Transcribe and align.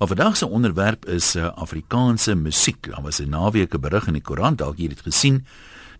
Maar 0.00 0.08
vandag 0.08 0.36
se 0.36 0.46
onderwerp 0.46 1.06
is 1.06 1.36
uh, 1.36 1.44
Afrikaanse 1.44 2.34
musiek. 2.34 2.86
Daar 2.90 3.02
was 3.02 3.18
'n 3.20 3.28
naweek 3.28 3.74
'n 3.74 3.80
berig 3.80 4.06
in 4.06 4.12
die 4.12 4.22
koerant, 4.22 4.58
dalk 4.58 4.76
jy 4.76 4.82
het 4.82 4.94
dit 4.94 5.02
gesien, 5.12 5.46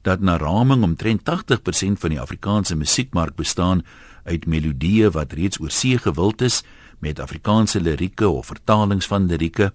dat 0.03 0.21
na 0.21 0.37
raming 0.37 0.83
omtrent 0.83 1.21
80% 1.23 1.99
van 1.99 2.11
die 2.11 2.21
Afrikaanse 2.21 2.77
musiekmark 2.77 3.35
bestaan 3.35 3.85
uit 4.25 4.47
melodieë 4.47 5.11
wat 5.11 5.33
reeds 5.33 5.61
oor 5.61 5.71
see 5.71 5.99
gewild 5.99 6.41
is 6.41 6.63
met 6.99 7.21
Afrikaanse 7.21 7.81
lirieke 7.81 8.29
of 8.29 8.47
vertalings 8.47 9.07
van 9.07 9.27
lirieke. 9.27 9.73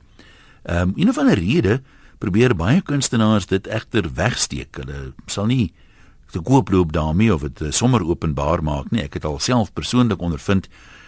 Ehm 0.63 0.81
um, 0.81 0.93
een 0.95 1.13
van 1.13 1.25
die 1.25 1.35
redes 1.35 1.79
probeer 2.17 2.55
baie 2.55 2.81
kunstenaars 2.81 3.45
dit 3.45 3.67
egter 3.67 4.13
wegsteek. 4.13 4.75
Hulle 4.75 5.13
sal 5.25 5.45
nie 5.45 5.73
te 6.31 6.39
koop 6.39 6.69
loop 6.69 6.93
daarmee 6.93 7.33
of 7.33 7.41
dit 7.41 7.73
sommer 7.75 8.07
openbaar 8.07 8.63
maak 8.63 8.91
nie. 8.91 9.01
Ek 9.01 9.13
het 9.13 9.25
al 9.25 9.39
self 9.39 9.73
persoonlik 9.73 10.21
ondervind 10.21 10.67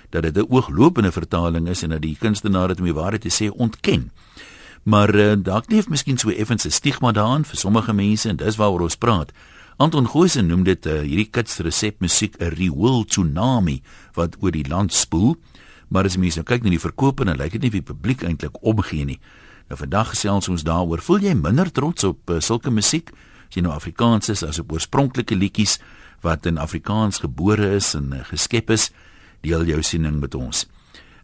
dat 0.09 0.23
dit 0.23 0.37
'n 0.37 0.45
ooglopende 0.49 1.11
vertaling 1.11 1.67
is 1.67 1.83
en 1.83 1.89
dat 1.89 2.01
die 2.01 2.17
kunstenaar 2.19 2.67
dit 2.67 2.79
om 2.79 2.85
die 2.85 2.93
waarheid 2.93 3.21
te 3.21 3.29
sê 3.43 3.49
ontken. 3.51 4.11
Maar 4.83 5.15
uh, 5.15 5.33
dalk 5.37 5.71
leef 5.71 5.89
miskien 5.89 6.17
so 6.17 6.29
effens 6.29 6.65
'n 6.65 6.71
stigma 6.71 7.11
daarin 7.11 7.45
vir 7.45 7.57
sommige 7.57 7.93
mense 7.93 8.29
en 8.29 8.35
dis 8.35 8.55
waaroor 8.55 8.81
ons 8.81 8.95
praat. 8.95 9.31
Anton 9.77 10.07
Goosen 10.07 10.45
noem 10.45 10.63
dit 10.63 10.85
uh, 10.85 11.01
hierdie 11.01 11.29
kits 11.29 11.57
resep 11.57 11.99
musiek 11.99 12.35
'n 12.39 12.49
real 12.55 13.03
tsunami 13.03 13.81
wat 14.13 14.35
oor 14.39 14.51
die 14.51 14.67
land 14.67 14.93
spoel. 14.93 15.35
Maar 15.87 16.05
as 16.05 16.17
mense 16.17 16.37
nou 16.37 16.45
kyk 16.45 16.63
na 16.63 16.69
die 16.69 16.79
verkope 16.79 17.25
en 17.25 17.37
lyk 17.37 17.51
dit 17.51 17.61
nie 17.61 17.67
of 17.67 17.79
die 17.79 17.93
publiek 17.93 18.23
eintlik 18.23 18.57
omgee 18.61 19.05
nie. 19.05 19.19
Nou 19.67 19.79
vandag 19.79 20.09
gesels 20.09 20.47
ons 20.49 20.63
daaroor. 20.63 21.01
Voel 21.01 21.19
jy 21.19 21.33
minder 21.33 21.71
trots 21.71 22.03
op 22.03 22.29
uh, 22.29 22.39
sulke 22.39 22.71
musiek? 22.71 23.11
Jy 23.49 23.61
nou 23.61 23.73
Afrikaans 23.73 24.29
is 24.29 24.43
as 24.43 24.59
op 24.59 24.71
oorspronklike 24.71 25.35
liedjies 25.35 25.79
wat 26.21 26.45
in 26.45 26.57
Afrikaans 26.57 27.19
gebore 27.19 27.75
is 27.75 27.93
en 27.95 28.13
uh, 28.13 28.23
geskep 28.23 28.69
is? 28.69 28.91
Deel 29.47 29.67
jou 29.71 29.81
siening 29.83 30.19
met 30.19 30.35
ons. 30.35 30.65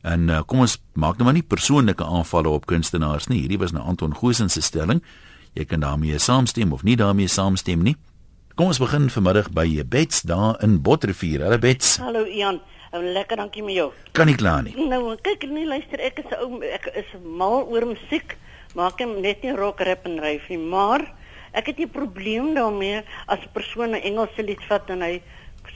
En 0.03 0.27
uh, 0.29 0.41
kom 0.47 0.63
ons 0.65 0.77
maak 0.99 1.19
nou 1.19 1.27
maar 1.27 1.37
nie 1.37 1.45
persoonlike 1.47 2.03
aanvalle 2.03 2.51
op 2.51 2.67
kunstenaars 2.67 3.29
nie. 3.31 3.43
Hierdie 3.43 3.59
was 3.61 3.71
nou 3.75 3.83
Anton 3.83 4.15
Goosen 4.15 4.51
se 4.51 4.63
stelling. 4.63 5.03
Jy 5.55 5.67
kan 5.69 5.83
daarmee 5.83 6.19
saamstem 6.19 6.73
of 6.75 6.83
nie 6.83 6.97
daarmee 6.99 7.31
saamstem 7.31 7.83
nie. 7.85 7.95
Kom 8.57 8.69
ons 8.69 8.81
begin 8.81 9.07
vanmiddag 9.09 9.49
by 9.55 9.65
Bets 9.89 10.21
daar 10.29 10.59
in 10.61 10.81
Botrivier. 10.85 11.45
Hallo 11.45 11.57
Bets. 11.57 11.97
Hallo 12.03 12.25
Ian. 12.25 12.59
Oh, 12.93 13.01
lekker 13.01 13.39
dankie 13.41 13.63
met 13.65 13.73
jou. 13.73 13.87
Kan 14.13 14.29
nie 14.29 14.37
kla 14.37 14.59
nie. 14.61 14.75
Nou 14.77 15.15
kyk 15.25 15.47
nie 15.49 15.65
luister 15.65 16.01
ek 16.03 16.19
is 16.21 16.35
ou 16.37 16.59
ek 16.67 16.91
is 16.99 17.09
mal 17.23 17.63
oor 17.65 17.87
musiek. 17.89 18.35
Maak 18.77 19.01
hom 19.01 19.15
net 19.23 19.41
nie 19.45 19.55
rock 19.57 19.81
rap 19.85 20.05
en 20.09 20.19
ryf 20.21 20.45
nie, 20.51 20.59
maar 20.61 21.01
ek 21.57 21.71
het 21.71 21.79
'n 21.79 21.89
probleem 21.89 22.53
daarmee 22.53 23.01
as 23.25 23.39
'n 23.41 23.53
persoon 23.53 23.95
'n 23.97 24.05
Engelse 24.05 24.43
lied 24.43 24.61
vat 24.69 24.89
en 24.89 25.01
hy 25.01 25.21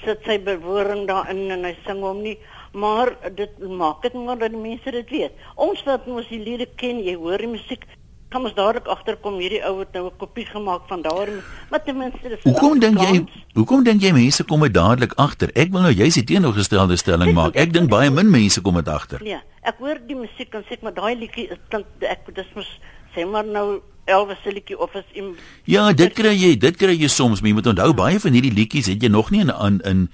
sit 0.03 0.23
sy 0.25 0.37
bewoording 0.39 1.07
daarin 1.07 1.51
en 1.51 1.63
hy 1.63 1.75
sing 1.85 2.01
hom 2.01 2.21
nie 2.21 2.37
maar 2.77 3.15
dit 3.35 3.59
maak 3.59 4.01
dit 4.01 4.13
maar 4.13 4.37
dat 4.37 4.51
mense 4.51 4.91
dit 4.91 5.09
weet. 5.09 5.33
Ons 5.55 5.83
wat 5.87 6.05
ons 6.05 6.27
die 6.29 6.39
liedere 6.39 6.69
ken 6.75 6.99
jy 7.03 7.15
hoor 7.15 7.41
die 7.41 7.47
musiek 7.47 7.87
kan 8.27 8.43
ons 8.43 8.55
dadelik 8.57 8.89
agterkom 8.91 9.37
hierdie 9.39 9.61
ou 9.63 9.79
het 9.79 9.93
nou 9.95 10.07
'n 10.07 10.17
kopie 10.19 10.45
gemaak 10.45 10.81
van 10.87 11.01
daar 11.01 11.29
maar 11.71 11.83
ten 11.83 11.97
minste 11.97 12.29
dis 12.29 12.43
Hoekom 12.43 12.79
dink 12.79 12.99
jy 12.99 13.25
hoekom 13.53 13.83
dink 13.83 14.01
jy 14.01 14.11
mense 14.11 14.43
kom 14.43 14.61
dit 14.61 14.73
dadelik 14.73 15.13
agter 15.15 15.49
ek 15.55 15.71
wil 15.71 15.81
nou 15.81 15.93
jy's 15.93 16.13
die 16.13 16.23
teenoorgestelde 16.23 16.97
stelling 16.97 17.33
maak. 17.33 17.55
ek 17.55 17.73
dink 17.73 17.89
baie 17.89 18.11
min 18.11 18.29
mense 18.29 18.61
kom 18.61 18.75
dit 18.75 18.87
agter 18.87 19.23
nee 19.23 19.39
ek 19.61 19.75
hoor 19.79 19.99
die 20.07 20.15
musiek 20.15 20.53
en 20.53 20.63
sê 20.67 20.75
maar 20.81 20.93
daai 20.93 21.15
liedjie 21.15 21.49
klink 21.69 21.85
ek 22.01 22.35
dis 22.35 22.51
mos 22.55 22.79
sê 23.15 23.25
maar 23.25 23.45
nou 23.45 23.81
Elvis 24.07 24.39
se 24.43 24.53
liedjie 24.53 24.77
of 24.79 24.93
is 24.95 25.07
in 25.13 25.35
Ja, 25.67 25.91
dit 25.93 26.13
kry 26.15 26.33
jy, 26.35 26.55
dit 26.57 26.77
kry 26.79 26.95
jy 26.95 27.09
soms, 27.11 27.41
maar 27.41 27.51
jy 27.51 27.57
moet 27.59 27.71
onthou 27.73 27.93
baie 27.93 28.19
van 28.23 28.37
hierdie 28.37 28.53
liedjies 28.55 28.87
het 28.91 29.03
jy 29.03 29.11
nog 29.11 29.31
nie 29.31 29.43
in 29.45 29.51
in 29.51 29.81
in 29.83 30.07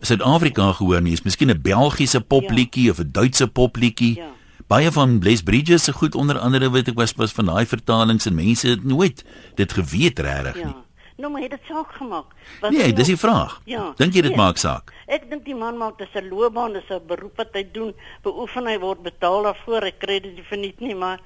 Suid-Afrika 0.00 0.72
gehoor 0.78 1.02
nie. 1.04 1.12
Is 1.12 1.22
miskien 1.22 1.50
'n 1.50 1.62
Belgiese 1.62 2.20
popliedjie 2.20 2.84
ja. 2.84 2.90
of 2.90 2.98
'n 2.98 3.10
Duitse 3.12 3.48
popliedjie. 3.48 4.16
Ja. 4.16 4.30
Baie 4.66 4.90
van 4.92 5.18
Les 5.22 5.42
Bridges 5.42 5.84
se 5.84 5.92
goed 5.92 6.14
onder 6.14 6.38
andere 6.38 6.70
weet 6.70 6.88
ek 6.88 6.94
was 6.94 7.12
was 7.16 7.32
van 7.32 7.44
daai 7.44 7.66
vertalings 7.66 8.26
en 8.26 8.34
mense 8.34 8.68
het 8.68 8.84
nooit 8.84 9.24
dit 9.54 9.72
geweet 9.72 10.18
regtig 10.18 10.56
ja. 10.56 10.66
nie. 10.66 10.76
Nou 11.20 11.32
maar 11.32 11.42
het 11.42 11.50
dit 11.50 11.60
saak 11.68 11.92
gemaak. 11.92 12.24
Was 12.60 12.72
nee, 12.72 12.92
dis 12.92 13.06
die 13.06 13.16
vraag. 13.16 13.60
Ja. 13.64 13.92
Dink 13.96 14.14
jy 14.14 14.22
dit 14.24 14.32
nee. 14.32 14.40
maak 14.40 14.56
saak? 14.56 14.92
Ek 15.06 15.26
dink 15.30 15.44
die 15.44 15.54
man 15.54 15.76
maak 15.76 15.98
dit 15.98 16.08
'n 16.14 16.28
loopbaan, 16.28 16.72
dis 16.72 16.88
'n 16.88 17.06
beroep 17.06 17.36
wat 17.36 17.52
hy 17.52 17.66
doen, 17.72 17.94
beoefen 18.22 18.66
hy 18.66 18.78
word 18.78 19.02
betaal 19.02 19.42
daarvoor, 19.42 19.82
hy 19.82 19.92
kry 19.98 20.20
dit 20.20 20.34
nie 20.34 20.46
vir 20.48 20.58
niks 20.58 20.80
nie, 20.80 20.94
maar 20.94 21.20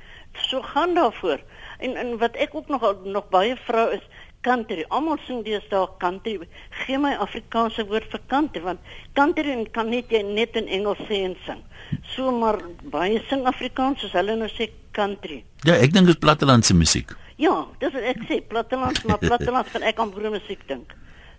so 0.51 0.63
gaan 0.63 0.95
daarvoor. 0.95 1.39
En 1.79 1.97
en 1.97 2.19
wat 2.19 2.37
ek 2.37 2.55
ook 2.55 2.69
nog 2.69 2.85
nog 3.05 3.29
baie 3.31 3.57
vrou 3.67 3.91
is 3.97 4.05
country. 4.45 4.85
Almal 4.89 5.19
sing 5.27 5.45
deesdae 5.45 5.89
country. 5.99 6.39
Gee 6.85 6.99
my 6.99 7.15
Afrikaanse 7.27 7.87
woord 7.89 8.11
vir 8.13 8.23
country 8.29 8.63
want 8.63 8.81
country 9.13 9.57
kan 9.73 9.91
net 9.91 10.13
jy 10.13 10.23
net 10.23 10.57
in 10.61 10.69
Engels 10.69 11.01
sê 11.09 11.25
en 11.25 11.37
sing. 11.47 11.63
So 12.15 12.33
maar 12.33 12.61
baie 12.93 13.23
sing 13.31 13.47
Afrikaans 13.49 14.05
soos 14.05 14.17
hulle 14.19 14.37
nou 14.37 14.51
sê 14.53 14.71
country. 14.95 15.43
Ja, 15.65 15.75
ek 15.75 15.95
dink 15.95 16.07
dit 16.11 16.17
is 16.17 16.23
plattelandse 16.23 16.77
musiek. 16.77 17.17
Ja, 17.41 17.65
dis 17.81 17.97
ek 17.99 18.21
sê 18.29 18.39
platteland, 18.47 19.01
maar 19.09 19.19
platteland 19.19 19.71
kan 19.73 19.83
ek 19.83 19.99
aan 19.99 20.13
broer 20.15 20.37
musiek 20.37 20.61
dink. 20.69 20.93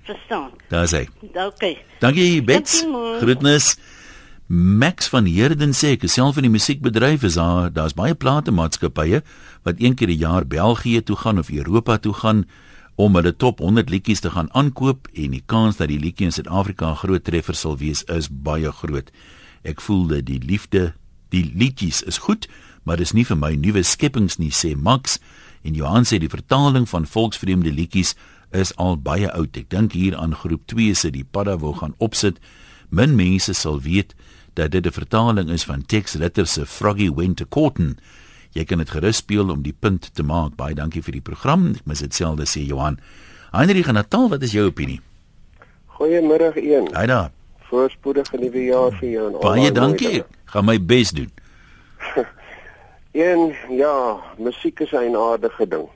Verstaan? 0.05 0.51
Daar 0.69 0.89
sê. 0.91 1.05
Okay. 1.31 1.77
Dankie 2.03 2.43
Bets. 2.43 2.83
Groetnis. 3.21 3.75
Max 4.47 5.07
van 5.09 5.25
Herden 5.25 5.71
sê 5.73 5.95
ek 5.95 6.03
self 6.05 6.35
in 6.37 6.45
die 6.45 6.51
musiekbedryf 6.53 7.23
is 7.25 7.33
daar 7.33 7.71
daar's 7.73 7.95
baie 7.97 8.13
platemaatskappye 8.13 9.23
wat 9.65 9.79
een 9.81 9.95
keer 9.97 10.09
'n 10.13 10.21
jaar 10.21 10.45
België 10.45 11.01
toe 11.01 11.15
gaan 11.15 11.39
of 11.39 11.49
Europa 11.49 11.97
toe 11.97 12.13
gaan 12.13 12.45
om 12.95 13.15
hulle 13.15 13.35
top 13.35 13.59
100 13.59 13.89
liedjies 13.89 14.19
te 14.19 14.29
gaan 14.29 14.53
aankoop 14.53 15.07
en 15.13 15.31
die 15.31 15.41
kans 15.45 15.77
dat 15.77 15.87
die 15.87 15.99
liedjie 15.99 16.25
in 16.25 16.31
Suid-Afrika 16.31 16.91
'n 16.91 16.95
groot 16.95 17.23
treffer 17.23 17.55
sal 17.55 17.77
wees 17.77 18.03
is 18.03 18.29
baie 18.29 18.71
groot. 18.71 19.11
Ek 19.63 19.81
voel 19.81 20.07
dat 20.07 20.25
die 20.25 20.39
liefde, 20.39 20.93
die 21.29 21.51
liedjies 21.55 22.03
is 22.03 22.17
goed, 22.17 22.47
maar 22.83 22.97
dis 22.97 23.13
nie 23.13 23.25
vir 23.25 23.37
my 23.37 23.55
nuwe 23.55 23.83
skepings 23.83 24.37
nie 24.37 24.51
sê 24.51 24.75
Max 24.77 25.19
en 25.63 25.73
Johan 25.73 26.03
sê 26.05 26.19
die 26.19 26.29
vertaling 26.29 26.89
van 26.89 27.07
volksvreemde 27.07 27.71
liedjies 27.71 28.15
is 28.51 28.75
al 28.75 28.97
baie 28.97 29.31
oud. 29.31 29.57
Ek 29.57 29.69
dink 29.69 29.93
hier 29.93 30.17
aan 30.17 30.35
groep 30.35 30.67
2 30.67 30.93
se 30.93 31.09
die 31.09 31.25
padda 31.31 31.57
wou 31.57 31.73
gaan 31.73 31.95
opsit. 31.97 32.39
Min 32.89 33.15
mense 33.15 33.53
sal 33.53 33.81
weet 33.81 34.13
dat 34.55 34.71
dit 34.71 34.85
'n 34.85 34.91
vertaling 34.91 35.49
is 35.49 35.63
van 35.63 35.85
Tex 35.85 36.13
Ritter 36.13 36.47
se 36.47 36.65
Froggy 36.65 37.13
Went 37.13 37.37
to 37.37 37.45
Courtin. 37.49 37.97
Jy 38.51 38.63
kan 38.63 38.77
dit 38.77 38.89
gerus 38.89 39.15
speel 39.15 39.49
om 39.49 39.61
die 39.61 39.75
punt 39.79 40.15
te 40.15 40.23
maak. 40.23 40.55
Baie 40.55 40.75
dankie 40.75 41.03
vir 41.03 41.11
die 41.11 41.21
program. 41.21 41.73
Ek 41.75 41.85
mis 41.85 41.99
dit 41.99 42.13
selde 42.13 42.45
sê 42.47 42.63
Johan. 42.63 42.99
Heinrich 43.51 43.85
van 43.85 43.93
Natal, 43.93 44.29
wat 44.29 44.41
is 44.41 44.51
jou 44.51 44.65
opinie? 44.67 45.01
Goeiemôre 45.85 46.55
een. 46.55 46.87
Haai 46.93 47.07
daar. 47.07 47.31
Voorspoedige 47.67 48.37
nuwe 48.37 48.63
jaar 48.63 48.91
vir 48.99 49.09
jou 49.09 49.27
en 49.27 49.33
al. 49.33 49.41
Baie 49.41 49.71
dankie. 49.71 50.23
Gaan 50.45 50.65
my 50.65 50.79
bes 50.79 51.11
doen. 51.11 51.31
een 53.25 53.53
ja, 53.69 54.23
musiek 54.37 54.79
is 54.79 54.91
'n 54.91 55.15
aardige 55.15 55.67
ding. 55.67 55.87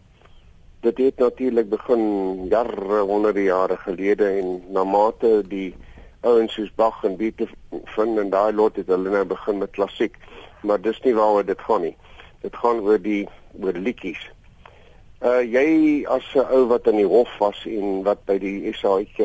Dit 0.81 0.97
het 0.97 1.17
natuurlik 1.17 1.69
begin 1.69 2.45
jare, 2.49 2.99
honderde 2.99 3.43
jare 3.43 3.77
gelede 3.77 4.25
en 4.25 4.61
na 4.71 4.83
mate 4.83 5.43
die 5.47 5.75
ouens 6.21 6.53
soos 6.53 6.71
Bach 6.75 7.03
en 7.03 7.15
Beethoven 7.17 8.17
en 8.17 8.29
daai 8.29 8.53
lot 8.53 8.75
het 8.75 8.87
hulle 8.87 9.09
nou 9.09 9.25
begin 9.25 9.57
met 9.57 9.71
klassiek, 9.71 10.17
maar 10.61 10.81
dis 10.81 10.99
nie 11.03 11.15
waaroor 11.15 11.45
dit 11.45 11.61
gaan 11.61 11.81
nie. 11.81 11.95
Dit 12.41 12.55
gaan 12.55 12.83
oor 12.83 12.99
die 13.01 13.27
oor 13.59 13.73
liedjies. 13.73 14.21
Uh 15.19 15.41
jy 15.43 16.05
as 16.07 16.23
'n 16.35 16.47
ou 16.55 16.67
wat 16.67 16.87
in 16.87 16.95
die 16.95 17.07
hof 17.07 17.31
was 17.39 17.65
en 17.65 18.03
wat 18.03 18.23
by 18.25 18.37
die 18.39 18.71
SAIK 18.71 19.19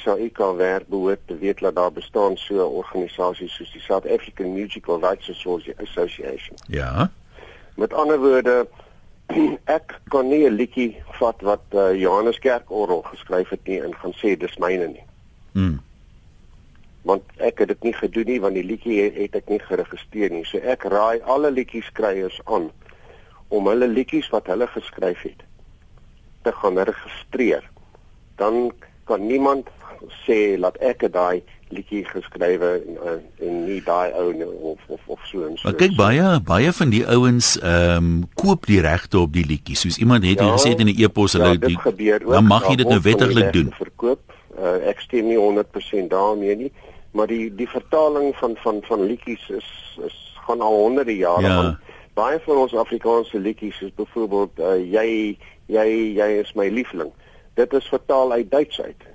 SAIK 0.00 0.38
werk 0.56 0.88
behoort 0.88 1.20
te 1.26 1.36
weet 1.36 1.60
dat 1.60 1.76
daar 1.76 1.92
bestaan 1.92 2.36
so 2.36 2.54
'n 2.54 2.76
organisasie 2.80 3.48
soos 3.48 3.72
die 3.72 3.80
South 3.80 4.06
African 4.06 4.52
Musical 4.52 5.00
Rights 5.00 5.28
Association. 5.76 6.56
Ja. 6.68 7.10
Met 7.76 7.92
ander 7.92 8.18
woorde 8.18 8.68
ek 9.78 10.00
kan 10.08 10.28
nie 10.28 10.48
'n 10.48 10.56
liedjie 10.56 10.96
vat 11.20 11.40
wat 11.40 11.64
uh, 11.72 11.92
Johannes 11.94 12.38
Kerkorrel 12.38 13.02
geskryf 13.02 13.48
het 13.48 13.66
nie 13.66 13.80
en 13.82 13.94
gaan 13.94 14.14
sê 14.16 14.36
dis 14.36 14.56
myne 14.56 14.86
nie. 14.86 15.04
Mm 15.52 15.85
want 17.06 17.22
ek 17.38 17.62
het 17.62 17.70
dit 17.70 17.86
nie 17.86 17.94
gedoen 17.94 18.30
nie 18.30 18.40
want 18.42 18.58
die 18.58 18.66
liedjie 18.66 18.98
het, 19.04 19.18
het 19.20 19.38
ek 19.42 19.52
nie 19.52 19.62
geregistreer 19.62 20.32
nie. 20.34 20.44
So 20.48 20.58
ek 20.58 20.88
raai 20.90 21.22
alle 21.22 21.52
liedjieskryers 21.54 22.40
aan 22.44 22.70
om 23.54 23.68
hulle 23.70 23.88
liedjies 23.90 24.28
wat 24.34 24.50
hulle 24.50 24.66
geskryf 24.74 25.22
het 25.28 25.44
te 26.46 26.54
gaan 26.54 26.78
registreer. 26.78 27.62
Dan 28.38 28.72
kan 29.06 29.22
niemand 29.26 29.70
sê 30.24 30.56
dat 30.60 30.78
ek 30.82 31.06
daai 31.14 31.42
liedjie 31.74 32.04
geskrywe 32.06 32.68
en, 33.10 33.22
en 33.42 33.54
nie 33.66 33.78
daai 33.86 34.14
ou 34.18 34.28
of 34.72 34.82
of 34.94 35.06
of 35.14 35.22
so 35.30 35.46
en 35.46 35.56
so. 35.58 35.66
Maar 35.66 35.78
kyk 35.78 35.94
baie 35.98 36.26
baie 36.46 36.74
van 36.78 36.94
die 36.94 37.02
ouens 37.06 37.54
ehm 37.58 38.10
um, 38.10 38.10
koop 38.38 38.66
die 38.70 38.82
regte 38.82 39.22
op 39.22 39.32
die 39.34 39.46
liedjie. 39.46 39.78
Soos 39.78 39.98
iemand 40.02 40.26
het 40.26 40.42
ja, 40.42 40.50
gesê 40.54 40.74
in 40.74 40.90
'n 40.90 40.94
e-pos 40.94 41.38
hulle 41.38 41.54
ja, 41.54 41.66
die 41.66 42.18
dan 42.26 42.50
mag 42.50 42.68
jy 42.70 42.76
dit 42.82 42.90
nou 42.90 43.00
wettiglik 43.00 43.52
doen. 43.52 43.72
Verkoop. 43.78 44.22
Uh, 44.56 44.88
ek 44.88 45.02
stem 45.04 45.26
nie 45.28 45.36
100% 45.36 46.08
daarmee 46.08 46.56
nie 46.56 46.72
maar 47.16 47.30
die 47.32 47.48
die 47.56 47.68
vertaling 47.72 48.34
van 48.42 48.54
van 48.62 48.82
van 48.84 49.06
liedjies 49.08 49.48
is 49.56 49.68
is 50.04 50.16
gaan 50.46 50.60
al 50.60 50.76
honderde 50.84 51.16
jare 51.16 51.48
ja. 51.48 51.56
aan. 51.58 51.74
Baie 52.14 52.38
van 52.44 52.62
ons 52.62 52.74
Afrikaanse 52.76 53.40
liedjies 53.40 53.80
is 53.88 53.92
byvoorbeeld 53.96 54.60
uh, 54.60 54.76
jy 54.78 55.36
jy 55.72 55.86
jy 56.20 56.30
is 56.44 56.54
my 56.54 56.68
liefling. 56.68 57.12
Dit 57.56 57.72
is 57.72 57.88
vertaal 57.88 58.32
uit 58.32 58.50
Duits 58.50 58.80
uit. 58.80 59.12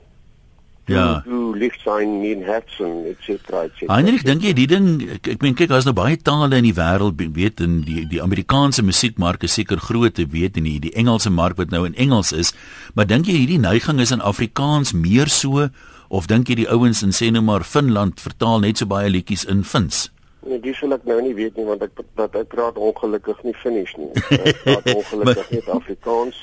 Ja. 0.89 1.21
Du 1.24 1.53
lig 1.56 1.75
sein 1.86 2.18
min 2.19 2.42
herzen 2.44 3.06
et 3.07 3.21
cetera 3.24 3.63
et 3.63 3.75
cetera. 3.77 3.95
Heinrich, 3.95 4.25
dink 4.27 4.44
jy 4.44 4.51
die 4.57 4.65
ding 4.68 4.88
ek, 5.13 5.30
ek 5.36 5.45
meen 5.45 5.56
kyk 5.56 5.69
daar's 5.71 5.86
nou 5.88 5.94
baie 5.95 6.18
tale 6.18 6.50
in 6.57 6.68
die 6.68 6.75
wêreld 6.75 7.21
weet 7.38 7.62
in 7.63 7.80
die 7.86 8.03
die 8.09 8.19
Amerikaanse 8.24 8.83
musiekmark 8.83 9.45
is 9.48 9.56
seker 9.59 9.80
groot 9.80 10.18
te 10.18 10.25
weet 10.33 10.57
en 10.59 10.68
die, 10.68 10.80
die 10.83 10.94
Engelse 10.98 11.31
mark 11.31 11.62
wat 11.62 11.71
nou 11.71 11.86
in 11.88 11.95
Engels 11.95 12.33
is, 12.33 12.51
maar 12.98 13.07
dink 13.07 13.30
jy 13.30 13.38
hierdie 13.44 13.62
neiging 13.62 14.01
is 14.03 14.12
in 14.12 14.25
Afrikaans 14.25 14.92
meer 14.98 15.31
so 15.31 15.69
of 16.11 16.27
dink 16.27 16.49
jy 16.51 16.57
die 16.59 16.69
ouens 16.69 16.99
in 17.05 17.13
sê 17.15 17.29
nou 17.31 17.43
maar 17.47 17.63
Finland 17.63 18.19
vertaal 18.19 18.59
net 18.59 18.81
so 18.81 18.89
baie 18.91 19.09
liedjies 19.09 19.45
in 19.47 19.63
Fins? 19.63 20.09
Nee, 20.43 20.59
dis 20.59 20.79
sal 20.81 20.95
ek 20.95 21.05
nou 21.07 21.19
nie 21.23 21.35
weet 21.37 21.55
nie 21.59 21.67
want 21.67 21.83
ek 21.85 22.01
dat 22.19 22.35
ek 22.35 22.49
praat 22.51 22.79
ongelukkig 22.81 23.43
nie 23.47 23.53
Finnish 23.61 23.93
nie. 23.99 24.09
Ek 24.49 24.57
praat 24.63 24.89
ongelukkig 24.95 25.51
net 25.53 25.69
Afrikaans, 25.69 26.39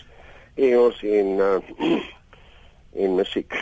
Engels 0.55 1.03
en 1.03 1.35
uh, 1.43 1.59
en 3.03 3.19
musiek. 3.19 3.59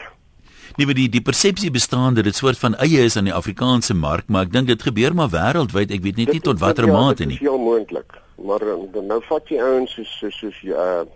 Nee, 0.76 0.84
maar 0.84 0.98
die 0.98 1.08
die 1.08 1.24
persepsie 1.24 1.70
bestaan 1.72 2.18
dat 2.18 2.28
dit 2.28 2.36
soort 2.36 2.60
van 2.60 2.76
eie 2.84 3.00
is 3.08 3.16
aan 3.16 3.30
die 3.30 3.34
Afrikaanse 3.34 3.96
mark, 3.96 4.28
maar 4.28 4.44
ek 4.44 4.52
dink 4.52 4.68
dit 4.68 4.86
gebeur 4.90 5.16
maar 5.16 5.32
wêreldwyd. 5.32 5.94
Ek 5.96 6.04
weet 6.04 6.20
net 6.20 6.34
nie 6.36 6.44
tot 6.44 6.60
watter 6.60 6.84
ja, 6.90 6.92
mate 6.92 7.24
nie. 7.24 7.38
Dit 7.38 7.46
is 7.46 7.48
heel 7.48 7.62
moontlik. 7.62 8.20
Maar 8.44 8.66
uh, 8.76 8.76
nou 9.00 9.22
vat 9.30 9.48
jy 9.48 9.62
ouens 9.64 9.96
soos 9.96 10.12
soos 10.20 10.42
soos 10.44 10.60
uh 10.70 11.06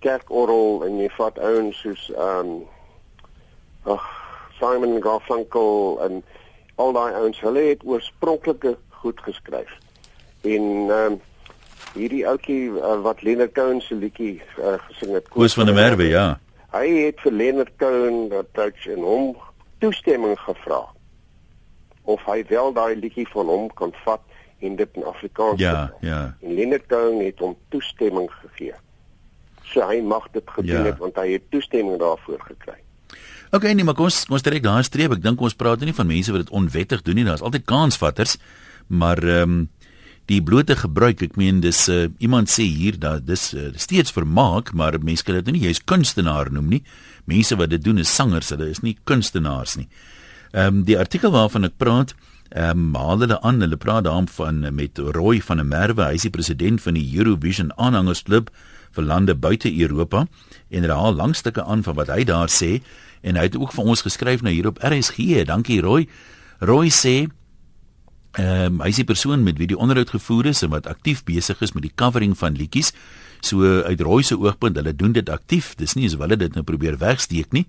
kerkorrel 0.00 0.86
en 0.86 0.94
jy 1.02 1.10
vat 1.18 1.36
ouens 1.44 1.76
soos 1.82 2.06
um 2.14 2.62
ag 3.90 4.06
Simon 4.60 5.00
Garfunkel 5.02 5.98
en 6.04 6.20
al 6.80 6.94
daai 6.96 7.16
ouens, 7.18 7.40
hulle 7.40 7.64
het 7.72 7.82
oorspronklike 7.84 8.76
goed 9.02 9.20
geskryf. 9.24 9.72
En 10.46 10.62
um 10.94 11.18
hierdie 11.94 12.22
ouetjie 12.28 12.70
uh, 12.70 13.00
wat 13.02 13.22
Leonard 13.26 13.54
Cohen 13.56 13.80
se 13.82 13.96
liedjie 13.98 14.38
uh, 14.58 14.76
gesing 14.86 15.16
het, 15.16 15.28
Koos 15.34 15.56
van 15.58 15.66
der 15.66 15.74
Merwe, 15.74 16.06
ja. 16.12 16.26
Hy 16.70 16.86
het 17.06 17.22
vir 17.24 17.34
Leonard 17.34 17.72
Cohen 17.82 18.28
dat 18.30 18.52
touch 18.54 18.86
en 18.86 19.02
hom 19.02 19.32
toestemming 19.82 20.36
gevra 20.38 20.84
of 22.10 22.22
hy 22.26 22.44
wel 22.48 22.72
daai 22.76 22.94
liedjie 22.98 23.26
van 23.32 23.50
hom 23.50 23.66
kan 23.78 23.94
vat 24.04 24.22
en 24.60 24.76
dit 24.76 24.98
in 24.98 25.04
Afrikaans 25.08 25.60
Ja, 25.60 25.90
ja. 26.00 26.20
En 26.42 26.54
Leonard 26.54 26.86
Cohen 26.86 27.24
het 27.24 27.38
hom 27.38 27.56
toestemming 27.68 28.30
gegee. 28.42 28.76
So 29.70 29.86
hy 29.86 30.00
mag 30.02 30.26
dit 30.34 30.46
gedoen 30.46 30.84
ja. 30.84 30.88
het 30.92 30.98
want 31.02 31.18
hy 31.20 31.32
het 31.32 31.50
toestemming 31.50 31.98
daarvoor 31.98 32.40
gekry. 32.48 32.78
OK, 33.50 33.64
nee, 33.74 33.82
maar 33.82 33.96
kom 33.98 34.06
ons 34.06 34.22
ons 34.30 34.44
trek 34.46 34.62
daai 34.62 34.84
streep. 34.86 35.16
Ek 35.16 35.22
dink 35.24 35.40
ons 35.42 35.56
praat 35.58 35.82
nie 35.82 35.94
van 35.96 36.06
mense 36.06 36.30
wat 36.30 36.44
dit 36.44 36.52
onwettig 36.54 37.02
doen 37.02 37.18
nie. 37.18 37.26
Daar's 37.26 37.42
altyd 37.42 37.66
kansvatters. 37.66 38.36
Maar 38.86 39.22
ehm 39.26 39.42
um, 39.42 39.68
die 40.30 40.38
blote 40.46 40.76
gebruik, 40.78 41.24
ek 41.26 41.34
meen 41.34 41.58
dis 41.58 41.88
uh, 41.90 42.04
iemand 42.22 42.46
sê 42.52 42.62
hier 42.62 42.94
dat 43.02 43.24
dis 43.26 43.48
uh, 43.58 43.72
steeds 43.74 44.12
vermaak, 44.14 44.70
maar 44.78 44.94
mense 45.02 45.26
kan 45.26 45.34
dit 45.34 45.48
nou 45.48 45.56
nie 45.56 45.64
jy's 45.64 45.80
kunstenaar 45.82 46.52
noem 46.54 46.68
nie. 46.70 46.80
Mense 47.26 47.58
wat 47.58 47.72
dit 47.72 47.82
doen 47.82 47.98
is 47.98 48.12
sangers, 48.14 48.52
hulle 48.54 48.68
is 48.70 48.84
nie 48.86 48.94
kunstenaars 49.10 49.74
nie. 49.80 49.88
Ehm 50.52 50.76
um, 50.76 50.84
die 50.86 50.98
artikel 50.98 51.34
waarvan 51.34 51.66
ek 51.66 51.74
praat, 51.82 52.14
ehm 52.54 52.86
um, 52.86 52.94
haal 52.94 53.26
hulle 53.26 53.40
aan, 53.42 53.58
hulle 53.66 53.80
praat 53.82 54.06
daarvan 54.06 54.62
met 54.78 55.02
Roy 55.18 55.42
van 55.42 55.58
der 55.58 55.66
Merwe, 55.66 56.06
hy 56.12 56.22
is 56.22 56.28
die 56.28 56.36
president 56.38 56.86
van 56.86 56.94
die 56.94 57.08
Eurovision 57.18 57.74
aanhangersklub 57.74 58.54
vir 58.96 59.04
lande 59.04 59.34
buite 59.34 59.70
Europa 59.70 60.26
en 60.70 60.82
hulle 60.86 60.96
haal 60.96 61.14
langstukke 61.14 61.64
aan 61.64 61.82
van 61.82 61.94
wat 61.98 62.10
hy 62.12 62.24
daar 62.24 62.50
sê 62.50 62.80
en 63.22 63.36
hy 63.36 63.48
het 63.48 63.58
ook 63.58 63.74
vir 63.76 63.84
ons 63.84 64.02
geskryf 64.02 64.42
nou 64.42 64.52
hier 64.52 64.70
op 64.70 64.80
RSG. 64.80 65.44
Dankie 65.44 65.80
Roy. 65.84 66.08
Roy 66.60 66.88
sê 66.88 67.28
Ehm 68.38 68.76
um, 68.78 68.82
hy 68.84 68.92
is 68.92 69.00
die 69.00 69.08
persoon 69.08 69.42
met 69.42 69.56
wie 69.58 69.66
die 69.66 69.78
onderhoud 69.78 70.12
gevoer 70.14 70.46
is 70.52 70.62
en 70.62 70.70
wat 70.70 70.86
aktief 70.86 71.24
besig 71.26 71.58
is 71.66 71.72
met 71.74 71.82
die 71.82 71.90
covering 71.98 72.36
van 72.38 72.54
liedjies. 72.54 72.92
So 73.42 73.66
uit 73.82 74.00
Roy 74.00 74.22
se 74.22 74.36
oogpunt, 74.38 74.76
hulle 74.78 74.94
doen 74.94 75.12
dit 75.12 75.28
aktief. 75.28 75.72
Dis 75.74 75.96
nie 75.98 76.06
asof 76.06 76.22
hulle 76.22 76.38
dit 76.38 76.54
nou 76.54 76.62
probeer 76.62 76.98
wegsteek 77.00 77.50
nie. 77.56 77.64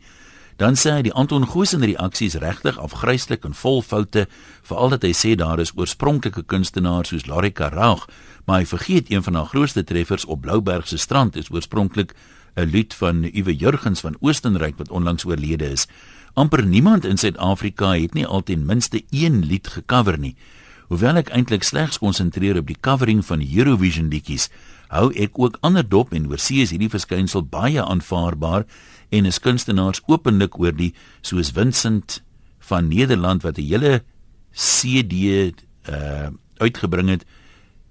Dan 0.61 0.75
sê 0.77 0.91
hy 0.93 1.01
die 1.07 1.13
Anton 1.17 1.47
Goosen 1.49 1.81
reaksie 1.81 2.27
is 2.29 2.37
regtig 2.37 2.75
afgryslik 2.77 3.47
en 3.47 3.55
vol 3.57 3.79
foute, 3.81 4.27
veral 4.69 4.93
dat 4.93 5.07
hy 5.07 5.09
sê 5.17 5.31
daar 5.33 5.57
is 5.57 5.71
oorspronklike 5.73 6.43
kunstenaars 6.45 7.09
soos 7.09 7.25
Larika 7.25 7.71
Raag, 7.73 8.03
maar 8.45 8.61
hy 8.61 8.67
vergeet 8.69 9.09
een 9.09 9.25
van 9.25 9.39
haar 9.39 9.49
grootste 9.49 9.81
treffers 9.81 10.27
op 10.29 10.43
Blouberg 10.45 10.85
se 10.85 11.01
strand 11.01 11.39
is 11.41 11.49
oorspronklik 11.49 12.13
'n 12.53 12.69
lied 12.69 12.93
van 12.93 13.25
Uwe 13.33 13.55
Jurgens 13.55 14.01
van 14.05 14.17
Oostenryk 14.19 14.77
wat 14.77 14.91
onlangs 14.91 15.25
oorlede 15.25 15.71
is 15.71 15.87
amper 16.33 16.65
niemand 16.65 17.05
in 17.05 17.17
Suid-Afrika 17.17 17.95
het 17.97 18.13
nie 18.13 18.27
al 18.27 18.43
ten 18.43 18.65
minste 18.65 19.03
een 19.09 19.45
lied 19.45 19.67
gekover 19.67 20.19
nie. 20.19 20.35
Hoewel 20.87 21.15
ek 21.15 21.29
eintlik 21.29 21.63
slegs 21.63 21.99
konsentreer 21.99 22.57
op 22.59 22.67
die 22.67 22.77
covering 22.79 23.25
van 23.25 23.43
Eurovision 23.43 24.09
liedjies, 24.11 24.49
hou 24.91 25.11
ek 25.15 25.39
ook 25.39 25.57
ander 25.61 25.87
dop 25.87 26.13
en 26.13 26.29
oorsee 26.31 26.61
is 26.61 26.71
hierdie 26.71 26.91
verskynsel 26.91 27.43
baie 27.47 27.83
aanvaarbaar 27.83 28.65
en 29.11 29.27
is 29.27 29.39
kunstenaars 29.43 30.01
openlik 30.07 30.57
oor 30.59 30.73
die 30.75 30.93
soos 31.21 31.51
Vincent 31.55 32.21
van 32.71 32.87
Nederland 32.87 33.43
wat 33.43 33.57
'n 33.57 33.67
hele 33.67 34.03
CD 34.53 35.53
uh 35.89 36.29
uitgebring 36.61 37.09
het 37.09 37.25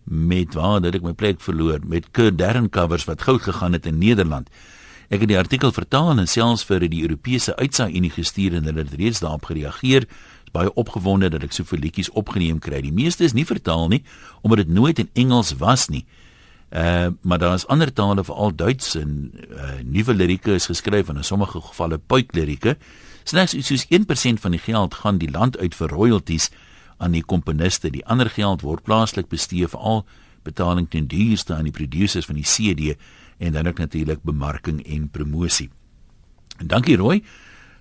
met 0.05 0.55
waar 0.55 0.81
dat 0.81 0.95
ek 0.95 1.03
my 1.03 1.13
plek 1.13 1.41
verloor 1.41 1.81
met 1.83 2.11
Kurt 2.11 2.39
Darren 2.39 2.69
covers 2.71 3.05
wat 3.05 3.23
goud 3.23 3.43
gegaan 3.43 3.73
het 3.73 3.87
in 3.87 3.99
Nederland. 3.99 4.49
Ek 5.11 5.21
het 5.21 5.29
die 5.29 5.39
artikel 5.39 5.73
vertaal 5.73 6.19
en 6.19 6.29
selfs 6.29 6.65
vir 6.65 6.87
die 6.87 7.03
Europese 7.03 7.57
Uitsaai 7.57 7.95
Unie 7.99 8.11
gestuur 8.11 8.55
en 8.55 8.65
hulle 8.65 8.85
het 8.85 8.95
reeds 8.95 9.19
daarop 9.21 9.45
gereageer. 9.51 10.07
Is 10.47 10.53
baie 10.55 10.71
opgewonde 10.75 11.29
dat 11.29 11.43
ek 11.43 11.53
soveel 11.53 11.83
liedjies 11.83 12.11
opgeneem 12.11 12.59
kry. 12.59 12.81
Die 12.81 12.95
meeste 12.95 13.25
is 13.25 13.35
nie 13.35 13.47
vertaal 13.47 13.89
nie 13.89 14.05
omdat 14.43 14.65
dit 14.65 14.69
nooit 14.69 14.99
in 14.99 15.11
Engels 15.15 15.57
was 15.59 15.89
nie. 15.89 16.07
Uh 16.71 17.07
maar 17.23 17.39
daar 17.39 17.55
is 17.55 17.67
ander 17.67 17.93
tale 17.93 18.25
veral 18.25 18.55
Duits 18.55 18.95
en 18.95 19.33
uh 19.51 19.81
nuwe 19.83 20.15
lirieke 20.15 20.53
is 20.53 20.67
geskryf 20.67 21.09
en 21.09 21.17
in 21.17 21.25
sommige 21.25 21.61
gevalle 21.61 21.99
puiklirieke. 21.99 22.77
Slegs 23.25 23.55
iets 23.55 23.67
soos 23.67 23.87
1% 23.87 24.41
van 24.41 24.51
die 24.51 24.61
geld 24.61 24.95
gaan 24.95 25.19
die 25.19 25.31
land 25.31 25.59
uit 25.59 25.75
vir 25.75 25.89
royalties 25.89 26.51
aan 26.99 27.11
die 27.11 27.25
komponiste. 27.25 27.91
Die 27.91 28.07
ander 28.07 28.31
geld 28.31 28.63
word 28.63 28.83
plaaslik 28.83 29.29
bestee 29.29 29.67
vir 29.69 29.81
al 29.81 30.07
betaling 30.43 30.87
ten 30.89 31.07
duurste 31.07 31.55
aan 31.55 31.67
die 31.67 31.75
producers 31.75 32.27
van 32.27 32.39
die 32.39 32.47
CD 32.47 32.95
en 33.39 33.53
dan 33.53 33.67
ook 33.67 33.79
natuurlik 33.79 34.23
bemarking 34.23 34.87
en 34.87 35.09
promosie. 35.09 35.71
En 36.59 36.67
dankie 36.67 36.97
Roy. 36.97 37.23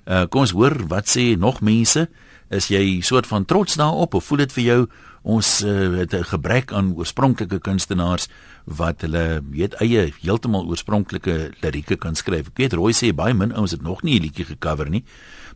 Uh 0.06 0.26
kom 0.26 0.42
ons 0.42 0.56
hoor 0.58 0.88
wat 0.88 1.06
sê 1.06 1.36
nog 1.38 1.62
mense? 1.62 2.08
Is 2.50 2.68
jy 2.68 3.02
soort 3.06 3.28
van 3.28 3.46
trots 3.46 3.76
daarop 3.78 4.14
of 4.14 4.26
voel 4.26 4.38
dit 4.38 4.54
vir 4.58 4.64
jou 4.64 4.80
ons 5.21 5.63
uh, 5.63 5.98
het 5.98 6.13
'n 6.13 6.24
gebrek 6.24 6.71
aan 6.71 6.95
oorspronklike 6.95 7.60
kunstenaars 7.60 8.27
wat 8.66 9.01
hulle 9.01 9.42
weet 9.51 9.74
eie 9.81 10.13
heeltemal 10.21 10.66
oorspronklike 10.66 11.51
lirieke 11.62 11.95
kan 11.95 12.16
skryf? 12.16 12.48
Ek 12.48 12.57
weet 12.57 12.74
Roy 12.74 12.92
sê 12.92 13.13
baie 13.13 13.33
min 13.33 13.54
ouens 13.54 13.71
het 13.71 13.81
nog 13.81 14.04
nie 14.04 14.19
'n 14.19 14.21
liedjie 14.21 14.45
gekover 14.45 14.89
nie. 14.89 15.04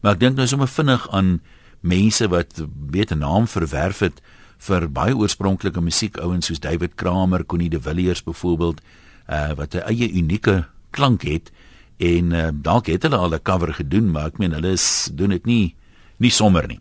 Maar 0.02 0.14
ek 0.14 0.20
dink 0.20 0.36
nou 0.36 0.48
sommer 0.48 0.68
vinnig 0.68 1.10
aan 1.12 1.42
mense 1.82 2.28
wat 2.28 2.64
weet 2.92 3.12
'n 3.12 3.20
naam 3.20 3.48
verwerf 3.48 4.00
het 4.00 4.22
vir 4.58 4.88
baie 4.92 5.16
oorspronklike 5.16 5.82
musiek 5.82 6.18
ouens 6.18 6.46
soos 6.46 6.60
David 6.60 6.96
Kramer, 6.96 7.46
Connie 7.46 7.70
de 7.70 7.82
Villiers 7.82 8.24
byvoorbeeld 8.24 8.82
uh 9.30 9.54
wat 9.56 9.76
'n 9.76 9.88
eie 9.88 10.12
unieke 10.12 10.66
klank 10.92 11.22
het 11.22 11.52
en 11.98 12.34
uh, 12.34 12.50
dalk 12.54 12.88
het 12.88 13.04
hulle 13.04 13.18
al 13.18 13.34
'n 13.34 13.42
cover 13.42 13.74
gedoen 13.74 14.12
maar 14.12 14.26
ek 14.26 14.38
meen 14.38 14.52
hulle 14.52 14.72
is 14.72 15.10
doen 15.14 15.30
dit 15.30 15.46
nie 15.46 15.76
nie 16.18 16.32
sommer 16.32 16.68
nie. 16.68 16.80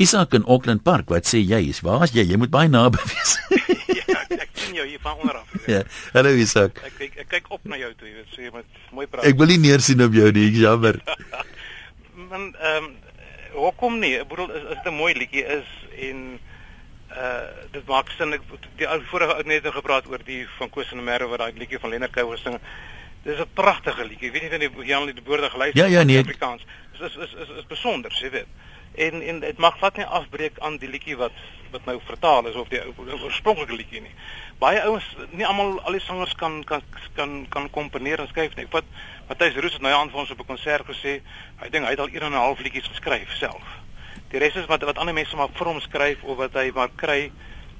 Isak 0.00 0.32
in 0.32 0.44
Auckland 0.48 0.80
Park, 0.80 1.10
wat 1.12 1.28
sê 1.28 1.42
jy? 1.44 1.60
Is 1.68 1.82
waar 1.84 2.06
is 2.06 2.14
jy? 2.16 2.24
Jy 2.30 2.38
moet 2.40 2.52
baie 2.52 2.70
naby 2.72 3.02
wees. 3.10 3.34
ja, 4.00 4.22
ek 4.32 4.54
sien 4.56 4.78
jou 4.78 4.86
hier 4.88 5.00
van 5.04 5.18
onderaf. 5.20 5.50
Ja. 5.68 5.82
Hallo 6.14 6.32
Isak. 6.40 6.80
Ek 6.88 6.94
kyk 6.96 7.18
ek 7.20 7.28
kyk 7.34 7.50
op 7.52 7.66
na 7.68 7.76
jou 7.76 7.90
toe, 7.98 8.08
jy 8.08 8.14
weet, 8.16 8.30
so 8.32 8.40
jy 8.40 8.52
moet 8.54 8.78
mooi 8.96 9.04
praat. 9.04 9.26
Ek 9.28 9.36
wil 9.36 9.52
nie 9.52 9.58
neersien 9.60 10.00
op 10.00 10.16
jou 10.16 10.30
nie, 10.32 10.46
ek 10.48 10.56
jammer. 10.62 11.00
Man 12.30 12.48
ehm 12.54 12.86
um, 12.86 12.88
hoekom 13.58 13.98
nie? 14.00 14.14
Ek 14.22 14.30
bedoel 14.30 14.54
is, 14.54 14.64
is 14.70 14.78
dit 14.78 14.88
'n 14.88 14.96
mooi 14.96 15.10
liedjie 15.18 15.44
is 15.58 15.68
en 16.08 16.24
uh 17.10 17.44
dit 17.74 17.84
maak 17.90 18.08
sin 18.16 18.32
ek 18.38 18.48
die 18.80 18.88
vorige 19.10 19.36
ou 19.36 19.44
net 19.52 19.68
nou 19.68 19.74
gepraat 19.74 20.08
oor 20.08 20.24
die 20.24 20.46
van 20.56 20.72
Koos 20.72 20.94
en 20.94 21.04
Merwe 21.04 21.28
wat 21.34 21.44
daai 21.44 21.60
liedjie 21.60 21.82
van 21.82 21.92
Lennard 21.92 22.16
Kouwer 22.16 22.40
sing. 22.40 22.56
Dis 23.26 23.36
'n 23.36 23.52
pragtige 23.52 24.08
liedjie. 24.08 24.32
Ek 24.32 24.48
weet 24.48 24.58
nie 24.64 24.72
of 24.72 24.80
jy 24.80 24.96
al 24.96 25.12
die 25.12 25.28
woorde 25.28 25.52
geluister 25.52 25.84
het 25.84 25.92
ja, 25.92 25.98
ja, 25.98 26.06
nee. 26.08 26.16
in 26.16 26.24
Afrikaans. 26.24 26.64
Dit 26.96 27.10
is 27.10 27.16
is 27.28 27.36
is 27.36 27.56
is 27.58 27.68
besonder, 27.68 28.16
jy 28.16 28.32
weet. 28.38 28.48
En 29.06 29.22
en 29.22 29.40
dit 29.40 29.58
mag 29.58 29.76
glad 29.78 29.96
nie 29.96 30.06
afbreek 30.18 30.58
aan 30.58 30.76
die 30.82 30.88
liedjie 30.88 31.16
wat 31.16 31.36
wat 31.70 31.84
nou 31.86 32.00
vertaal 32.04 32.46
is 32.50 32.56
of 32.58 32.68
die 32.68 32.80
oorspronklike 32.98 33.76
liedjie 33.78 34.00
nie. 34.02 34.14
Baie 34.58 34.80
ouens, 34.82 35.06
nie 35.30 35.46
almal 35.46 35.78
al 35.86 35.96
die 35.96 36.02
sangers 36.04 36.34
kan 36.34 36.60
kan 36.64 36.82
kan 37.14 37.46
kan 37.48 37.70
komponeer 37.70 38.20
en 38.20 38.28
skryf 38.28 38.56
nie. 38.58 38.66
Wat 38.70 38.84
Matthys 39.28 39.56
Roos 39.56 39.78
het 39.78 39.84
nou 39.86 39.92
aan 39.94 40.10
vir 40.10 40.20
ons 40.24 40.30
op 40.34 40.40
'n 40.40 40.50
konsert 40.52 40.86
gesê, 40.86 41.20
hy 41.62 41.68
dink 41.70 41.84
hy 41.84 41.94
het 41.94 42.00
al 42.00 42.12
1 42.12 42.26
en 42.26 42.32
'n 42.32 42.44
half 42.46 42.60
liedjies 42.60 42.90
geskryf 42.92 43.36
self. 43.36 43.66
Die 44.30 44.38
res 44.38 44.54
is 44.54 44.66
wat 44.66 44.82
wat 44.82 44.98
ander 44.98 45.14
mense 45.14 45.36
maar 45.36 45.54
vir 45.54 45.66
hom 45.66 45.80
skryf 45.80 46.22
of 46.22 46.36
wat 46.36 46.52
hy 46.54 46.70
maar 46.74 46.90
kry 46.96 47.30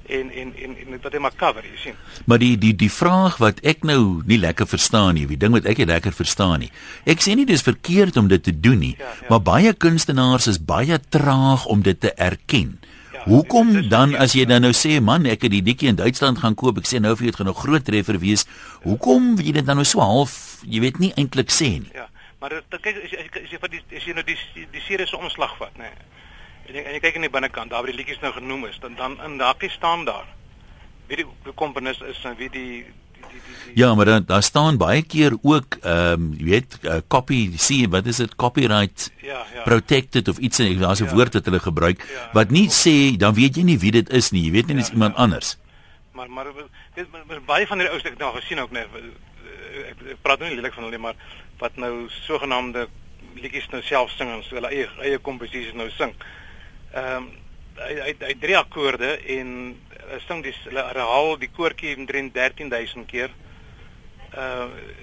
en 0.07 0.31
en 0.31 0.53
en, 0.55 0.75
en 0.77 0.99
wat 1.01 1.13
hy 1.13 1.21
maar 1.23 1.35
cover, 1.37 1.65
jy 1.65 1.77
sien. 1.77 1.97
Maar 2.25 2.41
die 2.41 2.57
die 2.57 2.73
die 2.75 2.91
vraag 2.91 3.37
wat 3.43 3.61
ek 3.67 3.83
nou 3.87 4.21
nie 4.27 4.39
lekker 4.41 4.67
verstaan 4.67 5.15
nie, 5.15 5.25
die 5.29 5.39
ding 5.39 5.55
wat 5.55 5.65
ek 5.69 5.81
nie 5.83 5.89
lekker 5.89 6.15
verstaan 6.15 6.65
nie. 6.65 6.71
Ek 7.05 7.23
sê 7.23 7.35
nie 7.35 7.45
dis 7.45 7.65
verkeerd 7.65 8.17
om 8.17 8.27
dit 8.31 8.43
te 8.43 8.53
doen 8.53 8.79
nie, 8.79 8.95
ja, 8.99 9.09
ja. 9.21 9.29
maar 9.29 9.41
baie 9.41 9.73
kunstenaars 9.73 10.47
is 10.51 10.61
baie 10.61 10.99
traag 11.09 11.65
om 11.65 11.83
dit 11.85 11.99
te 11.99 12.13
erken. 12.13 12.77
Ja, 13.13 13.25
Hoekom 13.27 13.89
dan 13.89 14.15
as 14.17 14.33
jy 14.33 14.47
dan 14.49 14.63
nou 14.65 14.73
sê 14.73 14.97
man 15.01 15.27
ek 15.29 15.45
het 15.45 15.53
die 15.53 15.65
dikkie 15.65 15.91
in 15.91 15.99
Duitsland 15.99 16.41
gaan 16.41 16.55
koop 16.57 16.79
ek 16.81 16.89
sê 16.89 16.99
nou 16.99 17.13
vir 17.15 17.27
jy 17.27 17.33
het 17.35 17.41
gaan 17.41 17.51
'n 17.53 17.61
groot 17.63 17.85
treffer 17.85 18.17
wees 18.17 18.47
hoekom 18.83 19.35
wil 19.35 19.45
jy 19.45 19.53
dit 19.59 19.65
dan 19.65 19.77
nou 19.77 19.85
so 19.85 20.01
half 20.01 20.63
jy 20.65 20.81
weet 20.81 20.97
nie 20.97 21.13
eintlik 21.15 21.51
sê 21.51 21.77
nie 21.77 21.93
Ja 21.93 22.07
Maar 22.41 22.49
dit 22.49 22.81
kyk 22.81 23.03
as 23.05 23.11
jy 23.13 23.19
as 23.21 23.51
jy 23.53 23.57
vir 23.61 23.69
die 23.69 23.81
as 23.99 24.05
jy 24.07 24.13
nou 24.17 24.23
die 24.25 24.37
die 24.73 24.81
serie 24.81 25.05
se 25.05 25.17
omslag 25.17 25.51
vat, 25.59 25.75
nê. 25.77 25.91
Nee. 25.91 26.07
En 26.71 26.77
jy, 26.77 26.83
en 26.87 26.95
jy 26.95 26.99
kyk 27.03 27.17
aan 27.19 27.25
die 27.25 27.33
binnekant, 27.33 27.71
daar 27.73 27.83
waar 27.83 27.91
die 27.91 27.97
liedjies 27.97 28.21
nou 28.23 28.31
genoem 28.31 28.69
is, 28.69 28.77
dan 28.79 28.93
dan 28.95 29.17
in 29.25 29.35
daardie 29.41 29.69
staan 29.69 30.05
daar 30.07 30.27
wie 31.09 31.17
die, 31.19 31.25
die 31.43 31.53
komponis 31.59 31.99
is 32.07 32.25
en 32.25 32.39
wie 32.39 32.49
die 32.49 32.71
Die, 33.31 33.39
die, 33.39 33.55
die, 33.63 33.73
ja, 33.79 33.93
maar 33.95 34.05
daar 34.09 34.23
daar 34.25 34.43
staan 34.43 34.77
baie 34.81 35.03
keer 35.07 35.35
ook 35.41 35.77
ehm 35.81 36.13
um, 36.13 36.23
jy 36.35 36.45
weet 36.47 36.77
uh, 36.83 36.97
copy 37.07 37.37
see 37.55 37.85
wat 37.87 38.07
is 38.09 38.17
dit 38.19 38.33
copyright 38.35 39.05
ja, 39.21 39.43
ja. 39.53 39.61
protected 39.63 40.27
of 40.27 40.37
iets 40.37 40.59
en 40.59 40.79
daar's 40.79 40.99
'n 40.99 41.05
ja. 41.05 41.13
woord 41.13 41.33
wat 41.33 41.45
hulle 41.45 41.59
gebruik 41.59 42.01
ja. 42.01 42.25
wat 42.33 42.49
nie 42.49 42.67
sê 42.67 43.15
dan 43.17 43.33
weet 43.33 43.55
jy 43.55 43.63
nie 43.63 43.77
wie 43.79 43.91
dit 43.91 44.09
is 44.09 44.31
nie 44.31 44.41
jy 44.47 44.51
weet 44.51 44.67
nie 44.67 44.75
ja, 44.75 44.81
dis 44.81 44.91
iemand 44.91 45.15
ja. 45.15 45.21
anders 45.23 45.57
maar 46.11 46.29
maar 46.29 46.51
dit 46.95 47.07
baie 47.45 47.67
van 47.67 47.77
die 47.77 47.89
ouste 47.89 48.09
ek 48.09 48.17
nou 48.17 48.33
gesien 48.35 48.59
ook 48.59 48.71
net 48.71 48.89
ek, 48.95 49.97
ek 50.17 50.19
praat 50.21 50.39
nou 50.39 50.49
nie 50.49 50.57
lelik 50.57 50.73
van 50.73 50.83
hulle 50.83 50.97
maar 50.97 51.15
wat 51.59 51.77
nou 51.77 52.09
sogenaamde 52.25 52.87
liedjies 53.35 53.69
nou 53.71 53.81
self 53.81 54.11
sing 54.11 54.29
en 54.29 54.43
so 54.43 54.55
hulle 54.55 54.73
eie 54.73 54.89
eie 54.99 55.17
komposisies 55.17 55.73
nou 55.73 55.89
sing. 55.89 56.11
Ehm 56.11 56.40
um, 56.95 57.29
hy 57.81 57.93
hy 58.05 58.15
hy 58.19 58.33
drie 58.39 58.57
akkoorde 58.57 59.13
en 59.37 59.53
uh, 59.71 60.19
sing 60.27 60.43
dis 60.43 60.57
herhaal 60.71 61.37
die 61.41 61.51
koortjie 61.55 61.95
omtrent 61.97 62.33
13000 62.35 63.07
keer. 63.11 63.31
Ehm 64.31 64.75
uh, 64.75 64.99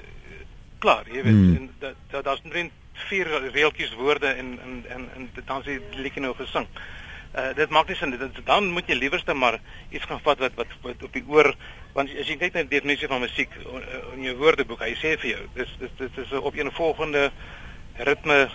klaar, 0.79 1.09
jy 1.11 1.23
weet 1.27 1.35
hmm. 1.35 1.71
dat 1.83 1.97
dat 2.13 2.25
daar's 2.25 2.45
omtrent 2.45 2.73
vier 3.09 3.27
reeltjies 3.55 3.95
woorde 3.99 4.31
en 4.31 4.59
en 4.63 4.85
en 4.95 5.09
en 5.17 5.29
dan 5.45 5.63
sê 5.67 5.79
die 5.79 6.05
liedjie 6.05 6.23
nou 6.23 6.35
gesing. 6.39 6.69
Uh, 7.35 7.51
dit 7.55 7.71
maak 7.71 7.91
nie 7.91 7.97
sin 7.97 8.15
dit 8.15 8.39
dan 8.47 8.71
moet 8.73 8.87
jy 8.89 8.97
liewerste 8.97 9.35
maar 9.35 9.59
iets 9.91 10.07
gaan 10.09 10.23
vat 10.25 10.39
wat 10.41 10.55
wat, 10.57 10.71
wat 10.83 11.03
op 11.05 11.13
die 11.13 11.25
oor 11.29 11.51
want 11.93 12.15
as 12.21 12.31
jy 12.31 12.39
kyk 12.41 12.55
na 12.55 12.63
die 12.65 12.79
definisie 12.79 13.11
van 13.11 13.21
musiek 13.21 13.53
in 14.15 14.25
jou 14.25 14.33
woordeboek 14.41 14.81
hy 14.87 14.95
sê 14.97 15.13
vir 15.21 15.35
jou 15.35 15.43
dis 15.59 15.75
dis 15.83 15.93
dit 15.99 16.19
is 16.25 16.33
op 16.41 16.57
'n 16.57 16.73
volgende 16.79 17.31
ritme 18.09 18.49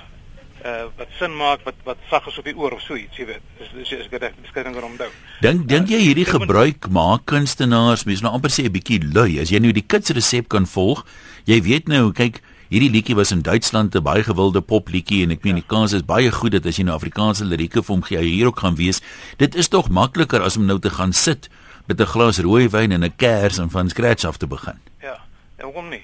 uh, 0.66 0.86
wat 0.98 1.10
sin 1.20 1.36
maak 1.36 1.66
wat 1.68 1.76
wat 1.84 1.98
sag 2.10 2.28
is 2.28 2.38
op 2.38 2.46
die 2.46 2.56
oor 2.56 2.78
of 2.78 2.82
so 2.82 2.96
iets 2.96 3.18
jy 3.18 3.26
weet 3.26 3.44
dis 3.60 3.74
dis 3.76 3.92
is 4.00 4.08
ek 4.08 4.22
reg 4.22 4.40
beskryf 4.42 4.72
om 4.72 4.90
onthou 4.92 5.12
dink 5.42 5.68
dink 5.68 5.90
jy 5.90 6.00
hierdie 6.08 6.28
uh, 6.28 6.34
gebruik 6.38 6.90
maak 6.90 7.26
kunstenaars 7.26 8.06
mens 8.10 8.24
nou 8.24 8.34
amper 8.34 8.52
sê 8.52 8.66
'n 8.66 8.74
bietjie 8.74 9.04
lui 9.14 9.40
as 9.40 9.52
jy 9.52 9.60
nou 9.60 9.72
die 9.72 9.86
kits 9.86 10.12
resep 10.12 10.50
kan 10.50 10.66
volg 10.66 11.06
jy 11.46 11.62
weet 11.62 11.88
nou 11.88 12.12
kyk 12.12 12.42
Hierdie 12.74 12.90
liedjie 12.90 13.14
was 13.14 13.30
in 13.30 13.44
Duitsland 13.46 13.94
'n 13.94 14.02
baie 14.02 14.24
gewilde 14.24 14.62
popliedjie 14.62 15.24
en 15.24 15.32
ek 15.32 15.44
meen 15.44 15.60
die 15.62 15.68
kans 15.68 15.94
is 15.94 16.02
baie 16.02 16.32
goed 16.32 16.54
dat 16.54 16.66
as 16.66 16.78
jy 16.78 16.84
nou 16.84 16.96
Afrikaanse 16.96 17.46
lirieke 17.46 17.84
vir 17.84 17.94
hom 17.94 18.02
gee, 18.02 18.18
hy 18.18 18.26
hier 18.26 18.48
ook 18.48 18.60
gaan 18.60 18.76
wees. 18.76 19.02
Dit 19.38 19.54
is 19.56 19.68
tog 19.68 19.90
makliker 19.90 20.42
as 20.42 20.58
om 20.58 20.66
nou 20.66 20.80
te 20.80 20.90
gaan 20.90 21.14
sit 21.14 21.50
met 21.86 22.02
'n 22.02 22.06
glas 22.06 22.40
rooi 22.40 22.68
wyn 22.68 22.92
en 22.92 23.04
'n 23.04 23.14
kers 23.16 23.60
en 23.60 23.70
van 23.70 23.90
scratch 23.90 24.26
af 24.26 24.38
te 24.38 24.48
begin. 24.48 24.80
Ja, 25.02 25.22
en 25.58 25.66
hoekom 25.66 25.90
nie? 25.90 26.02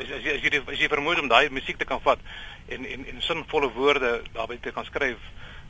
As 0.00 0.08
jy 0.08 0.36
as 0.36 0.42
jy 0.42 0.62
as 0.66 0.80
jy 0.80 0.88
vermoed 0.88 1.20
om 1.20 1.28
daai 1.28 1.50
musiek 1.50 1.78
te 1.78 1.84
kan 1.84 2.00
vat, 2.00 2.18
en 2.68 2.84
en 2.84 3.06
en 3.12 3.22
sinvolle 3.22 3.70
woorde 3.74 4.22
daarby 4.32 4.58
te 4.60 4.72
kan 4.72 4.84
skryf 4.84 5.20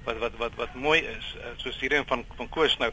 wat 0.04 0.18
wat 0.18 0.32
wat 0.38 0.56
wat 0.56 0.74
mooi 0.74 1.00
is 1.00 1.36
uh, 1.40 1.52
soos 1.56 1.78
hierdie 1.80 2.02
van 2.08 2.24
van 2.36 2.48
Koos 2.48 2.78
nou. 2.78 2.90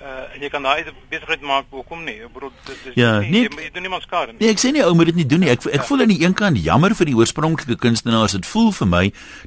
Uh, 0.00 0.22
en 0.32 0.40
jy 0.40 0.48
kan 0.48 0.64
daai 0.64 0.86
besigheid 1.10 1.42
maak 1.44 1.66
hoekom 1.76 2.06
nie. 2.06 2.14
Ek 2.24 2.30
bedoel 2.32 2.52
dit 2.64 2.84
is 2.88 2.94
ja, 2.96 3.10
nie, 3.20 3.42
jy, 3.44 3.50
jy 3.66 3.72
doen 3.74 3.84
niemand 3.84 4.06
skade 4.06 4.32
nie. 4.32 4.38
Nee 4.40 4.54
ek 4.54 4.62
sê 4.62 4.70
nie 4.72 4.80
ou 4.80 4.94
moet 4.96 5.10
dit 5.10 5.18
nie 5.18 5.26
doen 5.28 5.42
nie. 5.44 5.50
Ek 5.52 5.66
ek 5.68 5.82
ja. 5.82 5.88
voel 5.90 6.06
aan 6.06 6.12
die 6.14 6.22
een 6.22 6.36
kant 6.38 6.56
jammer 6.56 6.94
vir 6.96 7.10
die 7.10 7.16
oorspronklike 7.18 7.76
kunstenaars. 7.82 8.38
Dit 8.38 8.48
voel 8.48 8.70
vir 8.78 8.88
my 8.88 9.02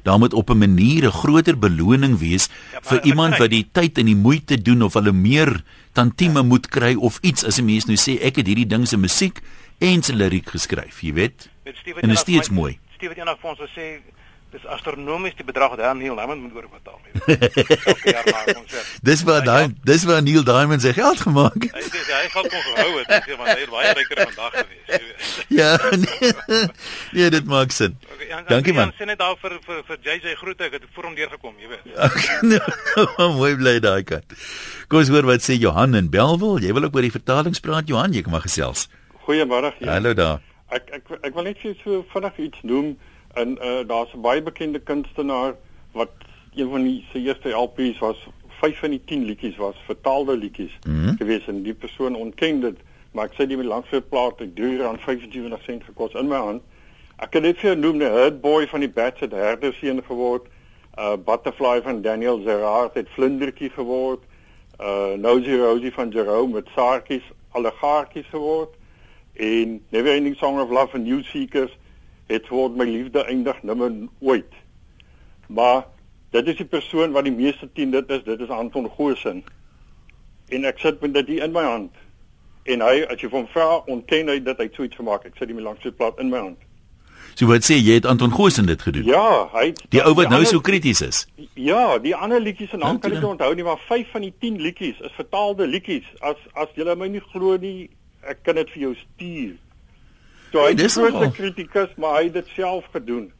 daar 0.06 0.20
moet 0.22 0.36
op 0.38 0.54
'n 0.54 0.62
manier 0.62 1.08
'n 1.10 1.16
groter 1.16 1.58
beloning 1.58 2.14
wees 2.22 2.46
ja, 2.70 2.84
vir 2.86 3.02
iemand 3.02 3.38
wat 3.42 3.50
die 3.50 3.66
tyd 3.66 3.98
en 3.98 4.06
die 4.06 4.20
moeite 4.26 4.62
doen 4.62 4.86
of 4.86 4.94
hulle 4.94 5.12
meer 5.12 5.64
tantieme 5.92 6.46
ja. 6.46 6.46
moet 6.46 6.70
kry 6.70 6.94
of 6.94 7.18
iets. 7.22 7.42
As 7.42 7.58
'n 7.58 7.66
mens 7.66 7.90
nou 7.90 7.98
sê 7.98 8.22
ek 8.22 8.38
het 8.38 8.46
hierdie 8.46 8.70
ding 8.70 8.86
se 8.86 8.96
musiek 8.96 9.42
en 9.78 10.02
se 10.02 10.14
liriek 10.14 10.50
geskryf 10.56 11.02
jy 11.02 11.12
weet 11.12 11.48
en 11.64 12.08
dit 12.08 12.16
is 12.16 12.20
steeds 12.26 12.50
mooi 12.50 12.78
Steve 12.94 13.14
het 13.14 13.22
eendag 13.24 13.40
vir 13.40 13.50
ons 13.50 13.64
gesê 13.66 13.88
dis 14.54 14.66
astronomies 14.70 15.34
die 15.38 15.46
bedrag 15.46 15.72
wat 15.74 15.80
hy 15.82 15.88
aan 15.90 15.98
Neil 15.98 16.14
Diamond 16.18 16.42
moet 16.44 16.54
oorbetaal. 16.54 17.00
Dis 19.08 19.22
waar 19.26 19.42
daai 19.44 19.74
dis 19.88 20.04
waar 20.08 20.22
Neil 20.22 20.44
Diamond 20.46 20.82
sy 20.84 20.92
geld 20.96 21.20
gemaak 21.24 21.56
het. 21.58 21.74
Hy 21.74 21.82
sê 21.88 22.02
hy 22.06 22.28
gaan 22.32 22.48
kon 22.52 22.62
gehou 22.68 22.92
het, 23.00 23.10
sê 23.26 23.38
maar 23.40 23.50
hy 23.50 23.56
het 23.64 23.72
baie 23.72 23.92
ryker 23.98 24.22
vandag 24.22 24.54
gewees. 24.60 25.32
ja, 25.60 25.70
nee, 26.04 26.32
nee, 27.16 27.28
dit 27.34 27.50
maak 27.50 27.74
sin. 27.74 27.96
Okay, 28.14 28.30
en, 28.30 28.46
Dankie 28.50 28.76
man. 28.76 28.92
Ons 28.92 29.00
sien 29.02 29.10
net 29.10 29.20
daar 29.22 29.36
vir 29.42 29.58
vir 29.66 29.82
vir 29.90 30.02
JJ 30.06 30.36
groete, 30.40 30.68
ek 30.68 30.78
het 30.78 30.88
voor 30.94 31.10
hom 31.10 31.18
deurgekom, 31.18 31.54
jy 31.58 31.72
weet. 31.74 31.84
Okay, 32.08 33.30
mooi 33.40 33.54
bly 33.58 33.78
daai 33.82 34.04
kant. 34.06 34.38
Kom 34.88 35.02
ons 35.02 35.10
hoor 35.10 35.26
wat 35.34 35.44
sê 35.44 35.58
Johan 35.58 35.98
in 35.98 36.12
Belwel. 36.14 36.60
Jy 36.62 36.76
wil 36.76 36.86
ook 36.88 37.00
oor 37.00 37.08
die 37.08 37.14
vertalings 37.14 37.64
praat 37.64 37.90
Johan, 37.90 38.14
jy 38.14 38.22
kan 38.22 38.36
maar 38.36 38.46
gesels. 38.46 38.86
Goeiemôre. 39.24 39.72
Ja. 39.78 39.96
Hallo 39.96 40.12
daar 40.14 40.40
ek 40.74 40.90
ek 40.96 41.10
ek 41.28 41.34
wil 41.34 41.46
net 41.46 41.60
so 41.82 42.02
vinnig 42.12 42.38
iets 42.46 42.62
noem 42.62 42.94
en 43.40 43.58
uh, 43.58 43.82
daar's 43.86 44.14
'n 44.14 44.22
baie 44.22 44.42
bekende 44.42 44.78
kunstenaar 44.78 45.54
wat 45.92 46.10
een 46.54 46.70
van 46.70 46.82
die 46.82 47.06
se 47.12 47.18
eerste 47.18 47.50
LP's 47.50 47.98
was 47.98 48.28
5 48.60 48.78
van 48.78 48.90
die 48.90 49.02
10 49.04 49.24
liedjies 49.24 49.56
was 49.56 49.76
vertaalde 49.86 50.36
liedjies 50.36 50.72
mm 50.86 51.00
-hmm. 51.00 51.16
gewees 51.16 51.46
en 51.46 51.62
die 51.62 51.74
persoon 51.74 52.16
ontken 52.16 52.60
dit 52.60 52.76
maar 53.12 53.24
ek 53.24 53.34
sê 53.34 53.46
die 53.46 53.62
langste 53.62 54.00
plaat 54.00 54.38
het 54.38 54.54
3.25 54.60 55.64
sent 55.64 55.84
gekos 55.84 56.14
in 56.14 56.28
my 56.28 56.36
hand 56.36 56.62
ek 57.16 57.30
kan 57.30 57.42
net 57.42 57.58
vir 57.58 57.70
jou 57.70 57.78
noem 57.80 57.98
die 57.98 58.08
Hurt 58.08 58.40
Boy 58.40 58.66
van 58.66 58.80
die 58.80 58.94
Bats 58.98 59.20
het 59.20 59.32
herder 59.32 59.72
seun 59.72 60.02
geword 60.02 60.46
uh 60.98 61.16
Butterfly 61.16 61.82
van 61.82 62.02
Daniel 62.02 62.40
Gerard 62.42 62.94
het 62.94 63.08
Vlindertjie 63.08 63.70
geword 63.70 64.22
uh 64.80 65.14
Nosy 65.16 65.56
Rosie 65.56 65.92
van 65.92 66.10
Jerome 66.10 66.54
met 66.54 66.66
Saartjies 66.74 67.26
allegaartjies 67.50 68.30
geword 68.30 68.74
en 69.34 69.80
Never 69.90 70.12
Ending 70.12 70.36
Song 70.36 70.60
of 70.60 70.70
Love 70.70 70.94
and 70.94 71.04
New 71.04 71.22
Seekers 71.22 71.72
het 72.26 72.48
word 72.48 72.76
my 72.76 72.86
liefde 72.88 73.24
eindig 73.24 73.62
nimmer 73.62 73.92
ooit. 74.20 74.52
Maar 75.46 75.84
dit 76.30 76.46
is 76.46 76.56
die 76.56 76.66
persoon 76.66 77.12
wat 77.12 77.26
die 77.28 77.34
meeste 77.34 77.68
teen 77.72 77.90
dit 77.90 78.10
is, 78.10 78.24
dit 78.24 78.40
is 78.40 78.48
Anton 78.48 78.88
Goosen. 78.96 79.44
En 80.48 80.64
ek 80.64 80.78
sit 80.78 81.00
met 81.00 81.14
dit 81.14 81.36
in 81.38 81.52
my 81.52 81.64
hand. 81.64 81.92
En 82.64 82.80
hy 82.80 83.02
as 83.12 83.20
jy 83.20 83.28
hom 83.32 83.48
vra, 83.52 83.82
ontken 83.92 84.30
hy 84.32 84.38
dat 84.44 84.62
hy 84.62 84.70
so 84.72 84.86
iets 84.86 84.96
gemaak 84.96 85.26
het. 85.26 85.34
Ek 85.34 85.42
sit 85.42 85.52
die 85.52 85.60
langste 85.60 85.92
plat 85.92 86.20
in 86.22 86.32
my 86.32 86.40
hand. 86.46 86.62
So 87.34 87.50
wat 87.50 87.66
sê 87.66 87.76
jy 87.80 87.98
het 87.98 88.06
Anton 88.06 88.30
Goosen 88.32 88.68
dit 88.70 88.82
gedoen? 88.82 89.08
Ja, 89.10 89.48
hy 89.52 89.66
het 89.72 89.80
Die 89.90 90.02
ou 90.06 90.12
wat 90.14 90.30
nou 90.30 90.44
so 90.46 90.62
krities 90.62 91.02
is. 91.02 91.24
Ja, 91.58 91.98
die 91.98 92.14
ander 92.14 92.40
liedjies 92.40 92.72
en 92.76 92.84
dan 92.86 93.00
kan 93.02 93.16
ek 93.16 93.26
onthou 93.26 93.50
nie 93.58 93.66
maar 93.66 93.80
5 93.88 94.12
van 94.14 94.22
die 94.22 94.32
10 94.40 94.60
liedjies 94.62 95.00
is 95.02 95.16
vertaalde 95.18 95.66
liedjies. 95.66 96.06
As 96.22 96.38
as 96.54 96.70
jy 96.78 96.86
my 96.94 97.10
nie 97.10 97.22
glo 97.32 97.58
nie, 97.58 97.90
ek 98.30 98.42
kan 98.42 98.54
dit 98.60 98.70
vir 98.74 98.82
jou 98.88 98.94
stuur. 98.94 99.54
So 100.52 100.62
hy 100.62 100.74
hey, 100.74 100.84
is 100.84 100.96
'n 100.98 101.10
groot 101.10 101.32
kritikus, 101.34 101.94
maar 101.96 102.20
hy 102.20 102.24
het 102.28 102.32
dit 102.40 102.52
self 102.54 102.84
gedoen. 102.92 103.32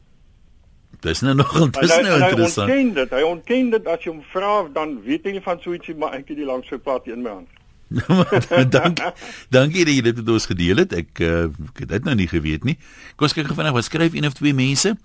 Dis 0.99 1.21
nou 1.21 1.35
nog 1.35 1.69
dis 1.69 1.89
nou 2.01 2.21
interessant. 2.21 2.69
Hy 2.69 2.77
ontken 2.77 2.93
dit. 2.93 3.09
Hy 3.09 3.21
ontken 3.21 3.69
dit 3.69 3.87
as 3.87 4.03
jy 4.03 4.11
hom 4.11 4.23
vra 4.31 4.53
dan 4.73 5.01
weet 5.05 5.27
hy 5.27 5.35
nie 5.37 5.43
van 5.45 5.61
so 5.61 5.75
ietsie 5.75 5.95
maar 5.95 6.15
ek 6.17 6.31
het 6.31 6.37
die 6.37 6.47
langste 6.47 6.79
plat 6.81 7.07
in 7.07 7.21
my 7.25 7.29
hand. 7.29 7.51
dankie. 8.75 9.11
Dankie 9.53 9.85
dat 9.85 9.93
jy 9.93 10.01
dit 10.01 10.21
met 10.21 10.29
ons 10.35 10.47
gedeel 10.49 10.81
het. 10.83 10.95
Ek 10.97 11.21
uh, 11.21 11.43
ek 11.69 11.83
het 11.85 11.89
dit 11.89 12.07
nou 12.07 12.15
nie 12.15 12.29
geweet 12.31 12.65
nie. 12.67 12.77
Kom 13.15 13.29
ons 13.29 13.35
kyk 13.37 13.49
gou 13.49 13.57
vinnig 13.59 13.75
wat 13.75 13.87
skryf 13.87 14.15
een 14.17 14.27
of 14.27 14.37
twee 14.37 14.55
mense. 14.57 14.95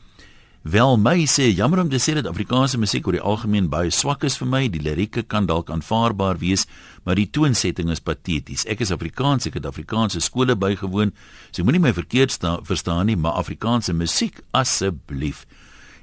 Wel 0.62 0.98
my 1.00 1.24
sê 1.24 1.46
jammer 1.56 1.80
om 1.80 1.88
te 1.88 1.96
sê 1.96 2.12
dat 2.18 2.26
Afrikaanse 2.28 2.76
musiek 2.76 3.06
oor 3.08 3.16
die 3.16 3.22
algemeen 3.24 3.70
baie 3.72 3.88
swak 3.90 4.26
is 4.28 4.36
vir 4.36 4.48
my. 4.50 4.66
Die 4.68 4.82
lirieke 4.84 5.22
kan 5.24 5.46
dalk 5.48 5.70
aanvaarbaar 5.72 6.36
wees, 6.42 6.66
maar 7.04 7.16
die 7.16 7.30
toonsetting 7.32 7.88
is 7.88 8.04
pateties. 8.04 8.66
Ek 8.68 8.84
is 8.84 8.92
Afrikaans, 8.92 9.48
ek 9.48 9.56
het 9.56 9.68
Afrikaanse 9.70 10.20
skole 10.20 10.58
bygewoon. 10.60 11.14
So 11.48 11.64
moenie 11.64 11.80
my 11.80 11.94
verkeerd 11.96 12.36
sta, 12.36 12.58
verstaan 12.68 13.08
nie, 13.08 13.16
maar 13.16 13.40
Afrikaanse 13.40 13.96
musiek 13.96 14.42
asseblief. 14.52 15.46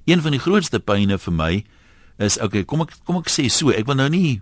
Een 0.09 0.25
van 0.25 0.33
die 0.33 0.41
grootste 0.41 0.81
pyne 0.81 1.19
vir 1.21 1.37
my 1.37 1.53
is 2.17 2.39
okay, 2.41 2.65
kom 2.65 2.81
ek 2.81 2.97
kom 3.05 3.21
ek 3.21 3.29
sê 3.29 3.45
so, 3.53 3.69
ek 3.69 3.85
wil 3.85 3.99
nou 4.01 4.09
nie 4.09 4.39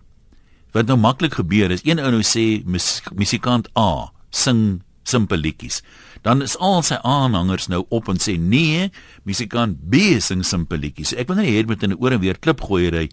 wat 0.76 0.88
nou 0.88 0.98
maklik 1.00 1.38
gebeur 1.40 1.72
is 1.72 1.84
een 1.88 2.02
ou 2.04 2.10
nou 2.12 2.24
sê 2.24 2.60
mus, 2.68 3.00
musikant 3.16 3.68
A 3.80 4.12
sing 4.32 4.82
simpel 5.08 5.38
liedjies 5.38 5.82
dan 6.26 6.42
is 6.42 6.58
al 6.58 6.82
sy 6.82 6.98
aanhangers 7.06 7.68
nou 7.70 7.84
op 7.94 8.10
en 8.10 8.18
sê 8.22 8.34
nee, 8.42 8.90
musikant 9.30 9.78
B 9.92 10.18
sing 10.24 10.42
simpel 10.46 10.82
liedjies. 10.82 11.14
Ek 11.14 11.30
wil 11.30 11.38
net 11.38 11.52
hê 11.52 11.62
met 11.70 11.86
'n 11.86 11.94
oor 12.02 12.18
en 12.18 12.20
weer 12.20 12.40
klipgooiery 12.40 13.12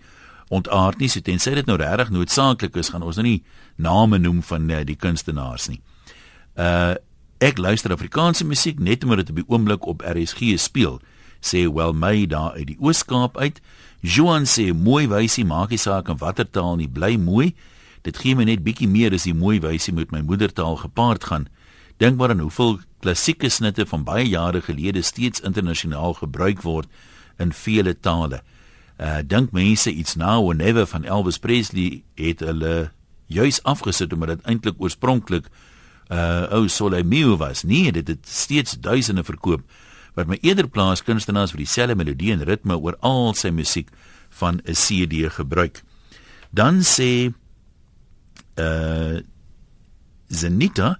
ontaard 0.49 0.99
nie, 0.99 1.09
so 1.09 1.21
tensy 1.21 1.55
dit 1.55 1.67
nou 1.67 1.77
regtig 1.77 2.11
noodsaaklik 2.11 2.77
is, 2.77 2.89
gaan 2.89 3.03
ons 3.03 3.17
nou 3.17 3.27
nie 3.27 3.43
name 3.77 4.19
noem 4.19 4.43
van 4.43 4.71
uh, 4.71 4.81
die 4.85 4.97
kunstenaars 4.97 5.69
nie. 5.69 5.81
Uh 6.57 6.95
ek 7.43 7.59
luister 7.59 7.91
Afrikaanse 7.91 8.45
musiek 8.45 8.79
net 8.79 9.03
omdat 9.03 9.27
dit 9.27 9.31
op 9.31 9.37
die 9.37 9.49
oomblik 9.51 9.87
op 9.87 10.03
RSG 10.07 10.55
speel, 10.57 11.01
sê 11.43 11.67
wel 11.67 11.93
my 11.93 12.27
daar 12.27 12.53
uit 12.55 12.67
die 12.67 12.77
Oos-Kaap 12.79 13.37
uit. 13.37 13.61
Johan 14.01 14.47
sê 14.47 14.73
mooi 14.73 15.09
wysie 15.09 15.45
maak 15.45 15.71
nie 15.71 15.79
saak 15.79 16.09
in 16.09 16.17
watter 16.19 16.47
taal 16.47 16.77
nie, 16.77 16.89
bly 16.89 17.17
mooi. 17.17 17.53
Dit 18.03 18.17
gee 18.17 18.37
my 18.37 18.45
net 18.45 18.63
bietjie 18.63 18.87
meer 18.87 19.13
as 19.13 19.25
die 19.25 19.35
mooi 19.35 19.59
wysie 19.61 19.93
met 19.93 20.13
my 20.13 20.23
moedertaal 20.23 20.77
gepaard 20.77 21.25
gaan. 21.25 21.49
Dink 22.03 22.19
maar 22.19 22.33
aan 22.35 22.43
hoeveel 22.43 22.81
klassieke 22.99 23.49
snitte 23.49 23.87
van 23.87 24.03
baie 24.03 24.25
jare 24.27 24.61
gelede 24.61 25.03
steeds 25.07 25.41
internasionaal 25.41 26.17
gebruik 26.19 26.65
word 26.67 26.89
in 27.39 27.53
vele 27.55 27.95
tale. 27.95 28.41
Uh 28.99 29.21
dink 29.23 29.53
mense 29.55 29.91
iets 29.91 30.17
now 30.19 30.43
or 30.43 30.55
never 30.55 30.87
van 30.87 31.05
Elvis 31.05 31.39
Presley 31.39 32.03
het 32.19 32.43
hulle 32.43 32.91
juis 33.27 33.63
afgesit 33.63 34.13
omdat 34.13 34.35
dit 34.35 34.51
eintlik 34.51 34.83
oorspronklik 34.83 35.47
uh 36.11 36.51
ou 36.51 36.67
Soleil 36.69 37.07
Mio 37.07 37.37
was. 37.37 37.63
Nee, 37.63 37.93
dit 37.93 38.09
het 38.09 38.27
steeds 38.29 38.75
duisende 38.81 39.25
verkoop. 39.25 39.63
wat 40.15 40.29
my 40.29 40.37
eerder 40.45 40.69
plaas 40.69 41.01
kunstenaars 41.03 41.55
vir 41.55 41.63
dieselfde 41.63 41.97
melodie 41.97 42.33
en 42.35 42.45
ritme 42.45 42.77
oor 42.77 42.99
al 43.01 43.33
sy 43.39 43.49
musiek 43.55 43.89
van 44.41 44.61
'n 44.65 44.75
CD 44.75 45.31
gebruik. 45.33 45.83
Dan 46.51 46.83
sê 46.83 47.33
uh 48.59 49.21
Zenita, 50.33 50.99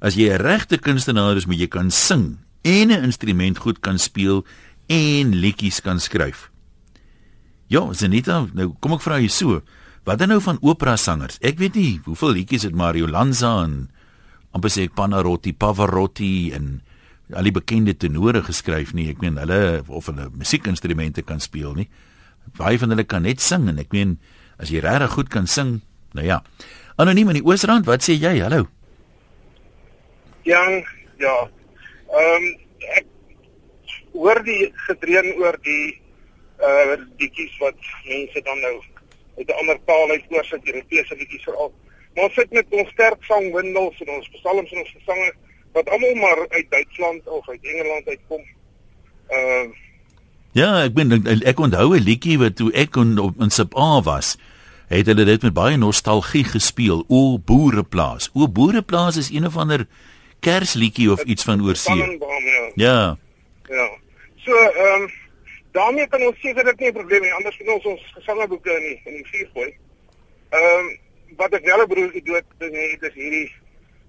as 0.00 0.16
jy 0.16 0.32
'n 0.32 0.40
regte 0.40 0.78
kunstenaar 0.78 1.36
is, 1.36 1.46
moet 1.46 1.58
jy 1.58 1.68
kan 1.68 1.90
sing 1.90 2.38
en 2.62 2.88
'n 2.90 3.04
instrument 3.04 3.58
goed 3.58 3.80
kan 3.80 3.98
speel 3.98 4.44
en 4.88 5.34
liedjies 5.34 5.80
kan 5.80 6.00
skryf. 6.00 6.50
Ja, 7.68 7.92
Zenita, 7.92 8.48
nou 8.52 8.74
kom 8.80 8.92
ek 8.92 9.02
vra 9.02 9.18
jou 9.18 9.28
so, 9.28 9.62
wat 10.04 10.18
dan 10.18 10.28
nou 10.28 10.40
van 10.40 10.58
opera 10.60 10.96
sangers? 10.96 11.38
Ek 11.40 11.58
weet 11.58 11.74
nie 11.74 12.00
hoeveel 12.04 12.32
liedjies 12.32 12.62
het 12.62 12.74
Mario 12.74 13.06
Lanza 13.06 13.62
en 13.64 13.90
amper 14.50 14.70
sê 14.70 14.82
ek 14.88 14.94
Panarotti, 14.94 15.52
Pavarotti 15.52 16.52
en 16.52 16.82
al 17.36 17.46
die 17.46 17.54
bekende 17.54 17.94
tenore 17.94 18.42
geskryf 18.42 18.92
nie. 18.92 19.08
Ek 19.12 19.20
meen 19.20 19.38
hulle 19.38 19.84
of 19.86 20.06
hulle 20.10 20.30
musiekinstrumente 20.34 21.22
kan 21.22 21.40
speel 21.40 21.74
nie. 21.74 21.88
Baie 22.58 22.78
van 22.78 22.90
hulle 22.90 23.04
kan 23.04 23.22
net 23.22 23.40
sing 23.40 23.68
en 23.70 23.78
ek 23.78 23.92
meen 23.92 24.18
as 24.58 24.72
jy 24.72 24.82
regtig 24.82 25.14
goed 25.14 25.30
kan 25.30 25.46
sing, 25.46 25.80
nou 26.12 26.26
ja. 26.26 26.42
Anoniem 27.00 27.30
in 27.30 27.40
die 27.40 27.46
Oosrand, 27.46 27.86
wat 27.86 28.02
sê 28.02 28.18
jy? 28.18 28.40
Hallo. 28.42 28.66
Jan, 30.50 30.84
ja. 31.22 31.36
Ehm 32.10 32.46
um, 32.46 32.46
ek 32.98 33.06
hoor 34.12 34.40
die 34.44 34.70
gedreun 34.86 35.28
oor 35.42 35.58
die 35.66 36.00
uh 36.60 36.96
liedjies 37.18 37.54
wat 37.62 37.78
mense 38.08 38.42
dan 38.48 38.58
nou 38.64 38.74
uit 39.38 39.48
'n 39.48 39.58
ander 39.60 39.78
taal 39.86 40.10
uit 40.10 40.24
oorsit, 40.28 40.66
Europese 40.72 41.16
liedjies 41.16 41.46
veral. 41.48 41.70
Maar 42.14 42.24
ons 42.24 42.34
sit 42.34 42.50
met 42.50 42.66
ons 42.70 42.90
sterk 42.90 43.22
sangwindels 43.24 44.00
en 44.00 44.10
ons 44.16 44.32
psalms 44.34 44.72
en 44.72 44.82
ons 44.82 44.96
gesange 44.96 45.30
wat 45.72 45.88
almal 45.88 46.14
maar 46.14 46.40
uit 46.48 46.70
Duitsland 46.70 47.28
of 47.28 47.48
uit 47.48 47.62
Engeland 47.62 48.08
uitkom. 48.08 48.42
Ehm 49.28 49.70
uh, 49.70 49.88
Ja, 50.50 50.82
ek 50.82 50.96
ben 50.98 51.14
ek 51.46 51.60
onthou 51.62 51.94
'n 51.94 52.02
liedjie 52.02 52.38
wat 52.38 52.56
toe 52.58 52.72
ek 52.74 52.96
in 52.98 53.14
in 53.38 53.50
Sub 53.54 53.76
A 53.78 54.02
was, 54.02 54.36
het 54.90 55.06
hulle 55.06 55.24
dit 55.24 55.42
met 55.42 55.54
baie 55.54 55.76
nostalgie 55.76 56.44
gespeel. 56.44 57.04
O 57.08 57.38
boereplaas. 57.38 58.30
O 58.34 58.48
boereplaas 58.48 59.16
is 59.16 59.30
een 59.30 59.46
of 59.46 59.56
ander 59.56 59.86
kersliedjie 60.40 61.10
of 61.12 61.22
iets 61.22 61.44
van 61.44 61.62
oorsee. 61.62 61.96
Ja. 61.96 62.16
Ja. 62.74 63.18
Ja. 63.68 63.88
So, 64.36 64.56
ehm 64.56 65.02
um, 65.02 65.10
daarmee 65.72 66.08
kan 66.08 66.22
ons 66.26 66.40
seker 66.40 66.64
dit 66.64 66.78
nie 66.78 66.88
'n 66.88 66.92
probleem 66.92 67.22
nie. 67.22 67.32
Anders 67.32 67.58
moet 67.58 67.74
ons 67.74 67.84
ons 67.84 68.12
gesangeboeke 68.12 68.70
in 68.70 68.82
die, 68.88 69.00
in 69.04 69.14
die 69.14 69.26
vuur 69.30 69.48
gooi. 69.52 69.76
Ehm 70.50 70.86
um, 70.86 70.98
wat 71.36 71.54
ek 71.54 71.64
wel 71.64 71.86
bedoel 71.86 72.10
ek 72.18 72.26
dood 72.26 72.46
ding 72.58 72.74
het 72.74 73.02
is 73.02 73.14
hierdie 73.14 73.48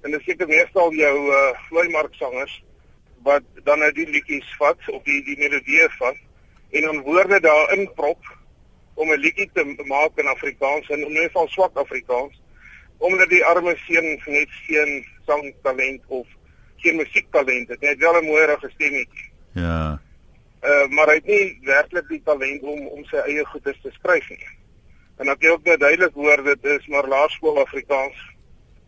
en 0.01 0.11
dit 0.11 0.23
seker 0.25 0.47
meestal 0.47 0.93
jou 0.97 1.15
uh 1.29 1.53
vloeimark 1.67 2.13
sangers 2.19 2.63
wat 3.23 3.43
dan 3.63 3.79
nou 3.79 3.91
die 3.91 4.07
liedjies 4.09 4.47
vat 4.57 4.89
of 4.89 5.03
die 5.03 5.21
die 5.27 5.37
melodie 5.37 5.87
vat 5.99 6.17
en 6.71 6.87
dan 6.87 7.01
woorde 7.05 7.39
daarin 7.39 7.85
prop 7.93 8.31
om 8.95 9.11
'n 9.11 9.19
liedjie 9.19 9.49
te 9.53 9.63
maak 9.85 10.17
in 10.17 10.27
Afrikaans 10.27 10.89
en 10.89 10.99
in 10.99 11.09
ieder 11.09 11.29
geval 11.29 11.47
swak 11.47 11.77
Afrikaans 11.77 12.40
omdat 13.01 13.29
die 13.29 13.43
arme 13.45 13.73
seun 13.85 14.07
net 14.25 14.53
geen 14.67 15.05
sangtalent 15.25 16.01
of 16.07 16.27
geen 16.81 16.95
musiektalent 16.95 17.69
het. 17.69 17.81
Hy 17.81 17.93
het 17.93 17.99
wel 17.99 18.21
'n 18.21 18.25
mooi 18.25 18.47
gestemmetjie. 18.59 19.29
Ja. 19.53 20.01
Uh 20.61 20.87
maar 20.89 21.07
hy 21.07 21.17
het 21.17 21.25
nie 21.25 21.59
werklik 21.61 22.07
die 22.07 22.21
talent 22.23 22.61
om 22.61 22.87
om 22.87 23.05
sy 23.05 23.17
eie 23.25 23.45
goedes 23.45 23.79
te 23.81 23.91
skryf 23.91 24.29
nie. 24.29 24.47
En 25.17 25.27
ek 25.27 25.41
het 25.41 25.51
ook 25.51 25.63
net 25.63 25.79
duidelik 25.79 26.13
hoor 26.13 26.43
dit 26.43 26.63
is 26.63 26.87
maar 26.87 27.07
laerskool 27.07 27.59
Afrikaans 27.59 28.17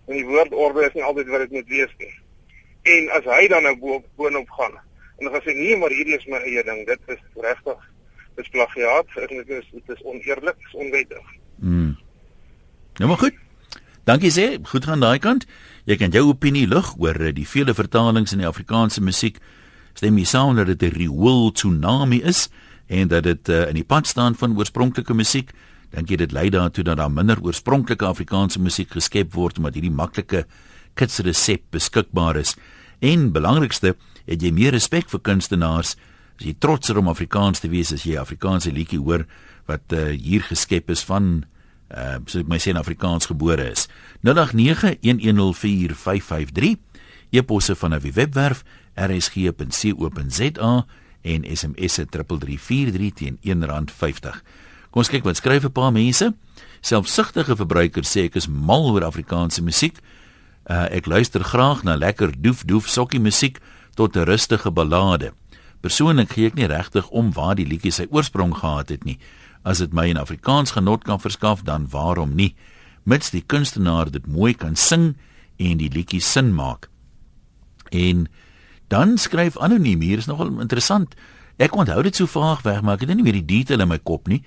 en 0.07 0.13
die 0.13 0.25
woordorde 0.25 0.85
is 0.85 0.93
nie 0.93 1.03
altyd 1.03 1.27
wat 1.27 1.39
dit 1.39 1.51
moet 1.51 1.67
wees 1.67 1.93
nie. 1.97 2.13
En 2.83 3.09
as 3.09 3.25
hy 3.25 3.47
dan 3.47 3.63
nou 3.63 3.77
bo 3.77 4.03
boonop 4.15 4.49
gaan 4.49 4.77
en 5.17 5.31
dan 5.31 5.41
sê 5.41 5.53
nee, 5.55 5.77
maar 5.77 5.89
hierdie 5.89 6.17
is 6.17 6.25
my 6.25 6.37
eie 6.37 6.63
ding. 6.63 6.85
Dit 6.85 6.99
is 7.05 7.21
regtig 7.35 7.89
dis 8.35 8.49
plagiaat. 8.49 9.07
Dit 9.15 9.49
is 9.49 9.69
dit 9.71 9.89
is 9.95 10.03
oneerlik, 10.03 10.57
dis 10.59 10.73
onwettig. 10.73 11.25
Mm. 11.55 11.97
Nou 12.93 13.09
maar 13.09 13.17
goed. 13.17 13.37
Dankie 14.03 14.33
sê, 14.35 14.57
goed 14.67 14.83
gaan 14.83 14.99
daai 14.99 15.19
kant. 15.23 15.45
Jy 15.87 15.95
kan 15.95 16.11
jou 16.11 16.25
opinie 16.27 16.65
lig 16.67 16.89
oor 16.99 17.15
eh, 17.23 17.31
die 17.31 17.47
vele 17.47 17.71
vertalings 17.71 18.33
in 18.35 18.41
die 18.41 18.49
Afrikaanse 18.49 18.99
musiek. 18.99 19.37
Stem 19.95 20.17
jy 20.19 20.25
saam 20.27 20.57
dat 20.59 20.67
dit 20.67 20.83
'n 20.83 20.95
real 20.97 21.51
tsunami 21.51 22.19
is 22.19 22.49
en 22.89 23.07
dat 23.07 23.23
dit 23.23 23.49
uh, 23.49 23.69
in 23.69 23.75
die 23.75 23.87
pad 23.87 24.07
staan 24.07 24.35
van 24.35 24.57
oorspronklike 24.57 25.13
musiek? 25.13 25.53
Dink 25.91 26.09
jy 26.09 26.17
dit 26.17 26.31
lei 26.31 26.49
daartoe 26.49 26.83
dat 26.83 26.97
daar 26.97 27.11
minder 27.11 27.39
oorspronklike 27.39 28.05
Afrikaanse 28.05 28.59
musiek 28.59 28.91
geskep 28.91 29.33
word 29.33 29.57
omdat 29.57 29.73
hierdie 29.73 29.91
maklike 29.91 30.45
kitsresep 30.95 31.61
beskikbaar 31.71 32.35
is? 32.35 32.57
En 32.99 33.31
belangrikste, 33.31 33.95
het 34.25 34.41
jy 34.41 34.51
meer 34.51 34.71
respek 34.71 35.09
vir 35.09 35.19
kunstenaars? 35.19 35.95
As 36.39 36.45
jy 36.45 36.55
trotser 36.59 36.97
om 36.97 37.07
Afrikaans 37.07 37.59
te 37.59 37.69
wees 37.69 37.93
as 37.93 38.03
jy 38.03 38.17
Afrikaanse 38.17 38.71
liedjie 38.71 38.99
hoor 38.99 39.25
wat 39.65 39.93
uh, 39.93 40.11
hier 40.11 40.41
geskep 40.41 40.89
is 40.89 41.03
van 41.03 41.45
uh 41.93 42.17
so 42.25 42.41
my 42.45 42.57
sê 42.57 42.67
in 42.73 42.77
Afrikaans 42.77 43.25
gebore 43.25 43.71
is. 43.71 43.87
0891104553 44.21 44.31
e-posse 47.29 47.75
van 47.75 47.93
'n 47.93 48.13
webwerf 48.13 48.63
rsg.co.za 48.95 50.85
en 51.21 51.57
SMS 51.57 51.93
se 51.93 52.05
3343 52.05 53.13
teen 53.13 53.37
R1.50. 53.41 54.41
Kom 54.89 55.01
ons 55.01 55.09
kyk 55.09 55.23
wat 55.23 55.35
skryf 55.35 55.63
'n 55.63 55.71
paar 55.71 55.91
mense. 55.91 56.35
Selfsugtige 56.81 57.55
verbruikers 57.55 58.11
sê 58.11 58.19
ek 58.23 58.35
is 58.35 58.47
mal 58.47 58.91
oor 58.91 59.03
Afrikaanse 59.03 59.63
musiek. 59.63 59.97
Uh 60.65 60.85
ek 60.91 61.05
luister 61.05 61.43
graag 61.43 61.83
na 61.83 61.95
lekker 61.95 62.41
doef 62.41 62.63
doef 62.63 62.87
sokkie 62.87 63.19
musiek 63.19 63.59
tot 63.95 64.15
'n 64.15 64.23
rustige 64.23 64.71
ballade. 64.71 65.33
Persoonlik 65.81 66.31
gee 66.31 66.45
ek 66.45 66.53
nie 66.53 66.67
regtig 66.67 67.09
om 67.09 67.33
waar 67.33 67.55
die 67.55 67.67
liedjie 67.67 67.91
sy 67.91 68.07
oorsprong 68.09 68.55
gehad 68.55 68.89
het 68.89 69.03
nie. 69.03 69.19
As 69.63 69.79
dit 69.79 69.93
my 69.93 70.09
in 70.11 70.19
Afrikaans 70.19 70.75
genot 70.75 71.03
kan 71.03 71.19
verskaf, 71.19 71.63
dan 71.63 71.87
waarom 71.89 72.35
nie? 72.35 72.53
Mits 73.03 73.31
die 73.31 73.43
kunstenaar 73.43 74.11
dit 74.11 74.27
mooi 74.27 74.53
kan 74.53 74.75
sing 74.75 75.13
en 75.57 75.77
die 75.79 75.89
liedjie 75.91 76.21
sin 76.21 76.53
maak. 76.55 76.89
En 77.91 78.27
dan 78.87 79.17
skryf 79.17 79.57
anoniem 79.57 80.01
hier 80.01 80.17
is 80.17 80.27
nogal 80.27 80.51
interessant. 80.61 81.15
Ek 81.57 81.75
onthou 81.75 82.01
dit 82.03 82.15
so 82.15 82.27
vaag 82.27 82.63
weg, 82.67 82.81
maar 82.81 82.97
ek 82.97 83.07
het 83.07 83.15
nie 83.15 83.25
meer 83.25 83.39
die 83.41 83.49
detail 83.59 83.85
in 83.85 83.91
my 83.91 83.99
kop 83.99 84.27
nie. 84.27 84.43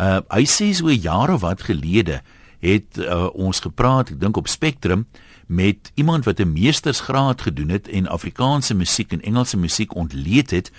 Uh 0.00 0.20
hy 0.32 0.44
sê 0.48 0.72
so 0.76 0.92
jare 0.92 1.38
wat 1.40 1.64
gelede 1.68 2.20
het 2.64 2.98
uh, 2.98 3.28
ons 3.36 3.60
gepraat, 3.60 4.10
ek 4.14 4.20
dink 4.20 4.36
op 4.40 4.48
Spectrum 4.48 5.06
met 5.46 5.92
iemand 5.94 6.24
wat 6.24 6.40
'n 6.40 6.52
meestersgraad 6.52 7.42
gedoen 7.42 7.68
het 7.68 7.88
en 7.88 8.08
Afrikaanse 8.08 8.74
musiek 8.74 9.12
en 9.12 9.22
Engelse 9.22 9.56
musiek 9.56 9.94
ontleed 9.94 10.50
het 10.50 10.72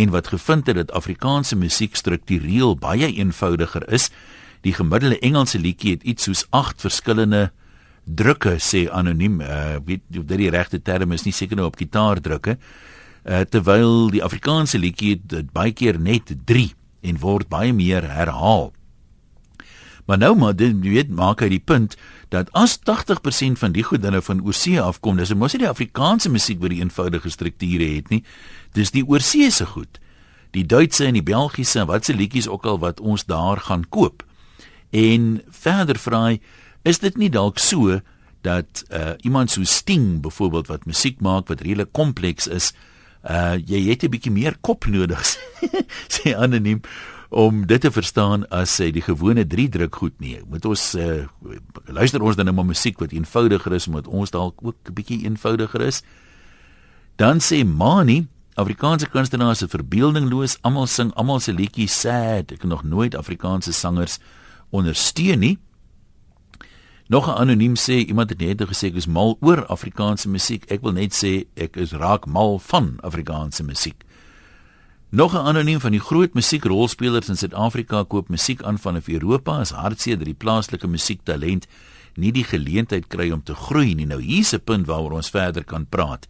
en 0.00 0.10
wat 0.10 0.30
gevind 0.32 0.66
het 0.66 0.76
dat 0.76 0.92
Afrikaanse 0.96 1.56
musiek 1.56 1.96
struktureel 1.96 2.76
baie 2.80 3.12
eenvoudiger 3.12 3.84
is. 3.92 4.08
Die 4.64 4.72
gemiddelde 4.72 5.18
Engelse 5.18 5.58
liedjie 5.58 5.96
het 5.96 6.02
iets 6.02 6.28
soos 6.28 6.46
8 6.50 6.80
verskillende 6.80 7.50
drukke 8.04 8.56
sê 8.58 8.86
anoniem. 8.90 9.40
Uh 9.40 9.76
weet 9.84 10.02
of 10.18 10.24
dit 10.24 10.38
die 10.44 10.50
regte 10.50 10.80
term 10.82 11.12
is, 11.12 11.24
nie 11.24 11.36
seker 11.36 11.56
nou 11.56 11.68
op 11.68 11.78
gitaar 11.80 12.20
drukke. 12.20 12.56
Uh 13.24 13.44
terwyl 13.48 14.10
die 14.10 14.24
Afrikaanse 14.24 14.78
liedjie 14.78 15.20
dit 15.20 15.52
baie 15.52 15.72
keer 15.72 16.00
net 16.00 16.32
3 16.46 16.70
en 17.00 17.20
word 17.20 17.48
baie 17.48 17.72
meer 17.72 18.06
herhaal. 18.08 18.70
Maar 20.10 20.18
nou 20.18 20.36
maar 20.36 20.56
dit 20.58 20.74
weet 20.82 21.10
maak 21.14 21.38
hy 21.38 21.46
die 21.52 21.62
punt 21.62 21.92
dat 22.34 22.48
as 22.58 22.80
80% 22.82 23.60
van 23.62 23.70
die 23.76 23.84
goedinne 23.86 24.18
van 24.26 24.40
oorsee 24.42 24.80
afkom, 24.82 25.20
dis 25.20 25.30
mos 25.38 25.54
nie 25.54 25.60
die 25.62 25.68
Afrikaanse 25.70 26.32
musiek 26.34 26.58
wat 26.58 26.72
die 26.74 26.80
eenvoudige 26.80 27.30
strukture 27.30 27.86
het 27.92 28.10
nie. 28.10 28.24
Dis 28.74 28.90
die 28.90 29.04
oorseese 29.06 29.68
goed. 29.70 30.00
Die 30.50 30.64
Duitse 30.66 31.06
en 31.06 31.14
die 31.14 31.22
Belgiese 31.22 31.84
en 31.84 31.86
watse 31.86 32.16
liedjies 32.18 32.48
ook 32.50 32.66
al 32.66 32.80
wat 32.82 32.98
ons 32.98 33.22
daar 33.30 33.62
gaan 33.68 33.84
koop. 33.86 34.24
En 34.90 35.44
verder 35.46 36.02
vra 36.02 36.24
hy, 36.24 36.40
is 36.82 36.98
dit 36.98 37.14
nie 37.14 37.30
dalk 37.30 37.62
so 37.62 38.00
dat 38.42 38.82
uh, 38.90 39.14
iemand 39.22 39.54
so 39.54 39.62
Sting 39.62 40.24
byvoorbeeld 40.26 40.72
wat 40.74 40.90
musiek 40.90 41.22
maak 41.22 41.46
wat 41.54 41.62
redelik 41.62 41.94
kompleks 41.94 42.50
is, 42.50 42.72
uh 43.22 43.60
jy 43.62 43.86
het 43.92 44.02
'n 44.02 44.10
bietjie 44.10 44.32
meer 44.32 44.56
kop 44.60 44.86
nodig 44.88 45.20
sê 46.14 46.34
anoniem 46.34 46.80
om 47.30 47.66
dit 47.66 47.80
te 47.80 47.90
verstaan 47.94 48.42
as 48.50 48.72
hy 48.82 48.88
die 48.90 49.04
gewone 49.06 49.44
3 49.46 49.68
druk 49.70 49.94
goed 50.02 50.16
nie. 50.18 50.34
Moet 50.50 50.66
ons 50.66 50.82
uh, 50.98 51.28
luister 51.86 52.22
ons 52.22 52.36
dan 52.36 52.50
nou 52.50 52.56
maar 52.58 52.66
musiek 52.66 52.98
wat 52.98 53.14
eenvoudiger 53.14 53.72
is 53.78 53.86
omdat 53.86 54.10
ons 54.10 54.34
dalk 54.34 54.58
ook 54.58 54.90
'n 54.90 54.94
bietjie 54.94 55.22
eenvoudiger 55.24 55.80
is. 55.80 56.02
Dan 57.16 57.38
sê 57.38 57.64
Mani, 57.64 58.26
Afrikaanse 58.54 59.06
kunstenaars 59.06 59.58
se 59.58 59.68
verbeeldingloos, 59.68 60.58
almal 60.62 60.86
sing 60.86 61.14
almal 61.14 61.40
se 61.40 61.52
liedjies 61.52 62.00
sad. 62.00 62.50
Ek 62.50 62.62
het 62.62 62.70
nog 62.70 62.82
nooit 62.82 63.14
Afrikaanse 63.14 63.72
sangers 63.72 64.18
ondersteun 64.70 65.38
nie. 65.38 65.58
Nog 67.06 67.26
'n 67.26 67.38
anoniem 67.38 67.76
sê 67.76 68.06
iemand 68.06 68.30
het 68.30 68.38
net 68.38 68.62
gesê 68.62 68.86
ek 68.86 68.94
is 68.94 69.06
mal 69.06 69.36
oor 69.40 69.66
Afrikaanse 69.66 70.28
musiek. 70.28 70.64
Ek 70.70 70.82
wil 70.82 70.92
net 70.92 71.12
sê 71.14 71.46
ek 71.54 71.76
is 71.76 71.92
raak 71.92 72.26
mal 72.26 72.58
van 72.58 72.98
Afrikaanse 73.00 73.62
musiek. 73.62 74.04
Nog 75.10 75.32
'n 75.32 75.36
anoniem 75.36 75.80
van 75.80 75.90
die 75.90 76.00
groot 76.00 76.32
musiekrolspelers 76.32 77.28
in 77.28 77.36
Suid-Afrika 77.36 78.02
koop 78.02 78.28
musiek 78.28 78.62
aan 78.62 78.78
van 78.78 79.02
Europa 79.06 79.58
as 79.58 79.70
hartseer 79.70 80.16
dat 80.16 80.24
die 80.24 80.34
plaaslike 80.34 80.86
musiektalent 80.86 81.66
nie 82.14 82.32
die 82.32 82.44
geleentheid 82.44 83.06
kry 83.06 83.30
om 83.30 83.42
te 83.42 83.54
groei 83.54 83.94
nie. 83.94 84.06
Nou 84.06 84.22
hier's 84.22 84.52
'n 84.52 84.60
punt 84.64 84.86
waaroor 84.86 85.12
ons 85.12 85.30
verder 85.30 85.64
kan 85.64 85.86
praat. 85.86 86.28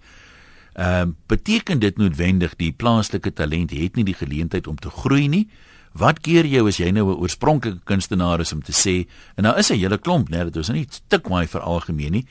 Ehm 0.72 1.08
uh, 1.08 1.14
beteken 1.26 1.78
dit 1.78 1.96
noodwendig 1.96 2.56
die 2.56 2.72
plaaslike 2.72 3.32
talent 3.32 3.70
het 3.70 3.96
nie 3.96 4.04
die 4.04 4.14
geleentheid 4.14 4.66
om 4.66 4.76
te 4.76 4.90
groei 4.90 5.28
nie? 5.28 5.48
Wat 5.92 6.20
keer 6.20 6.46
jou 6.46 6.68
as 6.68 6.76
jy 6.76 6.90
nou 6.90 7.10
'n 7.10 7.20
oorspronklike 7.20 7.80
kunstenaar 7.84 8.40
is 8.40 8.52
om 8.52 8.62
te 8.62 8.72
sê 8.72 9.08
en 9.34 9.42
nou 9.42 9.58
is 9.58 9.70
'n 9.70 9.78
hele 9.78 9.98
klomp, 9.98 10.28
né, 10.28 10.44
dit 10.44 10.56
is 10.56 10.68
nie 10.68 10.86
stikwaai 10.88 11.46
vir 11.46 11.60
algemeen 11.60 12.12
nie. 12.12 12.26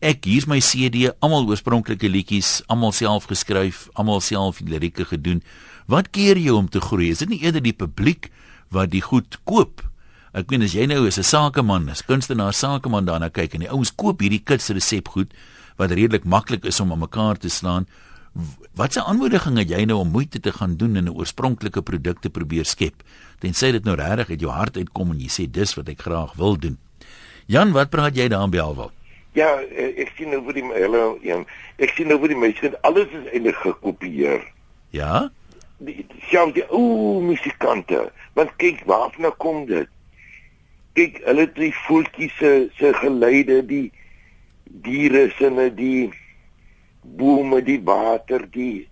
Ek 0.00 0.24
hier's 0.24 0.46
my 0.46 0.60
CD, 0.60 1.08
almal 1.20 1.46
oorspronklike 1.48 2.08
liedjies, 2.08 2.62
almal 2.66 2.92
self 2.92 3.24
geskryf, 3.24 3.88
almal 3.94 4.20
self 4.20 4.60
lirieke 4.60 5.04
gedoen. 5.04 5.42
Wat 5.86 6.10
keer 6.10 6.38
jou 6.42 6.56
om 6.58 6.68
te 6.68 6.80
groei? 6.82 7.12
Is 7.14 7.22
dit 7.22 7.30
nie 7.30 7.42
eerder 7.44 7.62
die 7.62 7.76
publiek 7.76 8.30
wat 8.74 8.90
die 8.90 9.04
goed 9.06 9.38
koop? 9.46 9.84
Ek 10.36 10.50
meen 10.50 10.66
as 10.66 10.74
jy 10.74 10.86
nou 10.90 11.06
is 11.06 11.18
'n 11.18 11.22
sakeman, 11.22 11.88
as 11.88 12.02
kunstenaar 12.02 12.52
sakeman 12.52 13.06
daarna 13.06 13.30
kyk 13.30 13.54
en 13.54 13.60
die 13.60 13.70
ouens 13.70 13.94
koop 13.94 14.20
hierdie 14.20 14.42
kits 14.42 14.68
resep 14.68 15.08
goed 15.08 15.32
wat 15.78 15.90
redelik 15.90 16.24
maklik 16.24 16.64
is 16.64 16.80
om 16.80 16.92
aan 16.92 16.98
mekaar 16.98 17.38
te 17.38 17.48
slaan. 17.48 17.86
Watse 18.74 19.00
aanmoediging 19.00 19.56
het 19.58 19.68
jy 19.70 19.84
nou 19.84 19.98
om 20.00 20.10
moeite 20.10 20.40
te 20.40 20.52
gaan 20.52 20.76
doen 20.76 20.96
en 20.96 21.04
'n 21.04 21.14
oorspronklike 21.14 21.82
produk 21.82 22.20
te 22.20 22.30
probeer 22.30 22.64
skep? 22.64 23.02
Tensy 23.38 23.70
dit 23.72 23.84
nou 23.84 23.94
regtig 23.96 24.30
uit 24.30 24.40
jou 24.40 24.50
hart 24.50 24.76
uitkom 24.76 25.10
en 25.10 25.20
jy 25.20 25.28
sê 25.28 25.50
dis 25.50 25.74
wat 25.74 25.88
ek 25.88 26.00
graag 26.00 26.34
wil 26.34 26.58
doen. 26.58 26.78
Jan, 27.46 27.72
wat 27.72 27.90
praat 27.90 28.16
jy 28.16 28.28
daarin 28.28 28.50
Belwel? 28.50 28.90
Ja, 29.32 29.60
eh, 29.60 30.02
ek 30.02 30.12
sien 30.16 30.30
nou 30.30 30.42
vir 30.44 30.52
die 30.52 30.64
hele 30.72 31.18
een. 31.22 31.46
Ek 31.78 31.90
sien 31.90 32.08
nou 32.08 32.18
vir 32.18 32.28
die 32.28 32.36
mense 32.36 32.82
alles 32.82 33.08
is 33.08 33.32
eintlik 33.32 33.56
gekopieer. 33.56 34.42
Ja? 34.90 35.30
Die 35.78 36.06
selfs 36.30 36.54
die 36.56 36.64
ou 36.72 37.20
musikante. 37.20 38.06
Want 38.34 38.56
kyk, 38.56 38.84
waarna 38.88 39.30
kom 39.36 39.66
dit? 39.68 39.90
Kyk, 40.96 41.20
hulle 41.26 41.44
drie 41.52 41.72
voeltjies 41.84 42.36
se 42.40 42.52
se 42.78 42.92
geleide 42.96 43.60
die 43.68 43.90
diere 44.86 45.26
sinne 45.36 45.68
die 45.76 46.08
bome 47.02 47.60
die 47.62 47.80
water 47.84 48.46
die 48.52 48.86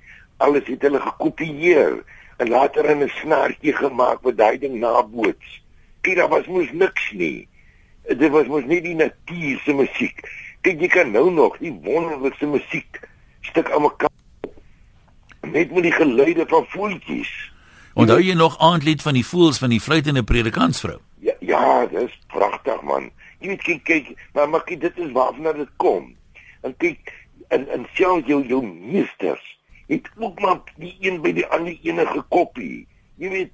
alles 0.44 0.68
het 0.68 0.84
hulle 0.84 1.00
gekopieer 1.00 2.02
en 2.42 2.48
later 2.52 2.90
in 2.90 3.02
'n 3.02 3.12
snaartjie 3.20 3.72
gemaak 3.72 4.22
wat 4.22 4.36
daai 4.36 4.58
ding 4.58 4.76
naboots. 4.80 5.62
Kyk 6.02 6.16
daar 6.16 6.28
was 6.28 6.46
mos 6.46 6.72
niks 6.72 7.12
nie. 7.12 7.48
Dit 8.02 8.30
was 8.30 8.46
mos 8.46 8.64
nie 8.64 8.80
die 8.80 8.94
natuur 8.94 9.60
se 9.64 9.72
musiek. 9.72 10.20
Kyk 10.60 10.80
jy 10.80 10.88
kan 10.88 11.10
nou 11.10 11.30
nog 11.30 11.58
die 11.58 11.72
wonderlikste 11.72 12.46
musiek 12.46 13.00
stuk 13.40 13.70
aan 13.70 13.82
mekaar 13.82 14.13
net 15.52 15.72
met 15.72 15.82
die 15.82 15.92
geluide 15.92 16.46
van 16.48 16.66
voeltjies. 16.68 17.32
Onthou 17.94 18.20
jy 18.20 18.34
nog 18.34 18.58
aandlied 18.58 19.02
van 19.02 19.14
die 19.14 19.26
voels 19.26 19.58
van 19.58 19.70
die 19.70 19.80
fluitende 19.80 20.22
predikantsvrou? 20.22 20.98
Ja, 21.20 21.34
ja, 21.40 21.86
dis 21.86 22.18
pragtig 22.26 22.82
man. 22.82 23.10
Jy 23.38 23.48
weet 23.48 23.62
kyk 23.62 23.84
kyk 23.84 24.14
maar 24.32 24.48
maar 24.48 24.64
kyk 24.64 24.80
dit 24.80 24.98
is 24.98 25.12
waarna 25.12 25.52
dit 25.52 25.70
kom. 25.76 26.14
En 26.62 26.76
kyk 26.76 27.12
en 27.48 27.68
en 27.68 27.86
self 27.94 28.26
jou 28.26 28.40
jou 28.46 28.62
meesters 28.66 29.52
het 29.86 30.08
ook 30.16 30.40
maar 30.40 30.60
die 30.80 30.96
een 31.00 31.20
by 31.22 31.32
die 31.36 31.46
ander 31.52 31.76
ene 31.82 32.06
gekopie 32.08 32.86
jy 33.20 33.30
weet 33.30 33.52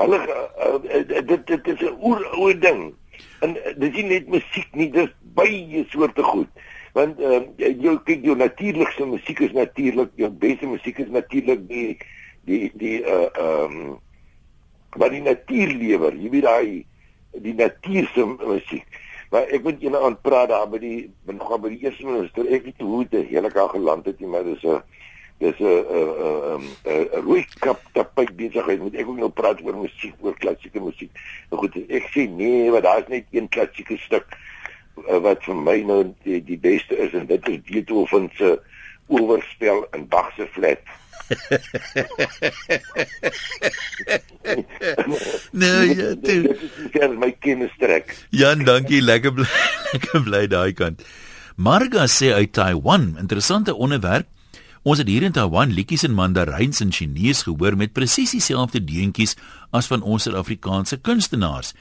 hulle 0.00 0.18
uh, 0.24 0.76
uh, 0.78 1.22
dit 1.28 1.46
dit 1.46 1.66
is 1.74 1.80
'n 1.80 1.96
oeroue 2.00 2.58
ding. 2.58 2.94
En 3.40 3.56
uh, 3.56 3.72
dis 3.76 3.94
nie 3.98 4.04
net 4.04 4.28
musiek 4.28 4.68
nie 4.72 4.90
dis 4.90 5.10
baie 5.36 5.84
soorte 5.90 6.22
goed 6.22 6.48
want 6.92 7.20
uh, 7.20 7.42
jou 7.56 7.96
kyk 8.04 8.24
jou 8.24 8.36
natuurlikste 8.36 9.06
musiek 9.06 9.40
is 9.40 9.52
natuurlik 9.56 10.10
jou 10.20 10.30
beste 10.30 10.66
musiek 10.66 10.98
is 10.98 11.12
natuurlik 11.12 11.68
die 11.68 11.98
die 12.44 12.70
die 12.74 12.98
uh 13.04 13.28
um 13.38 13.98
wat 15.00 15.10
die 15.10 15.22
natuur 15.24 15.72
lewer 15.72 16.14
jy 16.14 16.30
weet 16.30 16.48
daai 16.48 16.84
die 17.42 17.54
natuur 17.56 18.10
se 18.12 18.26
musiek 18.44 19.00
Maar 19.32 19.48
ek 19.48 19.62
moet 19.64 19.80
julle 19.80 20.00
aan 20.04 20.18
praat 20.20 20.50
daar 20.52 20.66
by 20.68 20.78
die 20.82 20.98
nog 21.24 21.54
by 21.60 21.70
die 21.72 21.86
eerste 21.86 22.04
minister. 22.04 22.48
Ek 22.52 22.66
weet 22.68 22.82
hoe 22.84 23.04
dit 23.08 23.30
heeltemal 23.30 23.70
geland 23.72 24.08
het, 24.10 24.20
maar 24.20 24.44
dis 24.44 24.60
'n 24.60 24.82
dis 25.40 25.56
'n 25.56 25.64
'n 25.64 26.66
'n 26.84 27.22
rooi 27.24 27.44
kap 27.64 27.80
tapijt 27.96 28.36
besigheid. 28.36 28.80
Moet 28.80 28.94
ek 28.94 29.08
ook 29.08 29.16
nou 29.16 29.30
praat 29.30 29.64
oor 29.64 29.76
musiek, 29.76 30.12
oor 30.20 30.36
klassieke 30.36 30.80
musiek. 30.80 31.10
Nou 31.50 31.62
goed, 31.62 31.76
ek 31.88 32.12
sê 32.12 32.28
nee, 32.28 32.70
maar 32.70 32.82
daar's 32.82 33.08
net 33.08 33.24
een 33.30 33.48
klassieke 33.48 33.96
stuk 33.96 34.36
wat 34.94 35.44
vir 35.44 35.56
my 35.56 35.78
nou 35.86 36.14
die, 36.24 36.40
die 36.44 36.58
beste 36.60 36.96
is 36.96 37.12
en 37.16 37.26
dit 37.26 37.48
is 37.48 37.60
Beethoven 37.68 38.30
se 38.36 38.60
oorspel 39.06 39.86
in 39.96 40.08
Bach 40.08 40.32
se 40.36 40.46
flat. 40.52 40.80
nee, 45.50 45.94
ja, 45.96 46.14
dit 46.14 46.46
is 46.92 47.16
my 47.16 47.32
kennisstrek. 47.40 48.26
Jan, 48.30 48.64
dankie, 48.68 49.02
lekker 49.02 49.32
bly, 49.36 49.46
lekker 49.92 50.20
bly 50.26 50.46
daai 50.50 50.72
kant. 50.76 51.02
Marga 51.56 52.06
sê 52.08 52.32
uit 52.32 52.52
Taiwan, 52.52 53.16
interessante 53.20 53.74
onderwerp. 53.74 54.26
Ons 54.82 54.98
het 54.98 55.08
hier 55.08 55.22
in 55.22 55.32
Taiwan 55.32 55.70
liedjies 55.70 56.02
in 56.08 56.14
Mandarijn 56.16 56.72
en 56.82 56.92
Chinese 56.92 57.44
gehoor 57.46 57.76
met 57.78 57.92
presies 57.94 58.30
dieselfde 58.34 58.82
deuntjies 58.84 59.36
as 59.70 59.86
van 59.86 60.02
ons 60.02 60.22
Suid-Afrikaanse 60.26 60.98
kunstenaars. 61.06 61.74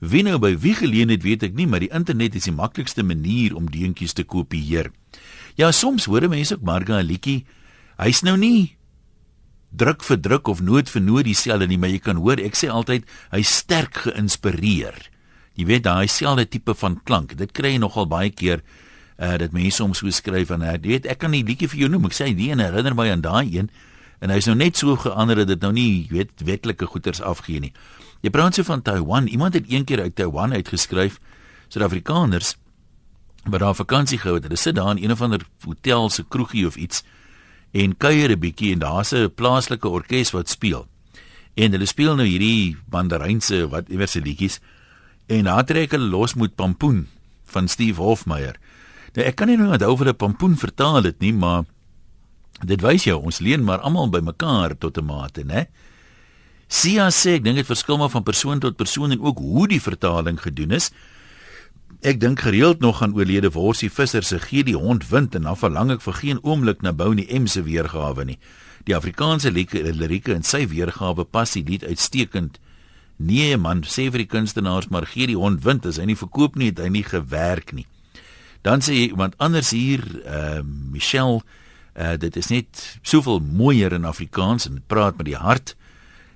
Wie 0.00 0.22
nou 0.24 0.38
by 0.40 0.54
wie 0.58 0.74
geleen 0.74 1.12
het, 1.12 1.22
weet 1.22 1.42
ek 1.42 1.54
nie, 1.54 1.66
maar 1.68 1.84
die 1.84 1.92
internet 1.92 2.34
is 2.34 2.48
die 2.48 2.56
maklikste 2.56 3.04
manier 3.04 3.54
om 3.56 3.68
deuntjies 3.68 4.16
te 4.16 4.24
kopieer. 4.24 4.90
Ja, 5.60 5.72
soms 5.72 6.08
hoor 6.08 6.28
mense 6.28 6.54
ook 6.54 6.64
Marga 6.64 7.00
'n 7.00 7.06
liedjie 7.06 7.44
Hy's 8.00 8.22
nou 8.24 8.38
nie 8.40 8.78
druk 9.76 10.02
vir 10.06 10.16
druk 10.16 10.48
of 10.48 10.62
noot 10.64 10.88
vir 10.88 11.02
noot 11.04 11.26
dieselfde 11.28 11.66
nie, 11.68 11.76
maar 11.78 11.92
jy 11.92 12.00
kan 12.02 12.16
hoor 12.16 12.40
ek 12.40 12.56
sê 12.56 12.70
altyd 12.72 13.04
hy's 13.34 13.50
sterk 13.60 14.06
geïnspireer. 14.06 14.96
Jy 15.58 15.66
weet 15.68 15.84
daai 15.84 16.08
selfde 16.08 16.46
tipe 16.48 16.74
van 16.74 16.96
klank. 17.04 17.36
Dit 17.36 17.52
kry 17.52 17.74
jy 17.74 17.82
nogal 17.82 18.08
baie 18.10 18.32
keer 18.32 18.64
uh 19.20 19.36
dat 19.36 19.52
mense 19.52 19.76
soms 19.76 20.00
so 20.00 20.08
skryf 20.08 20.48
van 20.48 20.64
hy 20.64 20.78
weet 20.80 21.06
ek 21.06 21.20
kan 21.20 21.34
nie 21.34 21.44
liedjie 21.44 21.68
vir 21.68 21.84
jou 21.84 21.90
noem. 21.92 22.08
Ek 22.08 22.16
sê 22.16 22.30
nee 22.32 22.54
en 22.54 22.62
herinner 22.64 22.96
my 22.96 23.10
aan 23.12 23.24
daai 23.26 23.52
een 23.52 23.68
en 24.24 24.32
hy's 24.32 24.48
nou 24.48 24.56
net 24.56 24.80
so 24.80 24.96
verander 24.96 25.42
dat 25.42 25.52
dit 25.52 25.60
nou 25.60 25.72
nie 25.76 26.08
weet 26.08 26.32
wetlike 26.44 26.88
goeters 26.88 27.20
afgee 27.20 27.60
nie. 27.60 27.74
Jy 28.20 28.30
praat 28.30 28.54
so 28.54 28.66
van 28.68 28.82
Taiwan. 28.82 29.26
Iemand 29.26 29.54
het 29.54 29.68
eendag 29.68 29.98
uit 30.04 30.14
Taiwan 30.14 30.52
uitgeskryf 30.52 31.20
Suid-Afrikaners 31.68 32.56
wat 33.48 33.60
daar 33.60 33.74
vakansie 33.74 34.18
gehou 34.18 34.36
het. 34.36 34.44
Hulle 34.44 34.56
sit 34.60 34.74
daar 34.74 34.90
in 34.90 35.02
een 35.04 35.12
of 35.12 35.22
ander 35.22 35.46
hotel 35.64 36.10
se 36.10 36.24
kroegie 36.28 36.66
of 36.66 36.76
iets 36.76 37.04
en 37.72 37.96
kuier 37.96 38.30
'n 38.30 38.38
bietjie 38.38 38.72
en 38.72 38.78
daar's 38.78 39.12
'n 39.12 39.32
plaaslike 39.34 39.88
orkes 39.88 40.30
wat 40.30 40.48
speel. 40.48 40.86
En 41.54 41.72
hulle 41.72 41.86
speel 41.86 42.14
nou 42.14 42.26
hierdie 42.26 42.76
mandarynse 42.90 43.68
wat 43.68 43.88
iewers 43.88 44.10
se 44.10 44.20
liedjies 44.20 44.60
en 45.26 45.44
daar 45.44 45.64
trek 45.64 45.90
hulle 45.90 46.08
los 46.08 46.34
met 46.34 46.54
Pampoen 46.54 47.08
van 47.44 47.68
Steve 47.68 48.02
Hofmeyer. 48.02 48.58
Nou 49.14 49.26
ek 49.26 49.36
kan 49.36 49.46
nie 49.46 49.56
nou 49.56 49.72
onthou 49.72 49.92
of 49.92 49.98
hulle 49.98 50.12
Pampoen 50.12 50.56
vertaal 50.56 51.02
het 51.02 51.18
nie, 51.18 51.32
maar 51.32 51.64
dit 52.64 52.80
wys 52.80 53.04
jou 53.04 53.22
ons 53.22 53.38
leen 53.38 53.64
maar 53.64 53.78
almal 53.78 54.10
by 54.10 54.20
mekaar 54.20 54.78
tot 54.78 54.98
'n 54.98 55.04
mate, 55.04 55.44
né? 55.44 55.66
Sia 56.70 57.08
sê 57.10 57.34
ek 57.40 57.42
dink 57.42 57.58
dit 57.58 57.66
verskil 57.66 57.98
maar 57.98 58.12
van 58.12 58.22
persoon 58.22 58.60
tot 58.62 58.78
persoon 58.78 59.10
en 59.10 59.24
ook 59.24 59.42
hoe 59.42 59.66
die 59.72 59.82
vertaling 59.82 60.38
gedoen 60.38 60.76
is. 60.78 60.92
Ek 62.06 62.20
dink 62.22 62.44
gereeld 62.46 62.78
nog 62.80 63.02
aan 63.02 63.16
oorlede 63.18 63.50
Worsie 63.50 63.90
Visser 63.90 64.22
se 64.22 64.38
gee 64.38 64.62
die 64.64 64.78
hond 64.78 65.08
wind 65.10 65.34
en 65.34 65.48
dan 65.50 65.58
verlang 65.58 65.90
ek 65.90 66.04
vir 66.06 66.14
geen 66.20 66.38
oomblik 66.46 66.84
na 66.86 66.94
Bounie 66.94 67.26
M 67.26 67.48
se 67.50 67.64
weergawe 67.66 68.24
nie. 68.24 68.38
Die 68.86 68.94
Afrikaanse 68.94 69.50
lirieke 69.50 70.32
in 70.32 70.46
sy 70.46 70.62
weergawe 70.70 71.26
pas 71.26 71.56
die 71.58 71.64
lied 71.66 71.82
uitstekend. 71.84 72.60
Nee 73.18 73.58
man, 73.58 73.82
sê 73.82 74.06
vir 74.06 74.22
die 74.22 74.30
kunstenaars 74.30 74.88
maar 74.94 75.10
gee 75.10 75.26
die 75.26 75.36
hond 75.36 75.64
wind 75.66 75.90
as 75.90 75.98
hy 75.98 76.06
nie 76.08 76.16
verkoop 76.16 76.54
nie, 76.54 76.70
het 76.70 76.78
hy 76.80 76.88
nie 76.94 77.04
gewerk 77.04 77.74
nie. 77.74 77.88
Dan 78.62 78.78
sê 78.84 78.94
iemand 79.10 79.34
anders 79.42 79.74
hier, 79.74 80.06
uh 80.22 80.62
Michelle, 80.62 81.42
uh 81.98 82.14
dit 82.14 82.38
is 82.38 82.48
net 82.54 82.86
soveel 83.02 83.42
mooier 83.42 83.92
in 83.98 84.06
Afrikaans 84.06 84.70
en 84.70 84.80
praat 84.86 85.18
met 85.18 85.32
die 85.32 85.36
hart. 85.36 85.74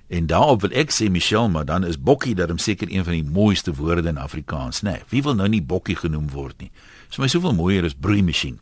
En 0.07 0.27
daarop 0.29 0.61
wil 0.61 0.75
ek 0.77 0.91
sê 0.93 1.09
Michelle, 1.09 1.49
maar 1.49 1.65
dan 1.65 1.85
is 1.85 1.97
bokkie 1.97 2.35
daarom 2.35 2.57
seker 2.57 2.87
een 2.91 3.03
van 3.03 3.13
die 3.13 3.23
mooiste 3.25 3.73
woorde 3.73 4.07
in 4.07 4.17
Afrikaans, 4.17 4.81
né? 4.81 4.91
Nee, 4.91 5.01
wie 5.09 5.23
wil 5.23 5.35
nou 5.35 5.47
nie 5.49 5.63
bokkie 5.63 5.95
genoem 5.95 6.29
word 6.29 6.61
nie? 6.61 6.71
Dis 7.09 7.17
my 7.17 7.27
soveel 7.27 7.53
mooier 7.57 7.83
as 7.83 7.97
broeimasjien. 7.97 8.59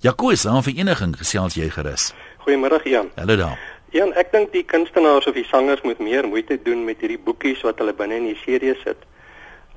Jaco 0.00 0.30
is 0.30 0.46
aan 0.46 0.62
vereniging 0.62 1.16
gesels 1.18 1.56
jy 1.58 1.70
gerus. 1.70 2.12
Goeiemôre 2.44 2.78
Jan. 2.84 3.10
Hallo 3.16 3.36
daar. 3.36 3.58
Jan, 3.90 4.12
ek 4.14 4.30
dink 4.32 4.52
die 4.52 4.62
kunstenaars 4.62 5.26
of 5.26 5.34
die 5.34 5.46
sangers 5.48 5.82
moet 5.82 5.98
meer 5.98 6.26
moeite 6.28 6.58
doen 6.62 6.84
met 6.84 7.00
hierdie 7.02 7.18
boekies 7.18 7.62
wat 7.66 7.78
hulle 7.82 7.94
binne 7.96 8.20
in 8.20 8.30
die 8.30 8.38
serie 8.44 8.76
sit 8.84 9.02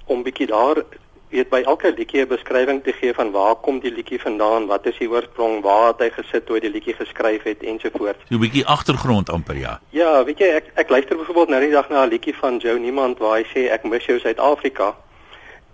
om 0.10 0.22
bietjie 0.26 0.50
daar 0.50 0.84
weet 1.30 1.50
by 1.50 1.62
elke 1.66 1.92
liedjie 1.94 2.22
'n 2.22 2.28
beskrywing 2.28 2.84
te 2.84 2.94
gee 2.94 3.14
van 3.14 3.32
waar 3.32 3.56
kom 3.56 3.80
die 3.80 3.92
liedjie 3.92 4.22
vandaan, 4.22 4.66
wat 4.68 4.86
is 4.86 4.98
die 4.98 5.10
oorsprong, 5.10 5.62
waar 5.62 5.88
het 5.88 6.00
hy 6.00 6.10
gesit 6.10 6.46
toe 6.46 6.56
hy 6.56 6.62
die 6.62 6.72
liedjie 6.72 6.94
geskryf 6.94 7.44
het 7.44 7.64
ensovoorts. 7.64 8.24
So 8.30 8.36
'n 8.36 8.40
bietjie 8.40 8.66
agtergrond 8.66 9.30
amper 9.30 9.58
ja. 9.58 9.80
Ja, 9.90 10.24
weet 10.24 10.40
jy 10.40 10.48
ek 10.48 10.66
ek 10.76 10.90
luister 10.90 11.18
byvoorbeeld 11.18 11.50
nou 11.50 11.62
die 11.62 11.72
dag 11.72 11.90
na 11.90 12.04
'n 12.04 12.10
liedjie 12.10 12.36
van 12.36 12.58
Joe 12.58 12.80
Niemand 12.80 13.20
waar 13.20 13.38
hy 13.38 13.46
sê 13.46 13.70
ek 13.72 13.84
mis 13.84 14.06
jou 14.06 14.20
Suid-Afrika. 14.20 14.96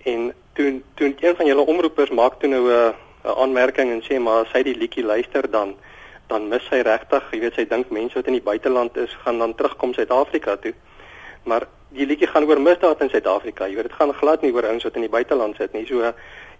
En 0.04 0.34
toe 0.54 0.82
toe 0.96 1.16
een 1.20 1.36
van 1.36 1.46
julle 1.46 1.66
omroepers 1.66 2.10
maak 2.10 2.40
toe 2.40 2.50
nou 2.50 2.70
'n 2.72 2.94
'n 3.24 3.38
aanmerking 3.38 3.92
en 3.92 4.02
sê 4.02 4.20
maar 4.20 4.46
as 4.46 4.52
hy 4.54 4.64
die 4.64 4.78
liedjie 4.78 5.04
luister 5.04 5.52
dan 5.52 5.76
dan 6.28 6.48
mis 6.50 6.70
hy 6.70 6.82
regtig, 6.82 7.24
jy 7.32 7.40
weet 7.40 7.54
sy 7.54 7.66
dink 7.70 7.90
mense 7.90 8.18
wat 8.18 8.28
in 8.28 8.34
die 8.34 8.42
buiteland 8.42 8.98
is 8.98 9.14
gaan 9.24 9.40
dan 9.40 9.56
terugkom 9.56 9.94
Suid-Afrika 9.94 10.56
toe. 10.56 10.74
Maar 11.44 11.68
die 11.90 12.06
liedjie 12.06 12.28
gaan 12.28 12.44
oor 12.44 12.62
misdaad 12.62 13.02
in 13.02 13.10
Suid-Afrika. 13.10 13.68
Jy 13.68 13.76
weet 13.76 13.90
dit 13.90 14.00
gaan 14.00 14.14
glad 14.14 14.42
nie 14.42 14.54
oor 14.54 14.66
ouens 14.66 14.84
wat 14.84 14.96
in 14.96 15.06
die 15.06 15.12
buiteland 15.12 15.56
sit 15.60 15.74
nie. 15.74 15.86
So 15.86 16.14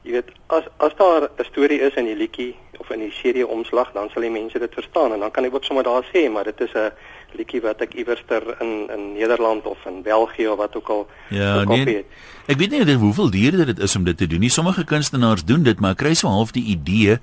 jy 0.06 0.12
weet 0.12 0.30
as 0.54 0.68
as 0.78 0.94
daar 1.00 1.30
'n 1.30 1.46
storie 1.50 1.82
is 1.82 1.96
in 1.96 2.06
die 2.06 2.16
liedjie 2.16 2.56
of 2.78 2.90
in 2.90 3.00
die 3.00 3.12
serie 3.12 3.48
omslag, 3.48 3.92
dan 3.94 4.10
sal 4.10 4.22
die 4.22 4.32
mense 4.32 4.60
dit 4.60 4.74
verstaan 4.74 5.14
en 5.14 5.20
dan 5.20 5.32
kan 5.32 5.46
ek 5.46 5.54
ook 5.54 5.64
sommer 5.64 5.84
daar 5.84 6.06
sê, 6.14 6.30
maar 6.30 6.44
dit 6.44 6.62
is 6.62 6.74
'n 6.74 6.92
liedjie 7.38 7.62
wat 7.62 7.82
ek 7.82 7.94
iewerster 7.94 8.62
in 8.62 8.90
in 8.90 9.14
Nederland 9.14 9.66
of 9.66 9.86
in 9.86 10.02
België 10.02 10.48
of 10.48 10.58
wat 10.58 10.76
ook 10.76 10.90
al 10.90 11.08
Ja, 11.30 11.64
nee. 11.64 12.06
Ek 12.48 12.58
weet 12.58 12.70
nie 12.70 12.96
hoeveel 12.96 13.30
duurder 13.30 13.66
dit 13.66 13.80
is 13.80 13.96
om 13.96 14.04
dit 14.04 14.18
te 14.18 14.28
doen 14.28 14.40
nie. 14.40 14.50
Sommige 14.50 14.86
kunstenaars 14.86 15.46
doen 15.46 15.64
dit, 15.64 15.80
maar 15.80 15.96
kry 15.96 16.14
so 16.14 16.28
half 16.28 16.52
die 16.52 16.66
idee 16.66 17.20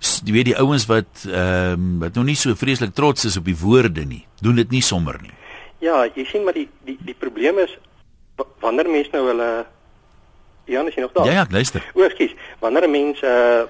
jy 0.00 0.32
weet 0.32 0.48
die 0.48 0.56
ouens 0.56 0.86
wat 0.88 1.26
ehm 1.28 1.72
um, 1.72 1.98
wat 2.00 2.14
nog 2.14 2.24
nie 2.24 2.36
so 2.38 2.54
vreeslik 2.56 2.94
trots 2.94 3.24
is 3.24 3.36
op 3.36 3.44
die 3.44 3.56
woorde 3.56 4.04
nie, 4.04 4.24
doen 4.40 4.56
dit 4.56 4.70
nie 4.70 4.82
sommer 4.82 5.18
nie. 5.20 5.32
Ja, 5.80 6.04
jy 6.14 6.24
sien 6.24 6.44
maar 6.44 6.56
die 6.56 6.68
die 6.84 6.98
die 7.00 7.14
probleem 7.14 7.58
is 7.58 7.78
wanneer 8.60 8.88
mense 8.88 9.10
nou 9.12 9.26
hulle 9.26 9.66
Ja, 10.70 10.86
is 10.86 10.94
jy 10.94 11.00
nog 11.00 11.12
daar? 11.12 11.26
Ja, 11.26 11.32
ja, 11.32 11.46
luister. 11.50 11.90
O, 11.94 12.02
ekskuus. 12.02 12.34
Wanneer 12.58 12.86
'n 12.86 12.90
mens 12.90 13.22
uh 13.22 13.62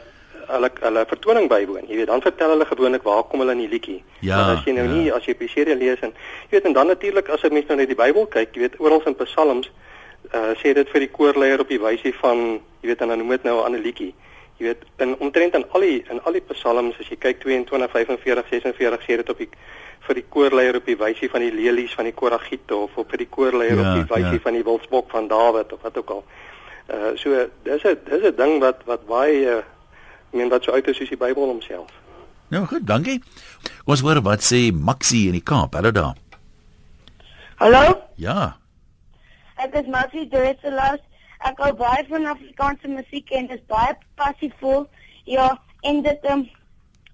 hulle 0.51 0.70
hulle 0.81 1.05
vertoning 1.07 1.49
bywoon, 1.49 1.87
jy 1.87 1.96
weet, 1.96 2.07
dan 2.11 2.23
vertel 2.23 2.49
hulle 2.55 2.66
gewoonlik 2.66 3.03
waar 3.07 3.23
kom 3.23 3.38
hulle 3.42 3.53
in 3.53 3.62
die 3.62 3.68
liedjie. 3.68 4.03
Ja, 4.18 4.37
maar 4.37 4.57
as 4.57 4.64
jy 4.66 4.73
nou 4.73 4.87
ja. 4.88 4.94
nie 4.94 5.12
as 5.12 5.25
jy 5.25 5.37
serie 5.49 5.77
lees 5.77 6.01
en 6.01 6.12
jy 6.49 6.57
weet 6.57 6.64
en 6.64 6.73
dan 6.73 6.87
natuurlik 6.87 7.29
as 7.29 7.42
'n 7.42 7.53
mens 7.53 7.66
nou 7.66 7.77
net 7.77 7.88
die 7.88 7.96
Bybel 7.96 8.27
kyk, 8.27 8.55
jy 8.55 8.61
weet, 8.61 8.81
oral 8.81 9.03
in 9.07 9.14
Psalms 9.14 9.70
uh 10.35 10.53
sê 10.62 10.75
dit 10.75 10.88
vir 10.88 11.01
die 11.01 11.11
koorleier 11.11 11.61
op 11.61 11.68
die 11.68 11.79
wysie 11.79 12.14
van 12.14 12.61
jy 12.83 12.88
weet 12.88 13.01
en 13.01 13.09
dan 13.09 13.18
noem 13.18 13.29
dit 13.29 13.42
nou 13.42 13.61
'n 13.61 13.64
ander 13.64 13.81
liedjie. 13.81 14.14
Jy 14.59 14.66
weet, 14.66 14.83
in 14.99 15.16
omtrent 15.18 15.55
aan 15.55 15.70
al 15.70 15.81
die 15.81 16.05
in 16.11 16.20
al 16.23 16.33
die 16.33 16.44
Psalms 16.49 16.99
as 16.99 17.09
jy 17.09 17.16
kyk 17.16 17.40
22, 17.40 17.90
45, 17.90 18.49
46 18.49 19.03
sê 19.03 19.16
dit 19.16 19.31
op 19.31 19.38
die 19.38 19.49
vir 20.07 20.15
die 20.15 20.27
koorleier 20.29 20.77
op 20.77 20.87
die 20.87 20.97
wysie 20.97 21.29
van 21.31 21.45
die 21.45 21.53
lelies 21.55 21.95
van 21.95 22.09
die 22.09 22.17
koragiete 22.17 22.77
of 22.77 22.97
op 22.99 23.11
vir 23.11 23.25
die 23.25 23.29
koorleier 23.29 23.77
ja, 23.77 23.83
op 23.83 23.99
die 24.01 24.15
wysie 24.15 24.39
ja. 24.39 24.45
van 24.47 24.57
die 24.59 24.65
wildsbok 24.65 25.11
van 25.11 25.29
Dawid 25.29 25.73
of 25.73 25.83
wat 25.83 25.99
ook 25.99 26.11
al. 26.11 26.25
Uh 26.91 27.13
so 27.17 27.47
dis 27.63 27.85
'n 27.85 27.99
dis 28.09 28.25
'n 28.31 28.37
ding 28.37 28.61
wat 28.61 28.81
wat 28.85 29.07
baie 29.07 29.59
uh, 29.59 29.63
meen 30.33 30.49
wat 30.49 30.65
so 30.65 30.73
uit 30.73 30.89
is 30.89 30.97
soos 30.97 31.09
die 31.09 31.21
Bybel 31.21 31.45
homself. 31.45 31.91
Nou 32.51 32.67
goed, 32.67 32.87
dankie. 32.87 33.23
Ons 33.85 34.01
hoor 34.01 34.21
wat 34.23 34.43
sê 34.43 34.73
Maxie 34.75 35.27
in 35.27 35.37
die 35.39 35.47
Kaap. 35.51 35.75
Hallo 35.75 35.91
daar. 35.91 36.17
Hallo? 37.63 38.03
Ja. 38.17 38.57
Ek 39.57 39.75
is 39.75 39.87
Maxie 39.87 40.29
Dresselas. 40.29 41.03
Ek 41.47 41.61
hou 41.63 41.73
baie 41.79 42.05
van 42.09 42.27
Afrikaanse 42.27 42.89
musiek 42.89 43.31
en 43.31 43.47
dit 43.47 43.59
is 43.59 43.67
baie 43.69 43.95
passievol. 44.21 44.89
Ja, 45.25 45.53
en 45.87 46.03
dit 46.03 46.27
um, 46.33 46.49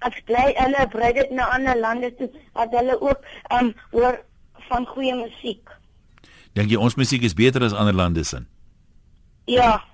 ek 0.05 0.21
bly 0.29 0.53
hulle 0.59 0.87
bring 0.93 1.15
dit 1.17 1.31
na 1.31 1.49
ander 1.55 1.79
lande 1.81 2.13
toe 2.19 2.29
dat 2.55 2.75
hulle 2.77 3.01
ook 3.01 3.25
um 3.59 3.73
hoor 3.95 4.21
van 4.69 4.87
goeie 4.93 5.15
musiek. 5.15 5.73
Dink 6.57 6.71
jy 6.73 6.81
ons 6.81 6.97
musiek 6.97 7.23
is 7.23 7.37
beter 7.37 7.65
as 7.65 7.77
ander 7.77 7.95
lande 7.95 8.25
se? 8.25 8.43
Ja. 9.47 9.85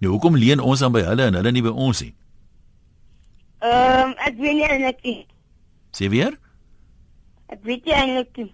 Nou 0.00 0.12
hoekom 0.16 0.36
leen 0.36 0.60
ons 0.60 0.80
dan 0.80 0.92
by 0.92 1.04
hulle 1.06 1.30
en 1.30 1.38
hulle 1.38 1.52
nie 1.52 1.64
by 1.64 1.72
ons 1.72 2.02
nie? 2.04 2.12
Ehm 3.64 4.12
um, 4.12 4.14
ek 4.26 4.36
weet 4.40 4.58
nie 4.58 4.68
eintlik 4.68 5.02
nie. 5.04 5.20
Sê 5.96 6.10
weer? 6.12 6.36
Ek 7.52 7.62
weet 7.64 7.86
nie 7.88 7.96
eintlik 7.96 8.40
nie. 8.42 8.50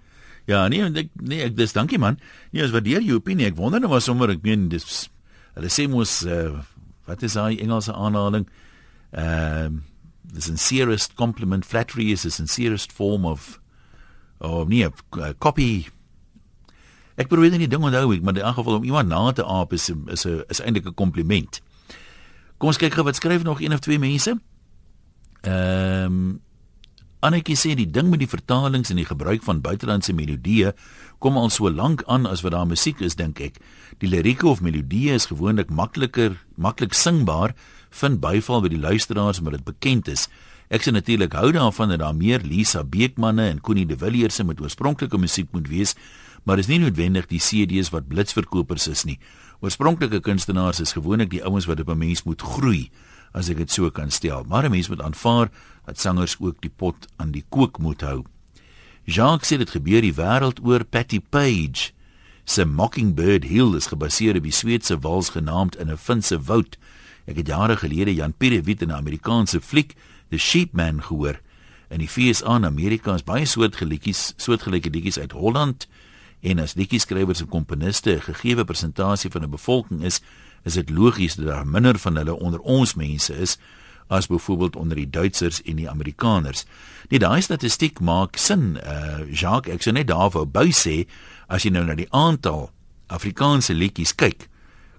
Ja, 0.50 0.66
nee, 0.68 0.82
ek 0.82 1.10
nee, 1.22 1.40
ek 1.46 1.56
dis 1.58 1.74
dankie 1.74 1.98
man. 2.02 2.18
Nee, 2.50 2.64
as 2.66 2.74
waardeer 2.74 3.02
jou 3.06 3.18
opinie. 3.20 3.48
Ek 3.50 3.58
wonder 3.58 3.82
nou 3.82 3.90
was 3.94 4.06
sommer 4.06 4.30
ek 4.30 4.44
meen 4.46 4.68
dis 4.72 5.08
hulle 5.52 5.68
sê 5.68 5.84
mos 5.90 6.22
uh, 6.24 6.62
wat 7.08 7.22
is 7.26 7.34
daai 7.36 7.58
Engelse 7.60 7.94
aanhaling? 7.94 8.46
Ehm 9.12 9.80
um, 9.80 9.80
the 10.24 10.40
sincerest 10.40 11.16
compliment 11.16 11.64
flattery 11.64 12.10
is 12.10 12.22
the 12.22 12.30
sincerest 12.30 12.92
form 12.92 13.24
of 13.24 13.60
oh 14.40 14.64
nee, 14.64 14.88
copy 15.38 15.88
Ek 17.20 17.28
probeer 17.28 17.52
nie 17.60 17.68
ding 17.68 17.84
onthou 17.84 18.14
ek, 18.14 18.22
maar 18.24 18.38
in 18.38 18.54
geval 18.56 18.78
om 18.78 18.86
iemand 18.88 19.10
na 19.12 19.32
te 19.36 19.44
aap 19.44 19.74
is 19.76 19.90
is 19.90 20.24
'n 20.26 20.44
is 20.48 20.60
eintlik 20.60 20.86
'n 20.86 20.94
kompliment. 20.94 21.60
Kom 22.58 22.68
ons 22.68 22.78
kyk 22.78 22.94
gou 22.94 23.04
wat 23.04 23.16
skryf 23.16 23.42
nog 23.42 23.60
een 23.60 23.72
of 23.72 23.80
twee 23.80 23.98
mense. 23.98 24.40
Ehm 25.42 26.04
um, 26.04 26.40
Annetjie 27.22 27.54
sê 27.54 27.72
die 27.78 27.86
ding 27.86 28.08
met 28.10 28.18
die 28.18 28.26
vertalings 28.26 28.90
en 28.90 28.98
die 28.98 29.06
gebruik 29.06 29.44
van 29.46 29.60
buitelandse 29.62 30.10
melodieë 30.10 30.72
kom 31.22 31.36
al 31.38 31.52
so 31.54 31.70
lank 31.70 32.02
aan 32.10 32.26
as 32.26 32.42
wat 32.42 32.50
daar 32.56 32.66
musiek 32.66 32.98
is 33.06 33.14
dink 33.14 33.38
ek. 33.38 33.60
Die 34.02 34.10
lirieke 34.10 34.48
of 34.50 34.58
melodieë 34.58 35.14
is 35.20 35.28
gewoonlik 35.30 35.70
makliker, 35.70 36.34
maklik 36.58 36.98
singbaar, 36.98 37.54
vind 37.94 38.18
byval 38.24 38.64
by 38.64 38.72
die 38.72 38.82
luisteraars 38.82 39.38
omdat 39.38 39.60
dit 39.60 39.68
bekend 39.70 40.10
is. 40.10 40.26
Ek 40.66 40.82
sien 40.82 40.98
natuurlik 40.98 41.36
hou 41.38 41.52
daarvan 41.54 41.94
dat 41.94 42.02
daar 42.02 42.16
meer 42.16 42.42
Lisa 42.42 42.82
Beekmanne 42.82 43.52
en 43.52 43.62
Connie 43.62 43.86
de 43.86 43.94
Villiers 43.96 44.40
se 44.40 44.42
met 44.44 44.58
oorspronklike 44.58 45.20
musiek 45.20 45.52
moet 45.54 45.70
wees 45.70 45.94
maar 46.44 46.58
is 46.58 46.66
nie 46.66 46.80
noodwendig 46.82 47.28
die 47.30 47.40
CD's 47.42 47.92
wat 47.94 48.08
blitsverkopers 48.10 48.88
is 48.90 49.04
nie. 49.06 49.18
Oorspronklike 49.62 50.22
kunstenaars 50.24 50.82
is 50.82 50.94
gewoonlik 50.96 51.30
die 51.30 51.42
ouens 51.46 51.68
wat 51.70 51.80
op 51.80 51.90
'n 51.90 51.98
mens 51.98 52.22
moet 52.24 52.42
groei, 52.42 52.90
as 53.32 53.48
ek 53.48 53.56
dit 53.56 53.70
so 53.70 53.90
kan 53.90 54.10
stel. 54.10 54.44
Maar 54.44 54.64
'n 54.64 54.70
mens 54.70 54.88
moet 54.88 55.02
aanvaar 55.02 55.50
dat 55.86 56.00
sangers 56.00 56.36
ook 56.40 56.60
die 56.60 56.70
pot 56.70 57.06
aan 57.16 57.30
die 57.30 57.44
kook 57.48 57.78
moet 57.78 58.00
hou. 58.00 58.24
Jacques 59.04 59.52
sê 59.52 59.58
dit 59.58 59.70
gebeur 59.70 60.00
die 60.00 60.14
wêreld 60.14 60.62
oor 60.62 60.84
Patty 60.84 61.20
Page. 61.20 61.92
Se 62.44 62.64
Mockingbird 62.64 63.44
Hill 63.44 63.74
is 63.74 63.86
gebaseer 63.86 64.36
op 64.36 64.42
die 64.42 64.52
Sweedse 64.52 64.98
wals 64.98 65.30
genaamd 65.30 65.76
in 65.76 65.90
'n 65.90 65.96
Finse 65.96 66.40
woud. 66.40 66.78
Ek 67.26 67.36
het 67.36 67.46
jare 67.46 67.76
gelede 67.76 68.14
Jan 68.14 68.32
Pierre 68.32 68.62
Wit 68.62 68.82
in 68.82 68.88
'n 68.88 68.94
Amerikaanse 68.94 69.60
fliek, 69.60 69.94
The 70.30 70.38
Sheepman 70.38 71.02
gehoor. 71.02 71.40
In 71.88 71.98
die 71.98 72.08
FSA 72.08 72.54
en 72.56 72.64
Amerika 72.64 73.14
is 73.14 73.24
baie 73.24 73.44
soortgelykies, 73.44 74.32
soortgelyke 74.36 74.90
liedjies 74.90 75.18
uit 75.18 75.32
Holland, 75.32 75.88
en 76.40 76.58
as 76.58 76.74
liedjieskrywers 76.74 77.40
en 77.40 77.48
komponiste 77.48 78.14
'n 78.16 78.20
gegeewe 78.20 78.64
persentasie 78.64 79.30
van 79.30 79.42
'n 79.42 79.50
bevolking 79.50 80.02
is, 80.02 80.20
is 80.62 80.78
dit 80.78 80.90
logies 80.90 81.34
dat 81.34 81.46
daar 81.46 81.66
minder 81.66 81.98
van 81.98 82.16
hulle 82.16 82.34
onder 82.38 82.60
ons 82.60 82.94
mense 82.94 83.34
is 83.34 83.58
as 84.12 84.26
byvoorbeeld 84.26 84.76
onder 84.76 84.96
die 84.96 85.10
Duitsers 85.10 85.62
en 85.62 85.76
die 85.76 85.90
Amerikaners. 85.90 86.64
Nee, 87.08 87.18
daai 87.18 87.40
statistiek 87.40 88.00
maak 88.00 88.36
sin. 88.36 88.76
Uh 88.76 89.24
Jacques, 89.32 89.72
ek 89.74 89.82
sou 89.82 89.94
net 89.94 90.10
daarvoor 90.10 90.46
by 90.52 90.68
sê 90.74 91.02
as 91.48 91.64
jy 91.64 91.72
nou 91.72 91.84
na 91.86 91.96
die 91.96 92.08
aantal 92.10 92.70
Afrikaanse 93.12 93.74
liedjies 93.74 94.14
kyk, 94.16 94.48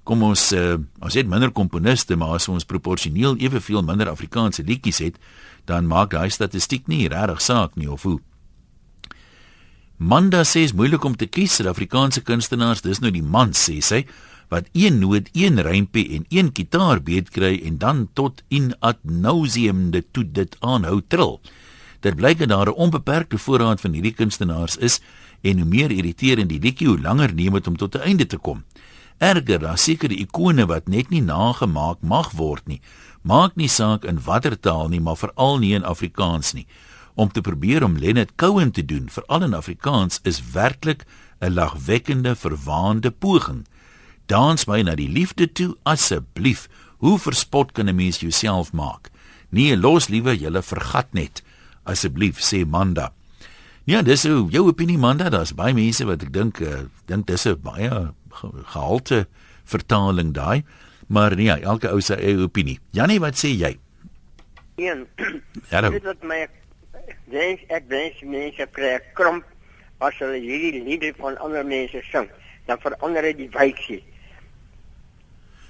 kom 0.03 0.23
ons 0.25 0.51
uh, 0.53 0.75
ons 1.01 1.15
het 1.15 1.29
minder 1.29 1.51
komponiste, 1.51 2.15
maar 2.19 2.35
as 2.37 2.49
ons 2.51 2.67
proporsioneel 2.67 3.37
eweveel 3.39 3.85
minder 3.85 4.11
Afrikaanse 4.11 4.65
liedjies 4.67 4.99
het, 5.01 5.17
dan 5.65 5.87
maak 5.87 6.11
daai 6.11 6.29
statistiek 6.29 6.87
nie 6.91 7.07
regtig 7.07 7.41
saak 7.41 7.77
nie 7.79 7.89
of 7.89 8.03
hoe. 8.03 8.19
Manda 9.97 10.43
sê 10.43 10.65
is 10.67 10.73
moeilik 10.75 11.03
om 11.05 11.15
te 11.15 11.29
kies 11.29 11.61
vir 11.61 11.69
Afrikaanse 11.71 12.21
kunstenaars, 12.27 12.83
dis 12.83 12.99
nou 12.99 13.11
die 13.13 13.23
man 13.23 13.53
sê 13.55 13.79
sy 13.81 14.03
wat 14.53 14.69
een 14.71 14.99
noot, 15.01 15.29
een 15.33 15.61
rympie 15.65 16.05
en 16.15 16.25
een 16.29 16.49
gitaar 16.53 17.01
beet 17.01 17.29
kry 17.33 17.57
en 17.65 17.77
dan 17.81 18.07
tot 18.13 18.43
in 18.47 18.73
ad 18.79 18.99
nauseam 19.01 19.89
dit 19.91 20.05
toe 20.11 20.25
dit 20.31 20.57
aanhou 20.59 21.01
trill. 21.07 21.39
Dit 22.05 22.19
blyk 22.19 22.39
dat 22.39 22.49
daar 22.53 22.69
'n 22.69 22.81
onbeperkte 22.85 23.37
voorraad 23.37 23.81
van 23.81 23.93
hierdie 23.93 24.13
kunstenaars 24.13 24.77
is 24.77 25.01
en 25.41 25.57
hoe 25.59 25.67
meer 25.67 25.91
irriterend 25.91 26.49
die 26.49 26.59
liedjie 26.59 26.87
hoe 26.87 27.01
langer 27.01 27.33
neem 27.33 27.53
dit 27.53 27.67
om 27.67 27.77
tot 27.77 27.95
'n 27.95 28.05
einde 28.09 28.25
te 28.25 28.37
kom. 28.37 28.63
Erger, 29.17 29.59
daar 29.59 29.77
seker 29.77 30.09
die 30.09 30.19
ikone 30.19 30.65
wat 30.65 30.87
net 30.87 31.09
nie 31.09 31.21
nagemaak 31.21 32.01
mag 32.01 32.31
word 32.31 32.67
nie. 32.67 32.81
Maak 33.21 33.55
nie 33.55 33.67
saak 33.67 34.05
in 34.05 34.23
watter 34.23 34.59
taal 34.59 34.87
nie, 34.87 34.99
maar 34.99 35.17
veral 35.17 35.57
nie 35.57 35.73
in 35.73 35.83
Afrikaans 35.83 36.53
nie 36.53 36.67
om 37.15 37.31
te 37.31 37.41
probeer 37.41 37.83
om 37.83 37.97
Leonard 37.97 38.35
Cohen 38.35 38.71
te 38.71 38.85
doen, 38.85 39.09
veral 39.09 39.43
in 39.43 39.53
Afrikaans, 39.53 40.19
is 40.23 40.41
werklik 40.51 41.05
'n 41.39 41.53
lagwekkende 41.53 42.35
verwaande 42.35 43.11
poging. 43.11 43.65
Dans 44.33 44.65
my 44.65 44.79
na 44.81 44.95
die 44.97 45.11
liefde 45.13 45.45
toe 45.45 45.75
asseblief. 45.85 46.65
Hoe 47.05 47.19
verspot 47.21 47.71
kan 47.77 47.85
'n 47.89 47.95
mens 47.95 48.17
jouself 48.19 48.73
maak? 48.73 49.11
Nee, 49.49 49.77
los 49.77 50.07
liewe 50.07 50.33
julle 50.37 50.61
vergat 50.61 51.13
net. 51.13 51.43
Asseblief 51.83 52.39
sê 52.41 52.65
Manda. 52.65 53.13
Ja, 53.85 54.01
dis 54.01 54.21
so 54.21 54.47
jou 54.49 54.67
opinie 54.67 54.97
Manda, 54.97 55.29
daar's 55.29 55.53
baie 55.53 55.73
mense 55.73 56.05
wat 56.05 56.23
ek 56.23 56.33
dink 56.33 56.61
uh, 56.61 56.89
dink 57.05 57.27
dis 57.27 57.45
'n 57.45 57.61
baie 57.61 58.13
gehalte 58.73 59.27
vertaling 59.65 60.33
daai. 60.33 60.63
Maar 61.07 61.35
nee, 61.35 61.51
elke 61.61 61.91
ou 61.91 62.01
se 62.01 62.15
eie 62.15 62.37
opinie. 62.37 62.79
Jannie, 62.91 63.19
wat 63.19 63.35
sê 63.35 63.53
jy? 63.53 63.77
Een. 64.75 65.05
Ja, 65.69 65.81
dit 65.89 66.03
wat 66.03 66.23
my 66.23 66.47
wens 67.25 67.59
ek 67.67 67.83
wens 67.87 68.17
mense 68.21 68.67
kry 68.71 68.95
'n 68.95 69.01
kromp 69.13 69.45
as 69.99 70.17
hulle 70.17 70.41
hierdie 70.41 70.83
liedere 70.83 71.13
van 71.17 71.37
ander 71.37 71.65
mense 71.65 72.01
sing, 72.09 72.29
dan 72.65 72.79
verander 72.79 73.21
dit 73.21 73.37
die 73.37 73.49
wysie. 73.53 74.03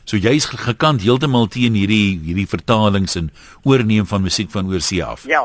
So 0.06 0.20
jy's 0.20 0.46
gekant 0.50 1.04
heeltemal 1.04 1.48
teen 1.48 1.78
hierdie 1.80 2.20
hierdie 2.24 2.48
vertalings 2.50 3.16
en 3.20 3.30
oorneem 3.64 4.08
van 4.10 4.24
musiek 4.26 4.52
van 4.52 4.68
oorsee 4.72 5.04
af. 5.04 5.28
Ja. 5.30 5.44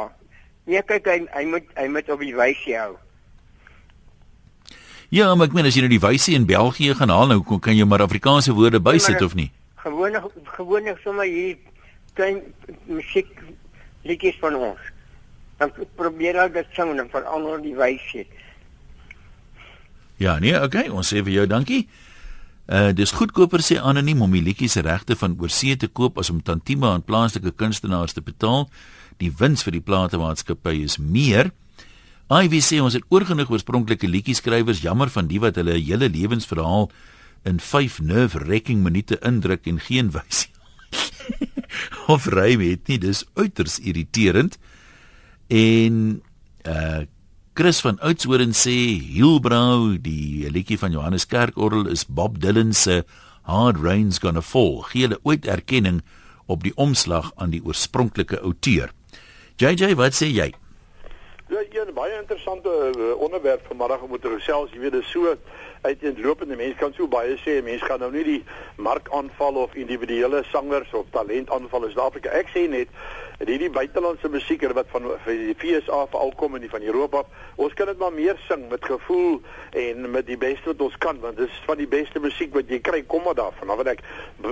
Nee, 0.69 0.83
kyk 0.83 1.07
hy 1.09 1.21
hy 1.33 1.45
moet 1.49 1.71
hy 1.79 1.87
moet 1.93 2.11
op 2.13 2.25
die 2.25 2.35
wysie 2.37 2.77
hou. 2.77 2.97
Ja, 5.15 5.31
maar 5.35 5.49
ek 5.49 5.55
meen 5.57 5.69
as 5.69 5.79
jy 5.79 5.87
nou 5.87 5.93
die 5.95 6.03
wysie 6.03 6.35
in 6.37 6.45
België 6.49 6.99
gaan 6.99 7.13
haal, 7.15 7.31
nou 7.31 7.41
kan 7.65 7.77
jy 7.79 7.87
maar 7.89 8.05
Afrikaanse 8.05 8.53
woorde 8.53 8.81
bysit 8.81 9.23
of 9.25 9.39
nie? 9.39 9.49
Gewoonlik 9.81 10.27
gewoonlik 10.59 11.01
sommer 11.01 11.25
hier 11.25 11.57
klein 12.19 12.43
musiek 12.91 13.31
liedjies 14.05 14.37
van 14.43 14.59
ons 14.59 14.95
dan 15.59 15.73
probeer 15.99 16.39
ek 16.45 16.55
dit 16.55 16.77
sing 16.77 16.95
en 16.95 17.09
verander 17.11 17.59
die 17.63 17.75
wyse. 17.79 18.25
Ja, 20.19 20.39
nee, 20.43 20.55
okay, 20.59 20.87
ons 20.91 21.11
sê 21.11 21.23
vir 21.27 21.35
jou 21.35 21.47
dankie. 21.51 21.85
Uh 22.69 22.91
dis 22.93 23.15
goedkoper 23.17 23.63
sê 23.65 23.79
anoniem 23.81 24.21
om 24.21 24.35
die 24.37 24.43
liedjie 24.45 24.69
se 24.69 24.83
regte 24.85 25.17
van 25.17 25.39
oorsee 25.41 25.77
te 25.81 25.89
koop 25.89 26.19
as 26.21 26.29
om 26.29 26.43
tantieme 26.45 26.85
aan 26.91 27.05
plaaslike 27.05 27.55
kunstenaars 27.57 28.13
te 28.13 28.21
betaal. 28.21 28.69
Die 29.17 29.33
wins 29.33 29.65
vir 29.65 29.79
die 29.79 29.85
platemaatskappy 29.85 30.75
is 30.85 30.99
meer. 31.01 31.49
Ivy 32.29 32.61
sê 32.61 32.83
ons 32.85 32.93
het 32.93 33.07
oorgenoeg 33.09 33.49
oorspronklike 33.49 34.09
liedjieskrywers, 34.09 34.83
jammer 34.85 35.09
van 35.09 35.31
die 35.31 35.41
wat 35.41 35.57
hulle 35.57 35.79
hele 35.81 36.11
lewensverhaal 36.13 36.91
in 37.49 37.57
5 37.57 38.03
nerve-wrecking 38.05 38.83
minute 38.85 39.17
indruk 39.25 39.65
en 39.65 39.81
geen 39.81 40.13
wysie. 40.13 40.53
of 42.15 42.29
rym 42.29 42.61
het 42.61 42.93
nie, 42.93 42.99
dis 43.01 43.25
uiters 43.41 43.79
irriterend. 43.81 44.61
En 45.49 46.19
uh 46.69 47.07
Chris 47.59 47.81
van 47.83 47.97
Oudtshoorn 48.07 48.53
sê 48.55 48.71
Hielbrau, 49.03 49.97
die 49.99 50.47
liedjie 50.47 50.77
van 50.79 50.93
Johannes 50.95 51.25
Kerkorrel 51.27 51.89
is 51.91 52.05
Bob 52.07 52.37
Dylan 52.39 52.71
se 52.71 53.01
Hard 53.51 53.81
Rain's 53.83 54.21
Gonna 54.23 54.45
Fall. 54.47 54.85
Gee 54.93 55.09
hulle 55.09 55.19
ooit 55.27 55.49
erkenning 55.51 55.99
op 56.47 56.63
die 56.63 56.71
omslag 56.79 57.33
aan 57.35 57.51
die 57.51 57.59
oorspronklike 57.67 58.39
outeur. 58.47 58.95
JJ, 59.59 59.97
wat 59.99 60.15
sê 60.15 60.31
jy? 60.31 60.53
Baie 61.99 62.19
interessante 62.19 62.71
uh, 62.99 63.15
onderwerp 63.19 63.67
vanmiddag 63.67 64.01
te 64.21 64.31
gesels. 64.31 64.71
Jy 64.71 64.79
weet, 64.79 64.93
dit 64.93 65.03
is 65.03 65.11
so 65.11 65.35
uiteenlopende. 65.83 66.57
Mense 66.57 66.77
kan 66.79 66.93
so 66.95 67.09
baie 67.11 67.35
sê, 67.43 67.57
mense 67.67 67.85
gaan 67.91 67.99
nou 68.05 68.13
nie 68.15 68.23
die 68.23 68.43
mark 68.77 69.11
aanval 69.11 69.59
of 69.65 69.75
individuele 69.75 70.45
sangers 70.53 70.93
of 70.95 71.11
talent 71.11 71.51
aanval 71.51 71.89
in 71.89 71.97
Suid-Afrika. 71.97 72.31
Ek 72.39 72.53
sê 72.55 72.69
net 72.71 72.95
hierdie 73.47 73.71
buitelandse 73.71 74.29
musiek 74.29 74.65
wat 74.75 74.89
van 74.91 75.05
die 75.27 75.55
FSA 75.55 76.01
veral 76.11 76.33
kom 76.37 76.57
en 76.57 76.63
die 76.65 76.71
van 76.71 76.83
Europa 76.83 77.23
ons 77.55 77.75
kan 77.79 77.87
dit 77.87 77.99
maar 77.99 78.13
meer 78.13 78.39
sing 78.49 78.65
met 78.71 78.83
gevoel 78.85 79.39
en 79.79 80.11
met 80.11 80.27
die 80.27 80.37
beste 80.37 80.73
wat 80.73 80.83
ons 80.83 80.97
kan 80.99 81.21
want 81.23 81.39
dit 81.39 81.47
is 81.47 81.61
van 81.67 81.79
die 81.79 81.87
beste 81.87 82.19
musiek 82.19 82.51
wat 82.55 82.67
jy 82.67 82.81
kry 82.83 83.05
kom 83.07 83.23
maar 83.23 83.39
daarvan 83.39 83.71
want 83.71 83.93
ek 83.95 84.03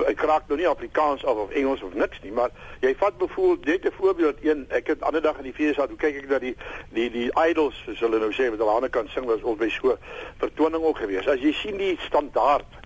ek 0.07 0.23
raak 0.29 0.47
nou 0.47 0.59
nie 0.59 0.69
Afrikaans 0.71 1.25
of 1.27 1.43
of 1.47 1.51
Engels 1.51 1.83
of 1.83 1.97
niks 1.99 2.21
nie 2.23 2.31
maar 2.31 2.55
jy 2.79 2.93
vat 3.01 3.17
byvoorbeeld 3.19 3.67
net 3.67 3.91
'n 3.91 3.97
voorbeeld 3.99 4.39
een 4.41 4.65
ek 4.69 4.87
het 4.87 5.03
ander 5.03 5.21
dag 5.21 5.37
in 5.43 5.51
die 5.51 5.55
FSA 5.57 5.87
toe 5.87 5.99
kyk 5.99 6.23
ek 6.23 6.29
na 6.29 6.39
die 6.39 6.55
die 6.95 7.09
die 7.11 7.27
idols 7.45 7.75
soos 7.85 7.99
hulle 7.99 8.19
nou 8.19 8.31
sê 8.31 8.49
met 8.49 8.59
hulle 8.59 8.75
ander 8.75 8.89
kan 8.89 9.07
sing 9.13 9.25
was 9.25 9.43
ons 9.43 9.59
by 9.59 9.69
so 9.69 9.97
vertoning 10.39 10.83
ook 10.83 10.97
gewees 11.03 11.27
as 11.27 11.39
jy 11.39 11.53
sien 11.53 11.77
die 11.77 11.97
standaard 12.07 12.77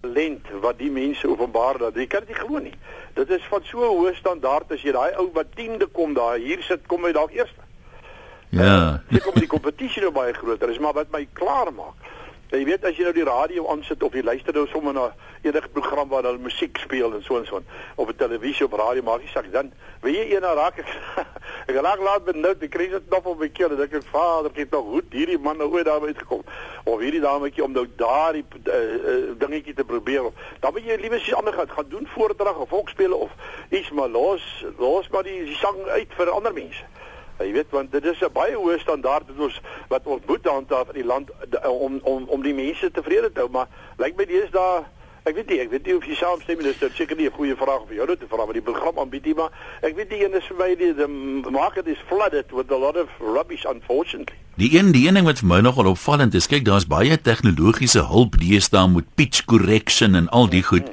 talent 0.00 0.46
wat 0.60 0.78
die 0.78 0.90
mense 0.90 1.28
openbaar 1.28 1.78
dat 1.78 1.96
jy 1.96 2.06
kan 2.06 2.24
dit 2.24 2.32
nie 2.32 2.40
glo 2.40 2.58
nie. 2.58 2.74
Dit 3.14 3.30
is 3.30 3.42
van 3.50 3.60
so 3.64 3.80
'n 3.84 3.96
hoë 3.98 4.14
standaard 4.16 4.72
as 4.72 4.82
jy 4.82 4.92
daai 4.92 5.16
ou 5.16 5.30
wat 5.32 5.46
10de 5.56 5.86
kom 5.92 6.14
daar 6.14 6.38
hier 6.38 6.62
sit 6.62 6.86
kom 6.86 7.04
hy 7.04 7.12
dalk 7.12 7.32
eerste. 7.32 7.60
Ja. 8.48 9.00
Uh, 9.12 9.20
kom 9.20 9.34
die 9.34 9.46
kompetisie 9.46 10.02
nou 10.02 10.10
baie 10.10 10.32
groter. 10.32 10.70
Is 10.70 10.78
maar 10.78 10.92
wat 10.92 11.10
my 11.12 11.28
klaar 11.32 11.72
maak. 11.72 11.94
Jy 12.50 12.64
weet 12.66 12.82
as 12.82 12.96
jy 12.98 13.04
nou 13.06 13.12
die 13.14 13.24
radio 13.26 13.68
aansit 13.70 14.02
of 14.02 14.14
jy 14.16 14.24
luister 14.26 14.56
nou 14.56 14.64
sommer 14.72 14.94
na 14.96 15.04
enige 15.46 15.68
program 15.70 16.08
waar 16.10 16.26
hulle 16.26 16.42
musiek 16.42 16.80
speel 16.82 17.12
en 17.14 17.22
so 17.22 17.36
en 17.38 17.44
so 17.46 17.60
op 17.94 18.08
'n 18.10 18.16
televisie 18.18 18.66
of 18.66 18.74
radio 18.74 19.02
maak 19.06 19.22
jy 19.22 19.30
sê 19.30 19.50
dan 19.52 19.70
wie 20.02 20.16
jy 20.16 20.34
een 20.34 20.42
raak. 20.42 20.78
Ek 20.82 20.88
ek 21.70 21.76
raak 21.78 22.00
laat 22.02 22.24
met 22.26 22.36
nou 22.36 22.54
die 22.58 22.68
krisis 22.68 23.06
nog 23.10 23.24
op 23.24 23.38
my 23.38 23.48
keel 23.48 23.68
dat 23.68 23.86
ek 23.86 24.02
vader 24.10 24.50
het 24.54 24.70
nog 24.70 24.84
goed 24.90 25.12
hierdie 25.12 25.38
man 25.38 25.58
nou 25.58 25.70
ooit 25.70 25.84
daar 25.84 26.02
uitgekom. 26.02 26.42
Of 26.84 26.98
hierdie 26.98 27.20
dametjie 27.20 27.64
om 27.64 27.72
nou 27.72 27.86
daardie 27.96 28.44
uh, 28.66 28.74
uh, 28.74 29.38
dingetjie 29.38 29.74
te 29.74 29.84
probeer. 29.84 30.32
Dan 30.60 30.72
moet 30.72 30.84
jy 30.84 30.96
liewer 30.96 31.20
iets 31.20 31.34
anders 31.34 31.56
gaan 31.56 31.70
gaan 31.70 31.88
doen 31.88 32.06
voordrag 32.06 32.56
of 32.56 32.68
volksspele 32.68 33.14
of 33.14 33.30
iets 33.70 33.90
maar 33.90 34.08
los 34.08 34.66
los 34.78 35.08
maar 35.08 35.22
die, 35.22 35.44
die 35.44 35.56
sang 35.56 35.78
uit 35.86 36.10
vir 36.18 36.30
ander 36.30 36.52
mense 36.52 36.84
Jy 37.40 37.52
weet 37.52 37.70
want 37.72 37.92
dit 37.92 38.04
is 38.04 38.20
'n 38.20 38.32
baie 38.32 38.54
hoë 38.54 38.78
standaard 38.80 39.26
wat 39.28 39.38
ons 39.38 39.60
wat 39.88 40.06
ons 40.06 40.22
moet 40.26 40.44
handhaaf 40.44 40.88
in 40.88 41.00
die 41.00 41.10
land 41.12 41.30
om 41.64 42.00
om 42.02 42.24
om 42.28 42.42
die 42.42 42.54
mense 42.54 42.90
tevrede 42.90 43.32
te 43.32 43.40
hou, 43.40 43.50
maar 43.50 43.68
lyk 43.98 44.16
my 44.16 44.26
daar 44.52 44.84
ek 45.24 45.36
weet 45.36 45.50
nie, 45.52 45.58
ek 45.60 45.70
weet 45.70 45.86
nie 45.86 45.96
of 45.96 46.06
jy 46.08 46.16
saamstem 46.16 46.60
nie, 46.60 46.72
dis 46.72 46.96
seker 46.96 47.16
nie 47.16 47.28
'n 47.28 47.36
goeie 47.36 47.56
vraag 47.56 47.86
vir 47.88 47.96
jou 47.96 48.06
nou 48.06 48.16
te 48.16 48.28
vra 48.28 48.46
wat 48.46 48.56
die 48.56 48.64
program 48.64 48.98
aanbied 48.98 49.24
nie, 49.24 49.34
maar 49.34 49.50
ek 49.82 49.96
weet 49.96 50.10
die 50.10 50.24
een 50.24 50.34
is 50.34 50.46
vir 50.48 50.56
my 50.56 50.74
die 50.74 50.94
the 50.94 51.08
market 51.50 51.86
is 51.86 52.00
flooded 52.08 52.52
with 52.52 52.70
a 52.70 52.76
lot 52.78 52.96
of 52.96 53.08
rubbish 53.20 53.64
unfortunately. 53.64 54.36
Die 54.56 54.78
een 54.78 54.92
die 54.92 55.06
een 55.06 55.14
ding 55.14 55.26
wat 55.26 55.38
vir 55.38 55.48
my 55.48 55.60
nogal 55.60 55.86
opvallend 55.86 56.34
is, 56.34 56.46
kyk 56.46 56.64
daar's 56.64 56.86
baie 56.86 57.20
tegnologiese 57.20 58.06
hulp 58.08 58.38
deesdae 58.40 58.88
met 58.88 59.04
pitch 59.14 59.44
correction 59.44 60.14
en 60.14 60.28
al 60.28 60.48
die 60.48 60.62
goed. 60.62 60.88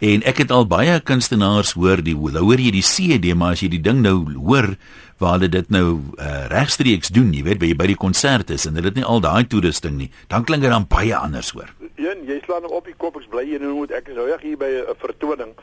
En 0.00 0.22
ek 0.22 0.38
het 0.38 0.50
al 0.50 0.66
baie 0.66 1.00
kunstenaars 1.00 1.72
hoor 1.72 2.02
die 2.02 2.14
hoor 2.14 2.60
jy 2.60 2.70
die 2.70 2.82
CD 2.82 3.34
maar 3.34 3.52
as 3.52 3.60
jy 3.60 3.68
die 3.68 3.82
ding 3.82 4.02
nou 4.02 4.24
hoor 4.36 4.76
waar 5.24 5.38
hulle 5.38 5.48
dit 5.48 5.70
nou 5.72 5.86
uh, 5.96 6.44
regstreeks 6.52 7.12
doen, 7.16 7.32
jy 7.32 7.44
weet, 7.46 7.60
by 7.62 7.72
by 7.78 7.88
die 7.90 7.98
konserte 8.00 8.58
is 8.58 8.66
en 8.68 8.76
hulle 8.78 8.92
het 8.92 9.00
nie 9.00 9.06
al 9.08 9.22
daai 9.24 9.46
toerusting 9.48 9.96
nie. 9.96 10.10
Dan 10.32 10.44
klink 10.44 10.66
dit 10.66 10.72
dan 10.72 10.88
baie 10.90 11.16
anders 11.16 11.54
hoor. 11.56 11.70
Een, 11.96 12.26
jy 12.28 12.40
slaan 12.44 12.66
nou 12.66 12.74
op 12.76 12.90
die 12.90 12.96
kop, 13.00 13.16
ek 13.20 13.30
bly 13.32 13.46
jy 13.48 13.60
nou 13.62 13.72
moet 13.80 13.94
ek 13.96 14.10
is 14.12 14.18
nou 14.18 14.26
reg 14.28 14.44
hier 14.44 14.60
by 14.60 14.70
'n 14.84 14.98
vertoning 15.00 15.54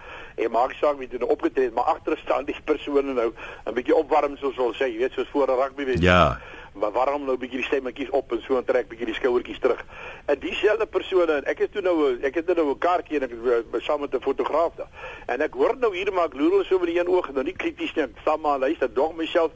en 0.42 0.52
maak 0.52 0.74
saak 0.80 0.98
wie 0.98 1.10
dit 1.12 1.24
opgetree, 1.24 1.70
maar 1.76 1.94
agter 1.94 2.18
staan 2.24 2.48
die 2.50 2.58
persone 2.70 3.14
nou 3.14 3.30
'n 3.68 3.76
bietjie 3.78 3.96
opwarm 3.96 4.38
soos 4.38 4.58
ons 4.58 4.78
sê, 4.78 4.90
jy 4.90 5.06
weet, 5.06 5.14
soos 5.14 5.30
voor 5.32 5.48
'n 5.48 5.62
rugby 5.62 5.86
wedstryd. 5.86 6.10
Ja 6.10 6.40
maar 6.74 6.92
waarom 6.92 7.26
nou 7.26 7.36
'n 7.36 7.40
bietjie 7.40 7.58
die 7.58 7.68
stemmetjies 7.68 8.10
op 8.10 8.32
en 8.32 8.42
so 8.42 8.58
en 8.58 8.66
trek 8.66 8.88
bietjie 8.88 9.06
die 9.06 9.16
skouertjies 9.16 9.60
terug. 9.60 9.86
En 10.26 10.40
dieselfde 10.40 10.86
persone 10.86 11.32
en 11.32 11.44
ek 11.44 11.60
is 11.60 11.68
toe 11.72 11.82
nou 11.82 12.20
ek 12.22 12.36
het 12.36 12.56
nou 12.56 12.70
'n 12.70 12.78
kaartjie 12.78 13.20
en 13.20 13.24
ek 13.24 13.32
is 13.78 13.84
saam 13.86 14.00
met 14.00 14.16
'n 14.16 14.22
fotograaf 14.22 14.76
daar. 14.76 14.90
En 15.26 15.42
ek 15.42 15.54
hoor 15.54 15.78
nou 15.78 15.96
hier 15.96 16.14
maar 16.14 16.26
ek 16.26 16.34
loer 16.34 16.66
so 16.66 16.80
met 16.80 16.88
die 16.88 17.00
een 17.00 17.08
oog 17.08 17.32
nou 17.32 17.44
nie 17.44 17.56
krities 17.56 17.94
nie. 17.94 18.06
Staan 18.22 18.42
maar 18.42 18.60
luister 18.60 18.94
dog 18.94 19.14
myself. 19.16 19.52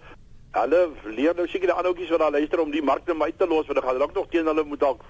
Hulle 0.52 0.90
leer 1.04 1.36
nou 1.36 1.48
seker 1.48 1.68
die 1.68 1.76
ander 1.76 1.92
ouetjies 1.92 2.10
wat 2.10 2.20
daar 2.20 2.32
luister 2.32 2.60
om 2.60 2.72
die 2.72 2.84
markte 2.84 3.14
my 3.14 3.32
te 3.38 3.48
los 3.48 3.66
want 3.68 3.80
hulle 3.80 3.82
gaan 3.82 3.98
dalk 3.98 4.14
nog 4.14 4.28
teen 4.30 4.46
hulle 4.46 4.64
moet 4.64 4.80
dalk 4.80 5.02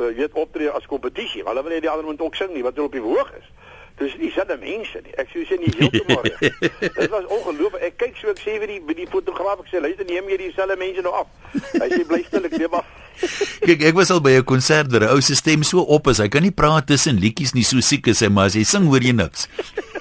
uh, 0.00 0.06
weet 0.16 0.32
optree 0.32 0.70
as 0.70 0.86
kompetisie. 0.86 1.42
Hulle 1.44 1.62
wil 1.62 1.72
nie 1.72 1.80
die 1.80 1.90
ander 1.90 2.04
moet 2.04 2.20
ook 2.20 2.34
sing 2.34 2.52
nie 2.52 2.62
wat 2.62 2.74
hulle 2.74 2.86
op 2.86 2.92
die 2.92 3.00
hoog 3.00 3.32
is. 3.38 3.50
Dis 3.98 4.14
dieselfde 4.18 4.56
mense 4.58 4.98
nie. 5.04 5.12
Ek 5.22 5.28
sê 5.30 5.58
nie 5.60 5.70
heeltemal 5.78 6.24
reg. 6.26 6.40
Dit 6.98 7.12
was 7.12 7.28
ongelooflik. 7.30 7.82
Ek 7.86 7.98
kyk 8.00 8.16
so 8.18 8.32
ek 8.32 8.40
sê 8.42 8.56
vir 8.58 8.72
die 8.72 8.96
die 9.04 9.06
fotograaf 9.10 9.62
ek 9.62 9.70
sê 9.70 9.82
luister 9.82 10.08
neem 10.08 10.32
jy 10.32 10.40
dieselfde 10.48 10.76
mense 10.80 11.04
nou 11.06 11.14
af. 11.14 11.30
Hy 11.78 11.88
sê 11.92 12.02
bly 12.08 12.22
stil 12.26 12.48
ek 12.50 12.56
neem 12.58 12.74
af. 12.80 12.88
kyk 13.68 13.84
ek 13.92 13.94
was 13.94 14.10
al 14.10 14.22
by 14.24 14.34
'n 14.40 14.48
konsert 14.50 14.90
waar 14.90 15.06
'n 15.06 15.14
ou 15.14 15.22
se 15.22 15.38
stem 15.38 15.62
so 15.62 15.86
op 15.86 16.10
is. 16.10 16.18
Hy 16.18 16.26
kan 16.26 16.42
nie 16.42 16.50
praat 16.50 16.90
tussen 16.90 17.22
liedjies 17.22 17.54
nie. 17.54 17.62
So 17.62 17.78
siek 17.78 18.10
is 18.10 18.18
hy, 18.18 18.32
maar 18.34 18.50
as 18.50 18.58
hy 18.58 18.66
sing 18.66 18.90
hoor 18.90 19.02
jy 19.02 19.14
niks. 19.14 19.46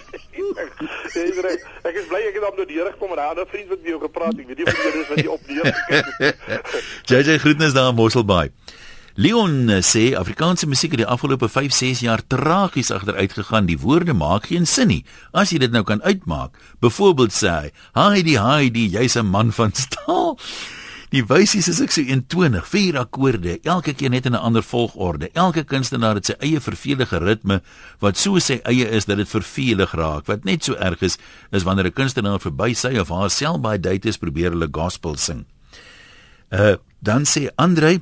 ek 1.13 1.95
is 1.99 2.07
bly 2.09 2.21
ek 2.27 2.35
het 2.39 2.45
op 2.49 2.57
nou 2.57 2.65
die 2.65 2.81
reg 2.81 2.97
kom 2.97 3.13
en 3.13 3.21
'n 3.21 3.29
ander 3.29 3.45
vriend 3.45 3.69
wat 3.69 3.77
met 3.77 3.89
jou 3.93 3.99
gepraat. 4.01 4.33
Ek 4.39 4.47
weet 4.47 4.57
nie 4.57 4.65
of 4.65 4.73
jy 4.73 4.91
dis 4.97 5.09
wat 5.13 5.19
jy 5.21 5.29
op 5.29 5.43
die 5.45 5.61
reg 5.61 5.77
gekyk 5.85 6.09
het. 6.17 6.35
JJ 7.05 7.37
groetnis 7.45 7.73
daar 7.77 7.93
in 7.93 7.95
Mosselbaai. 7.95 8.49
Leon 9.15 9.69
eh, 9.69 9.83
sê 9.85 10.15
Afrikaanse 10.17 10.65
musiek 10.65 10.95
het 10.95 11.03
die 11.03 11.09
afgelope 11.09 11.45
5-6 11.45 11.99
jaar 12.01 12.23
tragies 12.25 12.89
agteruit 12.91 13.33
gegaan. 13.37 13.67
Die 13.69 13.77
woorde 13.77 14.13
maak 14.17 14.47
geen 14.49 14.65
sin 14.65 14.89
nie. 14.89 15.03
As 15.31 15.53
jy 15.53 15.59
dit 15.61 15.73
nou 15.73 15.83
kan 15.85 16.01
uitmaak, 16.01 16.57
byvoorbeeld 16.81 17.35
sê 17.35 17.51
hy, 17.51 17.71
"Heidi, 17.93 18.39
Heidi, 18.41 18.87
jy's 18.89 19.15
'n 19.15 19.25
man 19.25 19.51
van 19.51 19.71
staal." 19.73 20.39
Die 21.11 21.21
wysies 21.21 21.67
is 21.67 21.79
ek 21.79 21.91
so 21.91 22.01
eentonig, 22.01 22.65
vier 22.65 22.97
akkoorde, 22.97 23.59
elke 23.63 23.93
keer 23.93 24.09
net 24.09 24.25
in 24.25 24.33
'n 24.33 24.41
ander 24.41 24.63
volgorde. 24.63 25.29
Elke 25.33 25.63
kunstenaar 25.63 26.15
het 26.15 26.25
sy 26.25 26.33
eie 26.39 26.59
vervelige 26.59 27.17
ritme 27.17 27.61
wat 27.99 28.17
so 28.17 28.39
sy 28.39 28.59
eie 28.65 28.89
is 28.89 29.05
dat 29.05 29.17
dit 29.17 29.29
vervelig 29.29 29.93
raak. 29.93 30.25
Wat 30.25 30.43
net 30.43 30.63
so 30.63 30.73
erg 30.73 31.01
is, 31.01 31.17
is 31.51 31.63
wanneer 31.63 31.85
'n 31.85 31.93
kunstenaar 31.93 32.39
verby 32.39 32.73
sy 32.73 32.97
of 32.97 33.09
haar 33.09 33.29
self 33.29 33.61
by 33.61 33.77
date 33.77 34.07
is 34.07 34.17
probeer 34.17 34.49
hulle 34.49 34.67
gospel 34.71 35.15
sing. 35.15 35.45
Uh 36.51 36.77
dan 36.99 37.25
sê 37.25 37.49
Andre 37.57 37.99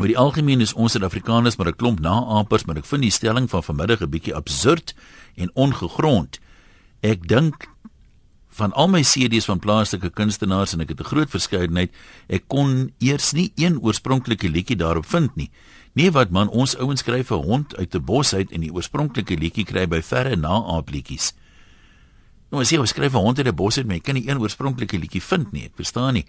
Oor 0.00 0.08
die 0.08 0.16
algemeen 0.16 0.62
is 0.64 0.72
ons 0.72 0.94
Suid-Afrikaners 0.96 1.58
maar 1.60 1.68
'n 1.68 1.76
klomp 1.76 2.00
naapers, 2.00 2.64
maar 2.64 2.78
ek 2.78 2.88
vind 2.88 3.02
die 3.02 3.10
stelling 3.12 3.50
van 3.50 3.62
vanmiddag 3.62 4.00
'n 4.00 4.08
bietjie 4.08 4.34
absurd 4.34 4.94
en 5.36 5.50
ongegrond. 5.54 6.40
Ek 7.02 7.28
dink 7.28 7.68
van 8.48 8.72
al 8.72 8.88
my 8.88 9.02
CD's 9.02 9.44
van 9.44 9.58
plaaslike 9.58 10.10
kunstenaars 10.10 10.72
en 10.72 10.80
ek 10.80 10.88
het 10.88 11.00
'n 11.00 11.04
groot 11.04 11.30
verskeidenheid, 11.30 11.92
ek 12.28 12.48
kon 12.48 12.92
eers 12.98 13.32
nie 13.32 13.52
een 13.56 13.78
oorspronklike 13.78 14.48
liedjie 14.48 14.76
daarop 14.76 15.06
vind 15.06 15.36
nie. 15.36 15.50
Nee 15.92 16.10
wat 16.10 16.30
man, 16.30 16.48
ons 16.48 16.76
ouens 16.76 17.00
skryf 17.00 17.30
'n 17.30 17.44
hond 17.44 17.76
uit 17.76 17.94
'n 17.94 18.04
bos 18.04 18.32
uit 18.34 18.52
en 18.52 18.60
die 18.60 18.72
oorspronklike 18.72 19.36
liedjie 19.36 19.64
kry 19.64 19.86
by 19.86 20.00
verre 20.00 20.36
naapliedjies. 20.36 21.34
Nou 22.50 22.62
as 22.62 22.70
jy 22.70 22.86
skryf 22.86 23.12
'n 23.12 23.20
hond 23.20 23.38
uit 23.38 23.46
'n 23.46 23.54
bos 23.54 23.76
uit, 23.76 23.86
maar 23.86 23.96
jy 23.96 24.02
kan 24.02 24.14
nie 24.14 24.28
een 24.28 24.38
oorspronklike 24.38 24.98
liedjie 24.98 25.22
vind 25.22 25.52
nie. 25.52 25.64
Ek 25.64 25.76
verstaan 25.76 26.14
nie. 26.14 26.24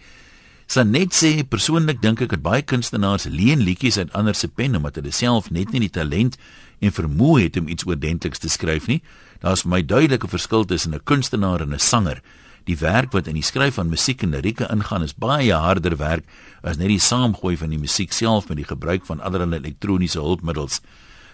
Sanet 0.71 1.11
sê 1.11 1.29
persoonlik 1.43 1.97
dink 1.99 2.21
ek 2.23 2.31
dat 2.31 2.43
baie 2.45 2.63
kunstenaars 2.63 3.25
leen 3.27 3.59
liedjies 3.59 3.97
uit 3.99 4.13
ander 4.15 4.37
se 4.39 4.47
pen 4.47 4.77
omdat 4.77 5.01
hulle 5.01 5.11
self 5.11 5.49
net 5.51 5.73
nie 5.73 5.81
die 5.83 5.91
talent 5.91 6.37
en 6.79 6.93
vermoë 6.95 7.41
het 7.41 7.57
om 7.59 7.67
iets 7.67 7.83
oordentliks 7.89 8.39
te 8.39 8.47
skryf 8.47 8.85
nie. 8.87 9.01
Daar's 9.43 9.65
vir 9.65 9.71
my 9.73 9.81
duidelike 9.83 10.29
verskil 10.31 10.63
tussen 10.63 10.95
'n 10.95 11.03
kunstenaar 11.03 11.59
en 11.65 11.73
'n 11.73 11.79
sanger. 11.79 12.21
Die 12.63 12.77
werk 12.77 13.11
wat 13.11 13.27
in 13.27 13.35
die 13.35 13.43
skryf 13.43 13.73
van 13.73 13.89
musiek 13.89 14.23
en 14.23 14.31
lirieke 14.31 14.69
ingaan 14.71 15.03
is 15.03 15.13
baie 15.13 15.53
harder 15.53 15.97
werk 15.97 16.23
as 16.63 16.77
net 16.77 16.87
die 16.87 16.99
saamgooi 16.99 17.57
van 17.57 17.69
die 17.69 17.79
musiek 17.79 18.13
self 18.13 18.47
met 18.47 18.57
die 18.57 18.71
gebruik 18.73 19.05
van 19.05 19.19
allerlei 19.19 19.59
elektroniese 19.59 20.19
hulpmiddels. 20.19 20.79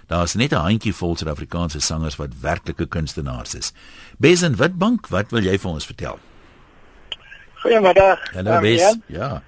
Daar's 0.07 0.33
net 0.33 0.51
'n 0.51 0.65
handjievol 0.65 1.15
Suid-Afrikaanse 1.15 1.79
sangers 1.79 2.15
wat 2.15 2.41
werklike 2.41 2.87
kunstenaars 2.87 3.55
is. 3.55 3.71
Besen 4.17 4.55
Witbank, 4.55 5.07
wat 5.07 5.29
wil 5.31 5.43
jy 5.43 5.59
vir 5.59 5.71
ons 5.71 5.85
vertel? 5.85 6.19
Goeiemiddag. 7.67 8.19
Hallo 8.33 8.61
Wes. 8.61 8.97
Ja. 9.05 9.41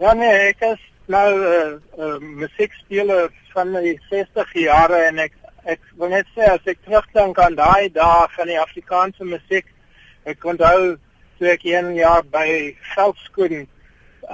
Ja 0.00 0.12
nee, 0.16 0.30
ek 0.48 0.62
is 0.64 0.84
nou 1.12 1.28
'n 1.28 1.42
uh, 1.44 2.04
uh, 2.04 2.14
musiekspeler 2.40 3.28
van 3.52 3.74
die 3.84 3.98
60 4.08 4.54
jare 4.56 5.00
en 5.08 5.18
ek 5.18 5.34
ek 5.74 5.80
wil 6.00 6.08
net 6.08 6.30
sê 6.32 6.46
as 6.48 6.64
ek 6.72 6.80
terugdink 6.86 7.38
aan 7.38 7.58
daai 7.58 7.92
dae 7.92 8.22
van 8.36 8.48
die 8.48 8.56
Afrikaanse 8.60 9.28
musiek, 9.28 9.68
ek 10.24 10.44
onthou 10.44 10.96
toe 11.36 11.50
ek 11.52 11.68
een 11.68 11.92
jaar 11.98 12.24
by 12.24 12.72
Veldskoen 12.94 13.68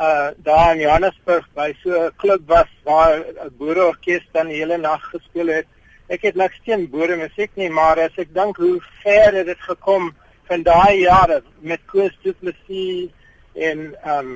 uh 0.07 0.31
daar 0.47 0.77
in 0.77 0.85
Johannesburg 0.87 1.51
by 1.59 1.75
so 1.83 1.91
'n 1.91 2.15
klub 2.23 2.47
was 2.47 2.71
waar 2.85 3.19
'n 3.19 3.51
boereorkes 3.59 4.31
dan 4.33 4.55
die 4.55 4.63
hele 4.63 4.79
nag 4.79 5.03
gespeel 5.11 5.51
het. 5.51 5.67
Ek 6.07 6.23
het 6.23 6.39
niks 6.39 6.63
teen 6.65 6.87
boere 6.91 7.17
musiek 7.17 7.51
nie, 7.57 7.71
maar 7.71 7.99
as 7.99 8.15
ek 8.17 8.35
dink 8.35 8.57
hoe 8.57 8.79
ver 9.03 9.35
het 9.35 9.47
dit 9.47 9.63
gekom 9.67 10.15
van 10.49 10.63
daai 10.63 11.01
jare 11.01 11.43
met 11.61 11.81
Koos 11.87 12.15
Plessis 12.23 13.11
en 13.55 13.95
um 14.17 14.31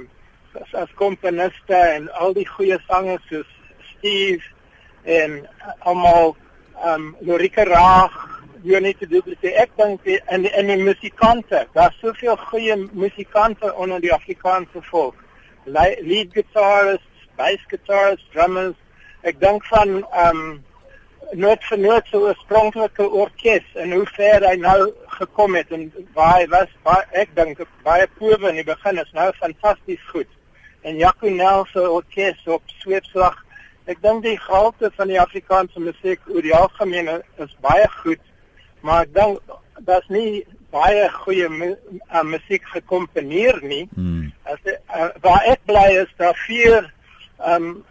as, 0.73 0.91
komponiste 1.01 1.77
en 1.77 2.11
al 2.21 2.35
die 2.37 2.47
goeie 2.49 2.77
sangers 2.89 3.25
soos 3.31 3.49
Steve 3.93 4.45
en 5.09 5.39
almal 5.89 6.35
um 6.85 7.13
Lorika 7.25 7.65
Raag 7.65 8.19
jy 8.63 8.79
net 8.85 9.01
te 9.03 9.09
doen 9.11 9.39
sê 9.43 9.55
ek 9.63 9.73
dink 9.79 10.07
en 10.07 10.45
en 10.47 10.69
die 10.71 10.83
musikante 10.83 11.65
daar's 11.77 11.97
soveel 12.03 12.37
goeie 12.51 12.77
musikante 12.93 13.73
onder 13.75 14.01
die 14.01 14.13
Afrikaanse 14.15 14.83
volk. 14.91 15.17
Lead 15.65 16.35
guitarists 16.35 17.27
bass 17.39 17.65
guitarists 17.71 18.29
drummers. 18.35 18.77
Ek 19.23 19.41
dink 19.41 19.65
van 19.71 20.03
um 20.27 20.43
nooit 21.33 21.65
vir 21.65 21.79
nooit 21.79 22.07
so 22.11 22.19
'n 22.19 22.29
oorspronklike 22.29 23.09
orkes 23.09 23.67
en 23.75 23.93
hoe 23.93 24.07
ver 24.07 24.49
hy 24.49 24.57
nou 24.57 24.93
gekom 25.07 25.55
het 25.55 25.71
en 25.71 25.93
waar 26.15 26.39
hy 26.41 26.47
was 26.49 26.71
baie, 26.83 27.05
ek 27.13 27.35
dink 27.35 27.59
baie 27.83 28.07
proewe 28.19 28.49
in 28.49 28.61
die 28.61 28.71
begin 28.75 28.99
is 28.99 29.13
nou 29.13 29.33
fantasties 29.41 30.05
goed 30.13 30.29
en 30.83 30.97
Jaco 30.97 31.29
Nel 31.29 31.67
se 31.73 31.91
orkes 31.91 32.47
op 32.47 32.63
sweepslag. 32.67 33.37
Ek 33.91 34.01
dink 34.03 34.23
die 34.27 34.39
gehalte 34.39 34.91
van 34.97 35.11
die 35.11 35.21
Afrikaanse 35.21 35.83
musiek 35.83 36.23
oor 36.31 36.43
die 36.43 36.55
algemeen 36.55 37.11
is 37.43 37.55
baie 37.63 37.87
goed, 38.03 38.23
maar 38.83 39.07
ek 39.07 39.15
dink 39.15 39.55
daar's 39.87 40.09
nie 40.11 40.45
baie 40.73 41.09
goeie 41.23 41.49
mu 41.53 41.73
uh, 41.75 42.23
musiek 42.27 42.65
gekomponeer 42.75 43.61
nie. 43.63 43.85
Hmm. 43.95 44.31
As 44.49 44.59
uh, 44.67 45.11
waar 45.25 45.47
ek 45.51 45.63
bly 45.69 45.89
is 46.03 46.13
daar 46.19 46.39
vier 46.47 46.91
um 47.47 47.85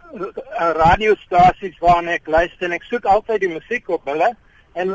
radiostasies 0.78 1.78
waarna 1.80 2.16
ek 2.18 2.26
luister 2.26 2.68
en 2.68 2.76
ek 2.78 2.86
soek 2.88 3.04
altyd 3.04 3.42
die 3.44 3.52
musiek 3.52 3.88
op 3.88 4.06
hulle 4.08 4.30
en 4.78 4.94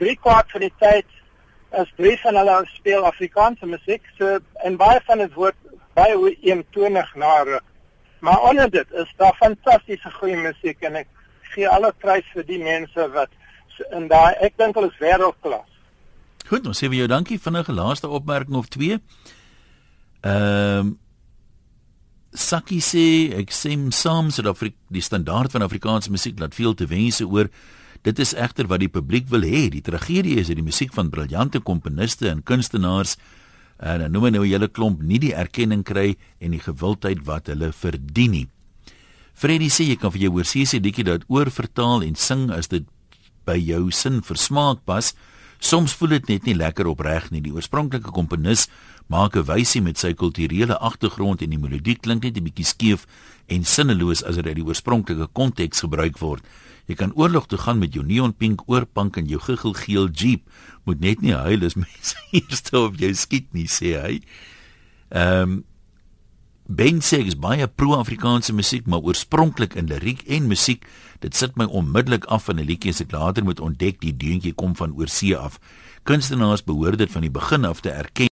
drie 0.00 0.16
kwart 0.16 0.50
van 0.54 0.64
die 0.64 0.74
tyd 0.80 1.08
as 1.76 1.90
drie 1.96 2.16
van 2.22 2.36
hulle 2.40 2.56
speel 2.76 3.04
Afrikaanse 3.08 3.66
musiek 3.66 4.06
so 4.18 4.38
en 4.64 4.78
baie 4.80 5.00
van 5.08 5.24
dit 5.24 5.34
word 5.34 5.56
baie 5.96 6.36
eentonig 6.40 7.14
na 7.16 7.60
maar 8.22 8.40
onder 8.48 8.70
dit 8.70 8.92
is 8.92 9.12
daar 9.16 9.36
fantastiese 9.36 10.10
goeie 10.10 10.36
musiek 10.36 10.80
en 10.80 10.96
ek 11.02 11.08
gee 11.54 11.68
alle 11.68 11.92
prys 11.98 12.28
vir 12.34 12.46
die 12.48 12.60
mense 12.62 13.08
wat 13.16 13.32
in 13.90 14.08
daai 14.08 14.34
ek 14.46 14.56
dink 14.60 14.76
hulle 14.78 14.90
is 14.92 15.00
wêreldklas. 15.02 15.68
Goed, 16.48 16.66
ons 16.66 16.78
sê 16.78 16.88
vir 16.90 17.02
jou 17.02 17.08
dankie 17.10 17.38
vinnige 17.40 17.74
laaste 17.74 18.08
opmerking 18.08 18.58
of 18.60 18.68
twee. 18.72 19.00
Ehm 20.22 20.92
um, 20.92 20.98
Sakkie 22.32 22.80
sê 22.80 23.32
ek 23.36 23.50
sê 23.52 23.76
saam 23.92 24.30
Afri 24.48 24.72
die 24.88 25.02
standaard 25.02 25.52
van 25.52 25.62
Afrikaanse 25.62 26.10
musiek 26.10 26.38
laat 26.40 26.54
veel 26.54 26.74
te 26.74 26.86
wense 26.86 27.24
oor. 27.24 27.50
Dit 28.02 28.18
is 28.18 28.32
egter 28.34 28.66
wat 28.66 28.80
die 28.80 28.88
publiek 28.88 29.28
wil 29.28 29.42
hê. 29.42 29.68
Die 29.68 29.82
tragedie 29.82 30.38
is 30.40 30.48
dat 30.48 30.56
die 30.56 30.64
musiek 30.64 30.92
van 30.92 31.10
briljante 31.10 31.60
komponiste 31.60 32.28
en 32.28 32.42
kunstenaars 32.42 33.16
en 33.82 34.00
dan 34.00 34.12
noem 34.12 34.24
hy 34.24 34.30
nou 34.30 34.44
'n 34.44 34.50
hele 34.50 34.68
klomp 34.68 35.02
nie 35.02 35.18
die 35.18 35.34
erkenning 35.34 35.84
kry 35.84 36.16
en 36.40 36.50
die 36.52 36.60
gewildheid 36.60 37.26
wat 37.26 37.48
hulle 37.48 37.72
verdien 37.72 38.30
nie. 38.30 38.48
Freddy 39.34 39.68
sê 39.68 39.84
jy 39.88 39.96
kan 39.96 40.12
vir 40.12 40.20
jou 40.22 40.32
oorsee 40.38 40.64
sê 40.64 40.80
dietjie 40.80 41.04
dat 41.04 41.24
oorvertaal 41.28 42.02
en 42.02 42.14
sing 42.14 42.50
as 42.50 42.68
dit 42.68 42.84
by 43.44 43.58
jou 43.58 43.90
sin 43.90 44.22
versmaak 44.22 44.84
pas. 44.84 45.14
Soms 45.60 45.92
voel 45.94 46.08
dit 46.08 46.28
net 46.28 46.44
nie 46.44 46.54
lekker 46.54 46.86
opreg 46.86 47.30
nie. 47.30 47.40
Die 47.40 47.52
oorspronklike 47.52 48.10
komponis 48.10 48.68
maak 49.12 49.36
'n 49.36 49.44
wysie 49.44 49.82
met 49.82 49.98
sy 49.98 50.14
kulturele 50.14 50.78
agtergrond 50.78 51.42
en 51.42 51.50
die 51.50 51.60
melodie 51.60 51.98
klink 52.00 52.24
net 52.24 52.36
'n 52.36 52.44
bietjie 52.48 52.64
skeef 52.64 53.06
en 53.46 53.64
sinneloos 53.64 54.24
as 54.24 54.36
dit 54.36 54.46
uit 54.46 54.56
die 54.56 54.64
oorspronklike 54.64 55.28
konteks 55.32 55.84
gebruik 55.84 56.18
word. 56.18 56.42
Jy 56.88 56.94
kan 56.94 57.12
oorlog 57.14 57.46
toe 57.46 57.58
gaan 57.58 57.78
met 57.78 57.94
jou 57.94 58.04
neon 58.04 58.32
pink 58.32 58.62
oorpank 58.66 59.16
en 59.16 59.26
jou 59.26 59.40
guggelgeel 59.40 60.08
Jeep. 60.08 60.42
Moet 60.84 61.00
net 61.00 61.20
nie 61.20 61.34
huil 61.34 61.64
as 61.64 61.74
mense 61.84 62.16
eerste 62.32 62.78
op 62.78 62.96
jou 62.96 63.14
skiet 63.14 63.52
nie, 63.52 63.68
sê 63.68 64.00
hy. 64.00 64.22
Ehm 65.10 65.42
um, 65.42 65.64
Ben 66.72 67.02
sê 67.02 67.18
is 67.26 67.34
baie 67.36 67.66
pro-Afrikaanse 67.66 68.52
musiek, 68.54 68.86
maar 68.86 69.02
oorspronklik 69.02 69.74
in 69.74 69.90
liriek 69.90 70.22
en 70.30 70.46
musiek, 70.46 70.86
dit 71.20 71.34
sit 71.36 71.56
my 71.58 71.66
onmiddellik 71.66 72.24
af 72.24 72.44
van 72.44 72.60
'n 72.60 72.66
liedjie 72.66 72.94
as 72.94 73.02
ek 73.02 73.12
later 73.12 73.44
moet 73.44 73.60
ontdek 73.60 74.00
die 74.00 74.16
deuntjie 74.16 74.54
kom 74.54 74.76
van 74.76 74.94
oorsee 74.94 75.36
af. 75.36 75.58
Kunstenaars 76.04 76.64
behoort 76.64 76.98
dit 76.98 77.10
van 77.10 77.22
die 77.22 77.30
begin 77.30 77.64
af 77.64 77.80
te 77.80 77.90
erken 77.90 78.30